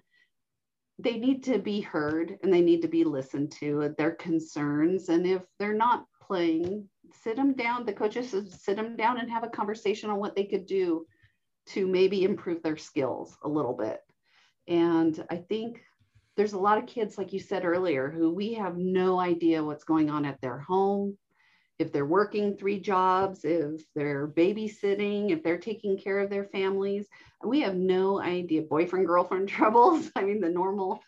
they 0.98 1.16
need 1.16 1.42
to 1.44 1.59
be 1.59 1.81
heard 1.81 2.38
and 2.42 2.52
they 2.52 2.61
need 2.61 2.83
to 2.83 2.88
be 2.88 3.05
listened 3.05 3.52
to 3.52 3.94
their 3.98 4.12
concerns. 4.12 5.09
And 5.09 5.26
if 5.26 5.42
they're 5.59 5.74
not 5.74 6.05
playing, 6.20 6.88
sit 7.22 7.37
them 7.37 7.55
down. 7.55 7.85
The 7.85 7.92
coaches 7.92 8.35
sit 8.62 8.76
them 8.76 8.96
down 8.96 9.18
and 9.18 9.31
have 9.31 9.44
a 9.44 9.48
conversation 9.48 10.11
on 10.11 10.18
what 10.18 10.37
they 10.37 10.44
could 10.44 10.66
do 10.66 11.07
to 11.68 11.87
maybe 11.87 12.24
improve 12.24 12.62
their 12.62 12.76
skills 12.76 13.37
a 13.44 13.48
little 13.48 13.74
bit. 13.74 14.00
And 14.68 15.24
I 15.31 15.37
think 15.37 15.83
there's 16.37 16.55
a 16.55 16.59
lot 16.59 16.78
of 16.78 16.87
kids, 16.87 17.18
like 17.18 17.33
you 17.33 17.40
said 17.40 17.64
earlier, 17.64 18.11
who 18.11 18.33
we 18.33 18.55
have 18.55 18.76
no 18.76 19.18
idea 19.18 19.64
what's 19.64 19.85
going 19.85 20.11
on 20.11 20.24
at 20.24 20.40
their 20.40 20.59
home, 20.59 21.16
if 21.79 21.93
they're 21.93 22.07
working 22.07 22.57
three 22.57 22.81
jobs, 22.81 23.45
if 23.45 23.83
they're 23.95 24.29
babysitting, 24.29 25.31
if 25.31 25.43
they're 25.43 25.59
taking 25.59 25.99
care 25.99 26.21
of 26.21 26.31
their 26.31 26.45
families. 26.45 27.09
We 27.45 27.61
have 27.61 27.75
no 27.75 28.21
idea. 28.21 28.63
Boyfriend, 28.63 29.07
girlfriend 29.07 29.49
troubles. 29.49 30.11
I 30.17 30.23
mean, 30.23 30.41
the 30.41 30.49
normal, 30.49 31.01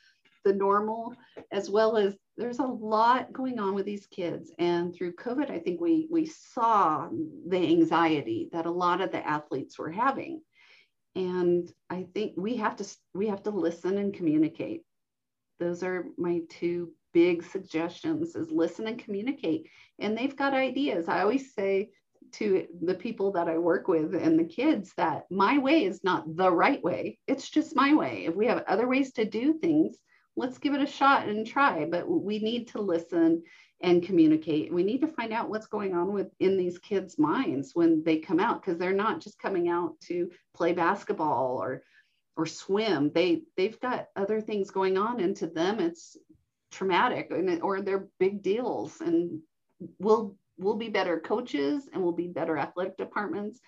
the 0.44 0.52
normal, 0.52 1.14
as 1.52 1.70
well 1.70 1.96
as 1.96 2.16
there's 2.36 2.58
a 2.58 2.66
lot 2.66 3.32
going 3.32 3.60
on 3.60 3.74
with 3.74 3.86
these 3.86 4.06
kids 4.06 4.50
and 4.58 4.94
through 4.94 5.12
covid 5.14 5.50
i 5.50 5.58
think 5.58 5.80
we 5.80 6.08
we 6.10 6.26
saw 6.26 7.08
the 7.48 7.56
anxiety 7.56 8.48
that 8.52 8.66
a 8.66 8.70
lot 8.70 9.00
of 9.00 9.12
the 9.12 9.26
athletes 9.26 9.78
were 9.78 9.90
having 9.90 10.40
and 11.14 11.72
i 11.90 12.06
think 12.14 12.32
we 12.36 12.56
have 12.56 12.76
to 12.76 12.84
we 13.14 13.28
have 13.28 13.42
to 13.42 13.50
listen 13.50 13.98
and 13.98 14.14
communicate 14.14 14.82
those 15.60 15.82
are 15.82 16.06
my 16.18 16.40
two 16.48 16.90
big 17.14 17.42
suggestions 17.42 18.36
is 18.36 18.50
listen 18.50 18.86
and 18.86 19.02
communicate. 19.02 19.68
And 19.98 20.16
they've 20.16 20.36
got 20.36 20.52
ideas. 20.52 21.08
I 21.08 21.22
always 21.22 21.54
say 21.54 21.90
to 22.32 22.66
the 22.82 22.94
people 22.94 23.30
that 23.30 23.48
i 23.48 23.56
work 23.56 23.86
with 23.86 24.12
and 24.14 24.36
the 24.36 24.44
kids 24.44 24.92
that 24.96 25.24
my 25.30 25.56
way 25.58 25.84
is 25.84 26.02
not 26.02 26.36
the 26.36 26.50
right 26.50 26.82
way. 26.82 27.18
It's 27.26 27.48
just 27.48 27.76
my 27.76 27.94
way. 27.94 28.26
If 28.26 28.34
we 28.34 28.46
have 28.46 28.64
other 28.66 28.88
ways 28.88 29.12
to 29.12 29.24
do 29.24 29.54
things 29.54 29.96
let's 30.36 30.58
give 30.58 30.74
it 30.74 30.82
a 30.82 30.86
shot 30.86 31.28
and 31.28 31.46
try. 31.46 31.84
But 31.84 32.08
we 32.08 32.38
need 32.38 32.68
to 32.68 32.80
listen 32.80 33.42
and 33.80 34.02
communicate. 34.02 34.72
We 34.72 34.82
need 34.82 35.00
to 35.02 35.08
find 35.08 35.32
out 35.32 35.48
what's 35.48 35.66
going 35.66 35.94
on 35.94 36.12
with 36.12 36.28
in 36.40 36.56
these 36.56 36.78
kids 36.78 37.18
minds 37.18 37.72
when 37.74 38.02
they 38.04 38.18
come 38.18 38.40
out 38.40 38.62
because 38.62 38.78
they're 38.78 38.92
not 38.92 39.20
just 39.20 39.38
coming 39.38 39.68
out 39.68 40.00
to 40.02 40.30
play 40.54 40.72
basketball 40.72 41.58
or 41.60 41.82
or 42.36 42.46
swim. 42.46 43.12
They 43.14 43.42
they've 43.56 43.78
got 43.80 44.08
other 44.16 44.40
things 44.40 44.70
going 44.70 44.96
on. 44.96 45.20
And 45.20 45.36
to 45.36 45.46
them 45.46 45.80
it's 45.80 46.16
traumatic 46.74 47.28
and, 47.30 47.62
or 47.62 47.80
they're 47.80 48.08
big 48.18 48.42
deals 48.42 49.00
and 49.00 49.40
we'll 49.98 50.36
we'll 50.58 50.76
be 50.76 50.88
better 50.88 51.20
coaches 51.20 51.88
and 51.92 52.02
we'll 52.02 52.12
be 52.12 52.28
better 52.28 52.58
athletic 52.58 52.96
departments 52.96 53.60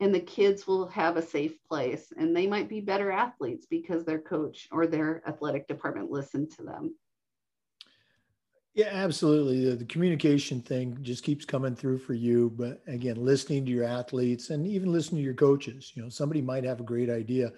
and 0.00 0.14
the 0.14 0.20
kids 0.20 0.66
will 0.66 0.88
have 0.88 1.16
a 1.16 1.22
safe 1.22 1.62
place 1.68 2.12
and 2.16 2.34
they 2.34 2.46
might 2.46 2.68
be 2.68 2.80
better 2.80 3.10
athletes 3.12 3.66
because 3.68 4.04
their 4.04 4.18
coach 4.18 4.66
or 4.72 4.86
their 4.86 5.22
athletic 5.28 5.68
department 5.68 6.10
listened 6.10 6.50
to 6.50 6.62
them. 6.62 6.94
Yeah 8.74 8.88
absolutely. 8.90 9.66
The, 9.66 9.76
the, 9.76 9.84
communication 9.84 10.62
thing 10.62 10.98
just 11.02 11.22
keeps 11.22 11.44
coming 11.44 11.76
through 11.76 11.98
for 11.98 12.14
you 12.14 12.50
but 12.56 12.82
again 12.86 13.16
listening 13.16 13.66
to 13.66 13.70
your 13.70 13.84
athletes 13.84 14.50
and 14.50 14.66
even 14.66 14.90
listening 14.90 15.20
to 15.20 15.24
your 15.24 15.34
coaches 15.34 15.92
you 15.94 16.02
know 16.02 16.08
somebody 16.08 16.40
might 16.40 16.64
have 16.64 16.80
a 16.80 16.84
great 16.84 17.10
idea 17.10 17.52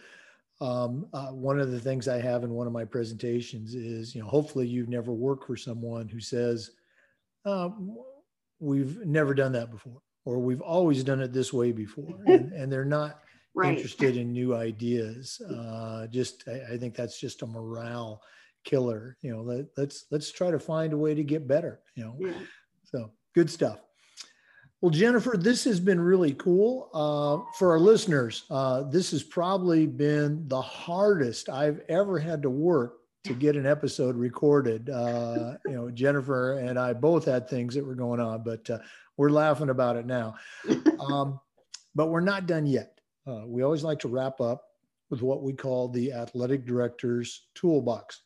um, 0.61 1.07
uh, 1.13 1.29
one 1.29 1.61
of 1.61 1.71
the 1.71 1.81
things 1.81 2.09
i 2.09 2.21
have 2.21 2.45
in 2.45 2.51
one 2.51 2.67
of 2.67 2.73
my 2.73 2.85
presentations 2.85 3.75
is 3.75 4.15
you 4.15 4.23
know 4.23 4.29
hopefully 4.29 4.67
you've 4.67 4.89
never 4.89 5.13
worked 5.13 5.47
for 5.47 5.57
someone 5.57 6.09
who 6.09 6.21
says 6.21 6.71
um, 7.47 7.97
we've 8.61 9.05
never 9.05 9.35
done 9.35 9.53
that 9.53 9.71
before 9.71 10.01
or 10.25 10.39
we've 10.39 10.63
always 10.63 11.05
done 11.05 11.21
it 11.21 11.33
this 11.33 11.53
way 11.53 11.73
before 11.73 12.19
and, 12.27 12.53
and 12.53 12.73
they're 12.73 12.85
not 12.85 13.21
right. 13.55 13.77
interested 13.77 14.17
in 14.17 14.33
new 14.33 14.55
ideas 14.55 15.41
uh, 15.51 16.07
just 16.07 16.45
I, 16.49 16.75
I, 16.75 16.79
think 16.79 16.95
that's 16.95 17.21
just 17.21 17.43
a 17.43 17.47
morale 17.47 18.23
killer 18.65 19.17
you 19.23 19.35
know 19.35 19.43
let, 19.43 19.67
let's 19.77 20.07
let's 20.11 20.33
try 20.33 20.51
to 20.51 20.59
find 20.59 20.93
a 20.93 20.99
way 20.99 21.15
to 21.15 21.23
get 21.23 21.47
better 21.47 21.81
you 21.95 22.05
know 22.05 22.17
yeah. 22.19 22.33
so 22.85 23.11
good 23.35 23.51
stuff 23.51 23.81
well 24.85 24.91
jennifer 24.91 25.37
this 25.39 25.65
has 25.65 25.81
been 25.81 25.99
really 26.01 26.35
cool 26.35 26.91
uh, 26.93 27.53
for 27.57 27.73
our 27.73 27.81
listeners 27.81 28.45
uh, 28.51 28.83
this 28.83 29.11
has 29.11 29.23
probably 29.23 29.87
been 29.87 30.47
the 30.49 30.61
hardest 30.61 31.49
i've 31.49 31.81
ever 31.89 32.19
had 32.19 32.43
to 32.43 32.51
work 32.51 32.99
to 33.25 33.33
get 33.33 33.57
an 33.57 33.67
episode 33.67 34.17
recorded. 34.17 34.91
Uh, 34.91 35.55
you 35.65 35.73
know, 35.73 35.91
Jennifer 35.91 36.59
and 36.59 36.79
I 36.79 36.93
both 36.93 37.25
had 37.25 37.49
things 37.49 37.75
that 37.75 37.85
were 37.85 37.95
going 37.95 38.21
on, 38.21 38.43
but 38.43 38.69
uh, 38.69 38.79
we're 39.17 39.31
laughing 39.31 39.71
about 39.71 39.97
it 39.97 40.07
now. 40.07 40.35
Um, 41.01 41.41
but 41.95 42.07
we're 42.07 42.21
not 42.21 42.47
done 42.47 42.67
yet. 42.67 43.01
Uh, 43.27 43.43
we 43.47 43.63
always 43.63 43.83
like 43.83 43.99
to 44.01 44.09
wrap 44.09 44.41
up 44.41 44.65
with 45.11 45.23
what 45.23 45.43
we 45.43 45.53
call 45.53 45.89
the 45.89 46.13
athletic 46.13 46.67
director's 46.67 47.47
toolbox. 47.55 48.23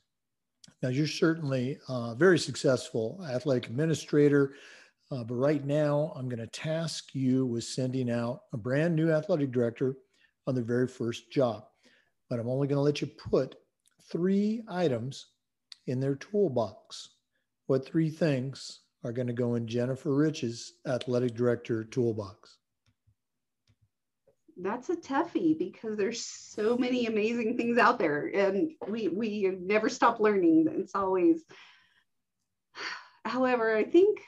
Now, 0.82 0.88
you're 0.90 1.06
certainly 1.06 1.78
a 1.88 2.14
very 2.14 2.38
successful 2.38 3.24
athletic 3.30 3.66
administrator. 3.66 4.54
Uh, 5.10 5.24
but 5.24 5.34
right 5.34 5.64
now, 5.64 6.12
I'm 6.16 6.28
going 6.28 6.38
to 6.38 6.46
task 6.46 7.14
you 7.14 7.46
with 7.46 7.64
sending 7.64 8.10
out 8.10 8.42
a 8.52 8.58
brand 8.58 8.94
new 8.94 9.10
athletic 9.10 9.52
director 9.52 9.96
on 10.46 10.54
their 10.54 10.64
very 10.64 10.86
first 10.86 11.32
job. 11.32 11.64
But 12.28 12.38
I'm 12.38 12.48
only 12.48 12.68
going 12.68 12.76
to 12.76 12.82
let 12.82 13.00
you 13.00 13.06
put 13.06 13.54
three 14.10 14.62
items 14.68 15.26
in 15.86 15.98
their 15.98 16.14
toolbox. 16.14 17.08
What 17.66 17.86
three 17.86 18.10
things 18.10 18.80
are 19.04 19.12
going 19.12 19.28
to 19.28 19.32
go 19.32 19.54
in 19.54 19.66
Jennifer 19.66 20.14
Rich's 20.14 20.74
athletic 20.86 21.34
director 21.34 21.84
toolbox? 21.84 22.58
That's 24.60 24.90
a 24.90 24.96
toughie 24.96 25.56
because 25.56 25.96
there's 25.96 26.20
so 26.20 26.76
many 26.76 27.06
amazing 27.06 27.56
things 27.56 27.78
out 27.78 27.98
there 27.98 28.26
and 28.34 28.72
we 28.88 29.06
we 29.08 29.56
never 29.60 29.88
stop 29.88 30.18
learning. 30.18 30.66
It's 30.80 30.96
always 30.96 31.44
however, 33.24 33.76
I 33.76 33.84
think 33.84 34.18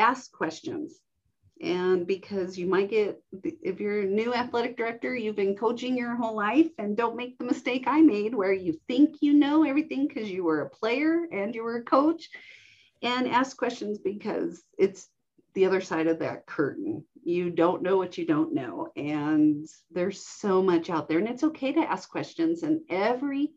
ask 0.00 0.32
questions. 0.32 0.98
And 1.62 2.06
because 2.06 2.58
you 2.58 2.66
might 2.66 2.88
get, 2.88 3.22
if 3.42 3.80
you're 3.80 4.00
a 4.00 4.06
new 4.06 4.32
athletic 4.32 4.78
director, 4.78 5.14
you've 5.14 5.36
been 5.36 5.54
coaching 5.54 5.96
your 5.96 6.16
whole 6.16 6.34
life, 6.34 6.70
and 6.78 6.96
don't 6.96 7.16
make 7.16 7.38
the 7.38 7.44
mistake 7.44 7.84
I 7.86 8.00
made 8.00 8.34
where 8.34 8.54
you 8.54 8.80
think 8.88 9.16
you 9.20 9.34
know 9.34 9.64
everything 9.64 10.08
because 10.08 10.30
you 10.30 10.42
were 10.42 10.62
a 10.62 10.70
player 10.70 11.26
and 11.30 11.54
you 11.54 11.62
were 11.62 11.76
a 11.76 11.84
coach. 11.84 12.30
And 13.02 13.28
ask 13.28 13.56
questions 13.56 13.98
because 13.98 14.62
it's 14.78 15.08
the 15.54 15.66
other 15.66 15.80
side 15.80 16.06
of 16.06 16.18
that 16.20 16.46
curtain. 16.46 17.04
You 17.22 17.50
don't 17.50 17.82
know 17.82 17.96
what 17.96 18.16
you 18.16 18.26
don't 18.26 18.54
know. 18.54 18.88
And 18.96 19.66
there's 19.90 20.26
so 20.26 20.62
much 20.62 20.88
out 20.88 21.08
there, 21.08 21.18
and 21.18 21.28
it's 21.28 21.44
okay 21.44 21.72
to 21.72 21.80
ask 21.80 22.08
questions. 22.08 22.62
And 22.62 22.80
every 22.88 23.52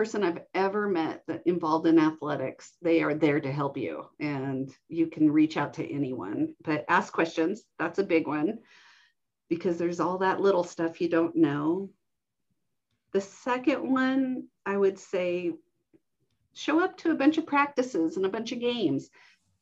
person 0.00 0.24
I've 0.24 0.40
ever 0.54 0.88
met 0.88 1.24
that 1.26 1.42
involved 1.44 1.86
in 1.86 1.98
athletics, 1.98 2.72
they 2.80 3.02
are 3.02 3.12
there 3.12 3.38
to 3.38 3.52
help 3.52 3.76
you 3.76 4.06
and 4.18 4.74
you 4.88 5.08
can 5.08 5.30
reach 5.30 5.58
out 5.58 5.74
to 5.74 5.86
anyone. 5.86 6.54
But 6.64 6.86
ask 6.88 7.12
questions, 7.12 7.64
that's 7.78 7.98
a 7.98 8.02
big 8.04 8.26
one 8.26 8.60
because 9.50 9.76
there's 9.76 10.00
all 10.00 10.16
that 10.16 10.40
little 10.40 10.64
stuff 10.64 11.02
you 11.02 11.10
don't 11.10 11.36
know. 11.36 11.90
The 13.12 13.20
second 13.20 13.92
one, 13.92 14.44
I 14.64 14.78
would 14.78 14.98
say 14.98 15.52
show 16.54 16.82
up 16.82 16.96
to 16.96 17.10
a 17.10 17.16
bunch 17.16 17.36
of 17.36 17.44
practices 17.44 18.16
and 18.16 18.24
a 18.24 18.30
bunch 18.30 18.52
of 18.52 18.60
games. 18.60 19.10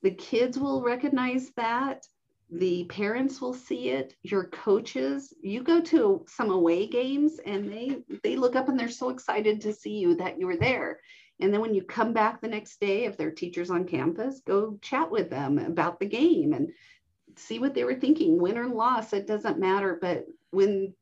The 0.03 0.13
kids 0.13 0.57
will 0.57 0.83
recognize 0.83 1.51
that 1.57 2.07
the 2.51 2.85
parents 2.85 3.41
will 3.43 3.53
see 3.53 3.91
it 3.91 4.15
your 4.23 4.45
coaches 4.45 5.35
you 5.43 5.63
go 5.63 5.83
to 5.83 6.25
some 6.29 6.51
away 6.51 6.87
games 6.87 7.39
and 7.45 7.71
they 7.71 7.99
they 8.23 8.37
look 8.37 8.57
up 8.57 8.69
and 8.69 8.81
they're 8.81 8.89
so 8.89 9.11
excited 9.11 9.61
to 9.61 9.73
see 9.73 9.99
you 9.99 10.15
that 10.17 10.39
you 10.39 10.47
were 10.47 10.57
there. 10.57 10.99
And 11.41 11.53
then 11.53 11.61
when 11.61 11.75
you 11.75 11.83
come 11.83 12.13
back 12.13 12.41
the 12.41 12.49
next 12.49 12.81
day 12.81 13.05
if 13.05 13.17
they're 13.17 13.31
teachers 13.31 13.71
on 13.71 13.85
campus 13.85 14.41
go 14.47 14.79
chat 14.81 15.11
with 15.11 15.29
them 15.29 15.59
about 15.59 16.01
the 16.01 16.07
game 16.07 16.55
and 16.55 16.71
see 17.37 17.59
what 17.59 17.75
they 17.75 17.85
were 17.85 17.95
thinking 17.95 18.41
win 18.41 18.57
or 18.57 18.67
loss 18.67 19.13
it 19.13 19.27
doesn't 19.27 19.59
matter. 19.59 19.99
But 20.01 20.25
when 20.51 20.95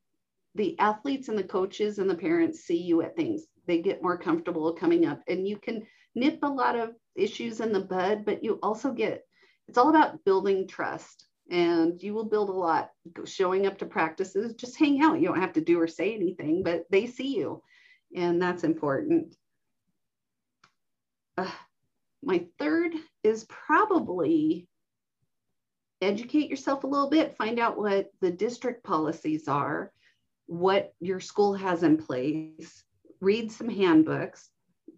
the 0.57 0.77
athletes 0.81 1.29
and 1.29 1.39
the 1.39 1.45
coaches 1.45 1.99
and 1.99 2.11
the 2.11 2.17
parents 2.17 2.61
see 2.61 2.83
you 2.83 3.03
at 3.03 3.15
things 3.15 3.45
they 3.69 3.79
get 3.79 4.03
more 4.03 4.19
comfortable 4.19 4.73
coming 4.73 5.07
up. 5.07 5.21
And 5.29 5.47
you 5.47 5.59
can 5.59 5.87
nip 6.17 6.41
a 6.43 6.49
lot 6.49 6.77
of 6.77 6.91
issues 7.15 7.61
in 7.61 7.73
the 7.73 7.81
bud 7.81 8.25
but 8.25 8.43
you 8.43 8.59
also 8.65 8.93
get 8.93 9.23
it's 9.69 9.79
all 9.79 9.91
about 9.91 10.25
building 10.25 10.67
trust 10.67 11.26
and 11.51 12.03
you 12.03 12.13
will 12.13 12.25
build 12.25 12.49
a 12.49 12.53
lot 12.53 12.91
showing 13.25 13.67
up 13.67 13.79
to 13.79 13.87
practices. 13.87 14.55
Just 14.55 14.77
hang 14.77 15.01
out. 15.03 15.21
You 15.21 15.29
don't 15.29 15.41
have 15.41 15.53
to 15.55 15.61
do 15.61 15.81
or 15.81 15.87
say 15.87 16.15
anything 16.15 16.63
but 16.63 16.87
they 16.91 17.07
see 17.07 17.37
you 17.37 17.63
and 18.15 18.41
that's 18.41 18.65
important. 18.65 19.35
Uh, 21.39 21.51
my 22.23 22.47
third 22.59 22.95
is 23.23 23.45
probably 23.45 24.69
educate 26.03 26.51
yourself 26.51 26.85
a 26.85 26.87
little 26.87 27.09
bit 27.09 27.37
find 27.37 27.59
out 27.59 27.79
what 27.79 28.11
the 28.21 28.31
district 28.31 28.85
policies 28.85 29.49
are 29.49 29.91
what 30.47 30.93
your 31.01 31.21
school 31.21 31.55
has 31.55 31.83
in 31.83 31.97
place 31.97 32.85
read 33.21 33.51
some 33.51 33.69
handbooks. 33.69 34.51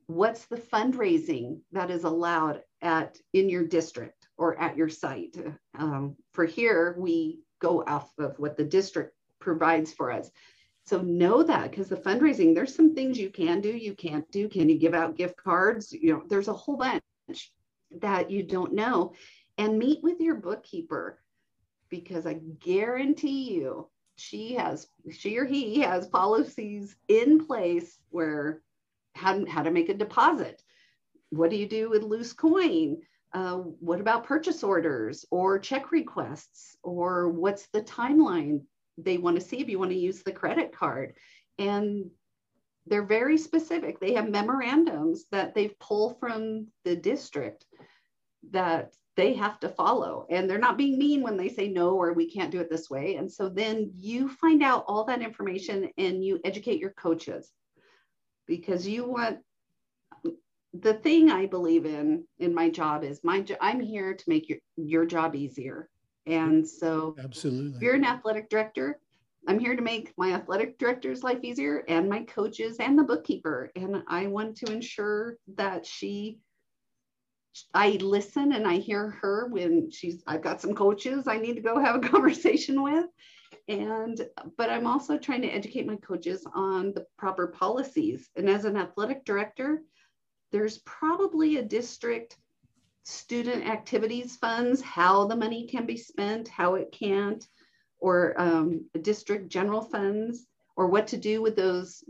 What's 0.06 0.46
the 0.46 0.56
fundraising 0.56 1.60
that 1.72 1.90
is 1.90 2.04
allowed 2.04 2.62
at 2.80 3.18
in 3.32 3.48
your 3.48 3.64
district 3.64 4.17
or 4.38 4.58
at 4.58 4.76
your 4.76 4.88
site. 4.88 5.36
Um, 5.78 6.16
for 6.32 6.46
here, 6.46 6.94
we 6.98 7.40
go 7.60 7.84
off 7.86 8.10
of 8.18 8.38
what 8.38 8.56
the 8.56 8.64
district 8.64 9.14
provides 9.40 9.92
for 9.92 10.10
us. 10.10 10.30
So 10.86 11.02
know 11.02 11.42
that 11.42 11.70
because 11.70 11.88
the 11.88 11.96
fundraising, 11.96 12.54
there's 12.54 12.74
some 12.74 12.94
things 12.94 13.18
you 13.18 13.28
can 13.28 13.60
do, 13.60 13.68
you 13.68 13.94
can't 13.94 14.30
do. 14.30 14.48
Can 14.48 14.70
you 14.70 14.78
give 14.78 14.94
out 14.94 15.16
gift 15.16 15.36
cards? 15.36 15.92
You 15.92 16.14
know, 16.14 16.22
there's 16.28 16.48
a 16.48 16.54
whole 16.54 16.78
bunch 16.78 17.02
that 18.00 18.30
you 18.30 18.42
don't 18.42 18.72
know. 18.72 19.12
And 19.58 19.78
meet 19.78 20.02
with 20.02 20.20
your 20.20 20.36
bookkeeper 20.36 21.18
because 21.90 22.26
I 22.26 22.34
guarantee 22.60 23.52
you 23.52 23.88
she 24.16 24.54
has 24.54 24.86
she 25.10 25.36
or 25.38 25.44
he 25.44 25.80
has 25.80 26.06
policies 26.06 26.96
in 27.08 27.44
place 27.44 27.98
where 28.10 28.62
how, 29.14 29.44
how 29.46 29.62
to 29.62 29.70
make 29.70 29.88
a 29.88 29.94
deposit. 29.94 30.62
What 31.30 31.50
do 31.50 31.56
you 31.56 31.68
do 31.68 31.90
with 31.90 32.02
loose 32.02 32.32
coin? 32.32 33.02
Uh, 33.32 33.56
what 33.56 34.00
about 34.00 34.24
purchase 34.24 34.62
orders 34.62 35.24
or 35.30 35.58
check 35.58 35.92
requests? 35.92 36.76
Or 36.82 37.28
what's 37.28 37.66
the 37.68 37.82
timeline 37.82 38.62
they 38.96 39.18
want 39.18 39.38
to 39.38 39.44
see 39.46 39.60
if 39.60 39.68
you 39.68 39.78
want 39.78 39.90
to 39.90 39.98
use 39.98 40.22
the 40.22 40.32
credit 40.32 40.72
card? 40.72 41.14
And 41.58 42.10
they're 42.86 43.04
very 43.04 43.36
specific. 43.36 44.00
They 44.00 44.14
have 44.14 44.30
memorandums 44.30 45.26
that 45.30 45.54
they've 45.54 45.78
pulled 45.78 46.18
from 46.18 46.68
the 46.84 46.96
district 46.96 47.66
that 48.50 48.94
they 49.16 49.34
have 49.34 49.58
to 49.60 49.68
follow. 49.68 50.26
And 50.30 50.48
they're 50.48 50.58
not 50.58 50.78
being 50.78 50.98
mean 50.98 51.22
when 51.22 51.36
they 51.36 51.48
say 51.48 51.68
no 51.68 51.90
or 51.90 52.12
we 52.12 52.30
can't 52.30 52.52
do 52.52 52.60
it 52.60 52.70
this 52.70 52.88
way. 52.88 53.16
And 53.16 53.30
so 53.30 53.48
then 53.48 53.90
you 53.96 54.28
find 54.28 54.62
out 54.62 54.84
all 54.86 55.04
that 55.04 55.22
information 55.22 55.90
and 55.98 56.24
you 56.24 56.40
educate 56.44 56.78
your 56.78 56.92
coaches 56.92 57.50
because 58.46 58.86
you 58.86 59.04
want 59.04 59.40
the 60.74 60.94
thing 60.94 61.30
I 61.30 61.46
believe 61.46 61.86
in 61.86 62.24
in 62.38 62.54
my 62.54 62.68
job 62.68 63.04
is 63.04 63.24
my 63.24 63.40
jo- 63.40 63.56
I'm 63.60 63.80
here 63.80 64.14
to 64.14 64.24
make 64.26 64.48
your 64.48 64.58
your 64.76 65.06
job 65.06 65.34
easier. 65.34 65.88
And 66.26 66.68
so 66.68 67.16
absolutely 67.18 67.76
if 67.76 67.82
you're 67.82 67.94
an 67.94 68.04
athletic 68.04 68.50
director, 68.50 69.00
I'm 69.46 69.58
here 69.58 69.76
to 69.76 69.82
make 69.82 70.12
my 70.18 70.34
athletic 70.34 70.78
director's 70.78 71.22
life 71.22 71.42
easier 71.42 71.84
and 71.88 72.08
my 72.08 72.24
coaches 72.24 72.76
and 72.80 72.98
the 72.98 73.04
bookkeeper. 73.04 73.70
And 73.76 74.02
I 74.08 74.26
want 74.26 74.56
to 74.58 74.72
ensure 74.72 75.38
that 75.56 75.86
she 75.86 76.38
I 77.72 77.92
listen 78.02 78.52
and 78.52 78.68
I 78.68 78.76
hear 78.76 79.10
her 79.22 79.48
when 79.48 79.90
she's 79.90 80.22
I've 80.26 80.42
got 80.42 80.60
some 80.60 80.74
coaches 80.74 81.26
I 81.26 81.38
need 81.38 81.54
to 81.54 81.62
go 81.62 81.78
have 81.78 81.96
a 81.96 82.08
conversation 82.08 82.82
with 82.82 83.06
and 83.68 84.26
but 84.56 84.70
i'm 84.70 84.86
also 84.86 85.16
trying 85.16 85.42
to 85.42 85.48
educate 85.48 85.86
my 85.86 85.96
coaches 85.96 86.46
on 86.54 86.92
the 86.94 87.06
proper 87.16 87.48
policies 87.48 88.30
and 88.36 88.48
as 88.48 88.64
an 88.64 88.76
athletic 88.76 89.24
director 89.24 89.82
there's 90.50 90.78
probably 90.78 91.56
a 91.56 91.62
district 91.62 92.36
student 93.04 93.66
activities 93.66 94.36
funds 94.36 94.82
how 94.82 95.26
the 95.26 95.36
money 95.36 95.66
can 95.66 95.86
be 95.86 95.96
spent 95.96 96.46
how 96.48 96.74
it 96.74 96.92
can't 96.92 97.46
or 98.00 98.38
um, 98.40 98.84
district 99.02 99.48
general 99.48 99.82
funds 99.82 100.46
or 100.76 100.86
what 100.86 101.06
to 101.08 101.16
do 101.16 101.42
with 101.42 101.56
those 101.56 102.04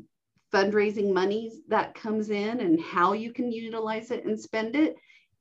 fundraising 0.53 1.13
monies 1.13 1.61
that 1.69 1.95
comes 1.95 2.31
in 2.31 2.61
and 2.61 2.81
how 2.81 3.13
you 3.13 3.33
can 3.33 3.51
utilize 3.53 4.11
it 4.11 4.25
and 4.25 4.39
spend 4.39 4.77
it. 4.77 4.97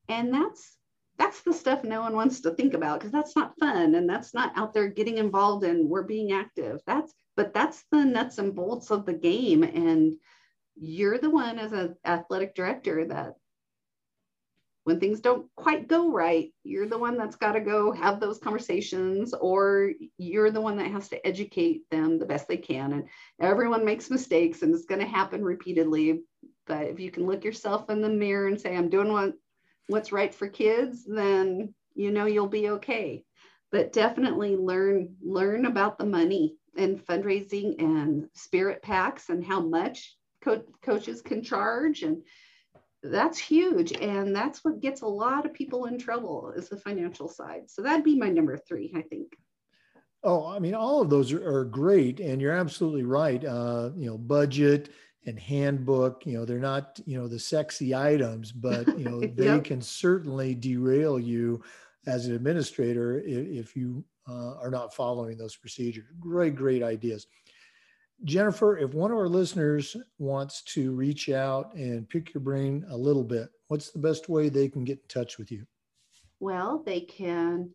And 0.09 0.33
that's 0.33 0.75
that's 1.17 1.41
the 1.41 1.53
stuff 1.53 1.83
no 1.83 2.01
one 2.01 2.15
wants 2.15 2.41
to 2.41 2.51
think 2.51 2.75
about 2.75 2.99
because 2.99 3.11
that's 3.11 3.35
not 3.35 3.57
fun 3.59 3.95
and 3.95 4.07
that's 4.07 4.35
not 4.35 4.55
out 4.55 4.71
there 4.71 4.87
getting 4.87 5.17
involved 5.17 5.63
and 5.63 5.89
we're 5.89 6.03
being 6.03 6.31
active. 6.31 6.79
That's 6.85 7.13
but 7.35 7.53
that's 7.53 7.83
the 7.91 8.05
nuts 8.05 8.37
and 8.37 8.55
bolts 8.55 8.91
of 8.91 9.05
the 9.05 9.13
game 9.13 9.63
and 9.63 10.15
you're 10.79 11.17
the 11.17 11.29
one 11.29 11.59
as 11.59 11.71
an 11.71 11.95
athletic 12.05 12.55
director 12.55 13.05
that 13.05 13.35
when 14.83 14.99
things 14.99 15.19
don't 15.19 15.47
quite 15.55 15.87
go 15.87 16.11
right 16.11 16.53
you're 16.63 16.87
the 16.87 16.97
one 16.97 17.17
that's 17.17 17.35
got 17.35 17.53
to 17.53 17.59
go 17.59 17.91
have 17.91 18.19
those 18.19 18.37
conversations 18.37 19.33
or 19.33 19.91
you're 20.17 20.51
the 20.51 20.61
one 20.61 20.77
that 20.77 20.91
has 20.91 21.09
to 21.09 21.27
educate 21.27 21.81
them 21.89 22.17
the 22.17 22.25
best 22.25 22.47
they 22.47 22.57
can 22.57 22.93
and 22.93 23.03
everyone 23.41 23.83
makes 23.83 24.09
mistakes 24.09 24.61
and 24.61 24.73
it's 24.73 24.85
going 24.85 25.01
to 25.01 25.07
happen 25.07 25.43
repeatedly 25.43 26.21
but 26.65 26.85
if 26.85 26.99
you 26.99 27.11
can 27.11 27.25
look 27.25 27.43
yourself 27.43 27.89
in 27.89 28.01
the 28.01 28.09
mirror 28.09 28.47
and 28.47 28.59
say 28.59 28.75
i'm 28.75 28.89
doing 28.89 29.11
what 29.11 29.33
what's 29.87 30.11
right 30.11 30.33
for 30.33 30.47
kids, 30.47 31.05
then 31.05 31.73
you 31.95 32.11
know 32.11 32.25
you'll 32.25 32.47
be 32.47 32.69
okay. 32.69 33.23
But 33.71 33.91
definitely 33.91 34.55
learn 34.55 35.15
learn 35.21 35.65
about 35.65 35.97
the 35.97 36.05
money 36.05 36.55
and 36.77 37.03
fundraising 37.05 37.81
and 37.81 38.29
spirit 38.33 38.81
packs 38.81 39.29
and 39.29 39.43
how 39.43 39.59
much 39.59 40.16
co- 40.47 40.63
coaches 40.81 41.21
can 41.21 41.43
charge 41.43 42.03
and 42.03 42.21
that's 43.03 43.37
huge 43.37 43.91
and 43.93 44.35
that's 44.35 44.63
what 44.63 44.81
gets 44.81 45.01
a 45.01 45.07
lot 45.07 45.45
of 45.45 45.53
people 45.53 45.85
in 45.85 45.97
trouble 45.97 46.51
is 46.55 46.69
the 46.69 46.77
financial 46.77 47.27
side 47.27 47.63
so 47.67 47.81
that'd 47.81 48.03
be 48.03 48.17
my 48.17 48.29
number 48.29 48.57
three 48.57 48.91
i 48.95 49.01
think 49.01 49.35
oh 50.23 50.47
i 50.47 50.59
mean 50.59 50.73
all 50.73 51.01
of 51.01 51.09
those 51.09 51.31
are, 51.31 51.47
are 51.47 51.65
great 51.65 52.19
and 52.19 52.41
you're 52.41 52.53
absolutely 52.53 53.03
right 53.03 53.45
uh, 53.45 53.91
you 53.95 54.09
know 54.09 54.17
budget 54.17 54.89
and 55.27 55.37
handbook. 55.37 56.25
You 56.25 56.37
know, 56.37 56.45
they're 56.45 56.57
not, 56.57 56.99
you 57.05 57.19
know, 57.19 57.27
the 57.27 57.37
sexy 57.37 57.93
items, 57.93 58.51
but, 58.51 58.87
you 58.97 59.05
know, 59.05 59.19
they 59.35 59.45
yep. 59.45 59.65
can 59.65 59.81
certainly 59.81 60.55
derail 60.55 61.19
you 61.19 61.61
as 62.07 62.25
an 62.25 62.33
administrator 62.33 63.19
if, 63.19 63.65
if 63.65 63.75
you 63.75 64.03
uh, 64.27 64.55
are 64.55 64.71
not 64.71 64.93
following 64.93 65.37
those 65.37 65.55
procedures. 65.55 66.05
Great, 66.19 66.55
great 66.55 66.81
ideas. 66.81 67.27
Jennifer, 68.23 68.77
if 68.77 68.93
one 68.93 69.11
of 69.11 69.17
our 69.17 69.29
listeners 69.29 69.95
wants 70.17 70.61
to 70.63 70.91
reach 70.91 71.29
out 71.29 71.73
and 71.75 72.09
pick 72.09 72.33
your 72.33 72.41
brain 72.41 72.85
a 72.89 72.97
little 72.97 73.23
bit, 73.23 73.49
what's 73.67 73.91
the 73.91 73.99
best 73.99 74.27
way 74.27 74.49
they 74.49 74.67
can 74.67 74.83
get 74.83 74.99
in 74.99 75.07
touch 75.07 75.37
with 75.37 75.51
you? 75.51 75.65
Well, 76.39 76.83
they 76.85 77.01
can 77.01 77.71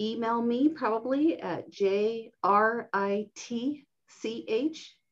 email 0.00 0.40
me 0.42 0.68
probably 0.68 1.40
at 1.40 1.70
jrich 1.72 2.30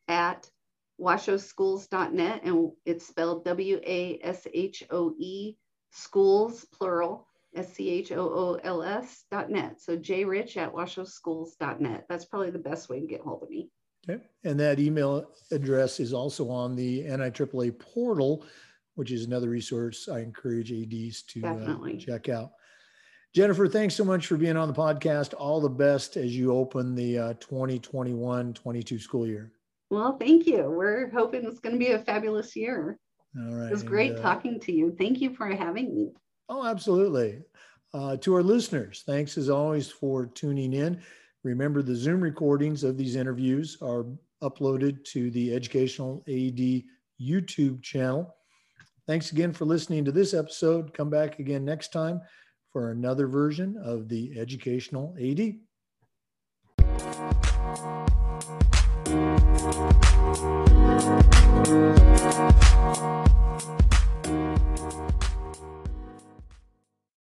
at 0.09 0.51
washoeschools.net 1.01 2.41
and 2.45 2.73
it's 2.85 3.07
spelled 3.07 3.45
w-a-s-h-o-e 3.45 4.87
schools 5.91 6.65
plural 6.73 7.27
s-c-h-o-o-l-s 7.57 9.25
dot 9.31 9.51
net 9.51 9.81
so 9.81 9.97
jrich 9.97 10.57
at 10.57 10.73
washoeschools.net 10.73 12.05
that's 12.09 12.25
probably 12.25 12.51
the 12.51 12.59
best 12.59 12.89
way 12.89 13.01
to 13.01 13.07
get 13.07 13.21
hold 13.21 13.43
of 13.43 13.51
me 13.51 13.69
okay 14.09 14.23
and 14.45 14.59
that 14.59 14.79
email 14.79 15.31
address 15.51 16.01
is 16.01 16.13
also 16.13 16.49
on 16.49 16.77
the 16.77 17.03
niaaa 17.05 17.79
portal 17.79 18.45
which 18.95 19.11
is 19.11 19.25
another 19.25 19.49
resource 19.49 20.09
i 20.09 20.21
encourage 20.21 20.73
ads 20.73 21.23
to 21.23 21.45
uh, 21.47 21.97
check 21.99 22.29
out 22.29 22.53
jennifer 23.35 23.67
thanks 23.67 23.95
so 23.95 24.05
much 24.05 24.27
for 24.27 24.37
being 24.37 24.57
on 24.57 24.69
the 24.69 24.75
podcast 24.75 25.35
all 25.39 25.61
the 25.61 25.69
best 25.69 26.17
as 26.17 26.37
you 26.37 26.53
open 26.53 26.95
the 26.95 27.19
uh, 27.19 27.35
2021-22 27.35 29.01
school 29.01 29.27
year 29.27 29.53
well, 29.91 30.17
thank 30.19 30.47
you. 30.47 30.69
We're 30.69 31.11
hoping 31.11 31.45
it's 31.45 31.61
going 31.61 31.75
to 31.75 31.79
be 31.79 31.93
a 31.93 31.99
fabulous 32.01 32.57
year. 32.57 32.99
All 33.39 33.55
right. 33.55 33.69
It 33.69 33.73
was 33.73 33.83
great 33.83 34.13
and, 34.13 34.19
uh, 34.19 34.23
talking 34.23 34.61
to 34.61 34.73
you. 34.73 34.95
Thank 34.99 35.21
you 35.21 35.35
for 35.35 35.47
having 35.47 35.95
me. 35.95 36.13
Oh, 36.49 36.65
absolutely. 36.65 37.43
Uh, 37.93 38.17
to 38.19 38.35
our 38.35 38.43
listeners, 38.43 39.03
thanks 39.07 39.37
as 39.39 39.49
always 39.49 39.91
for 39.91 40.27
tuning 40.27 40.75
in. 40.75 41.01
Remember, 41.43 41.83
the 41.83 41.95
Zoom 41.95 42.21
recordings 42.21 42.85
of 42.85 42.97
these 42.97 43.17
interviews 43.17 43.79
are 43.83 44.07
uploaded 44.43 45.05
to 45.05 45.31
the 45.31 45.55
Educational 45.55 46.23
AD 46.29 46.83
YouTube 47.21 47.83
channel. 47.83 48.35
Thanks 49.07 49.33
again 49.33 49.53
for 49.53 49.65
listening 49.65 50.05
to 50.05 50.13
this 50.13 50.35
episode. 50.35 50.93
Come 50.93 51.11
back 51.11 51.39
again 51.39 51.65
next 51.65 51.93
time 51.93 52.21
for 52.73 52.91
another 52.91 53.27
version 53.27 53.77
of 53.83 54.09
the 54.09 54.39
Educational 54.39 55.17
AD. 55.21 55.55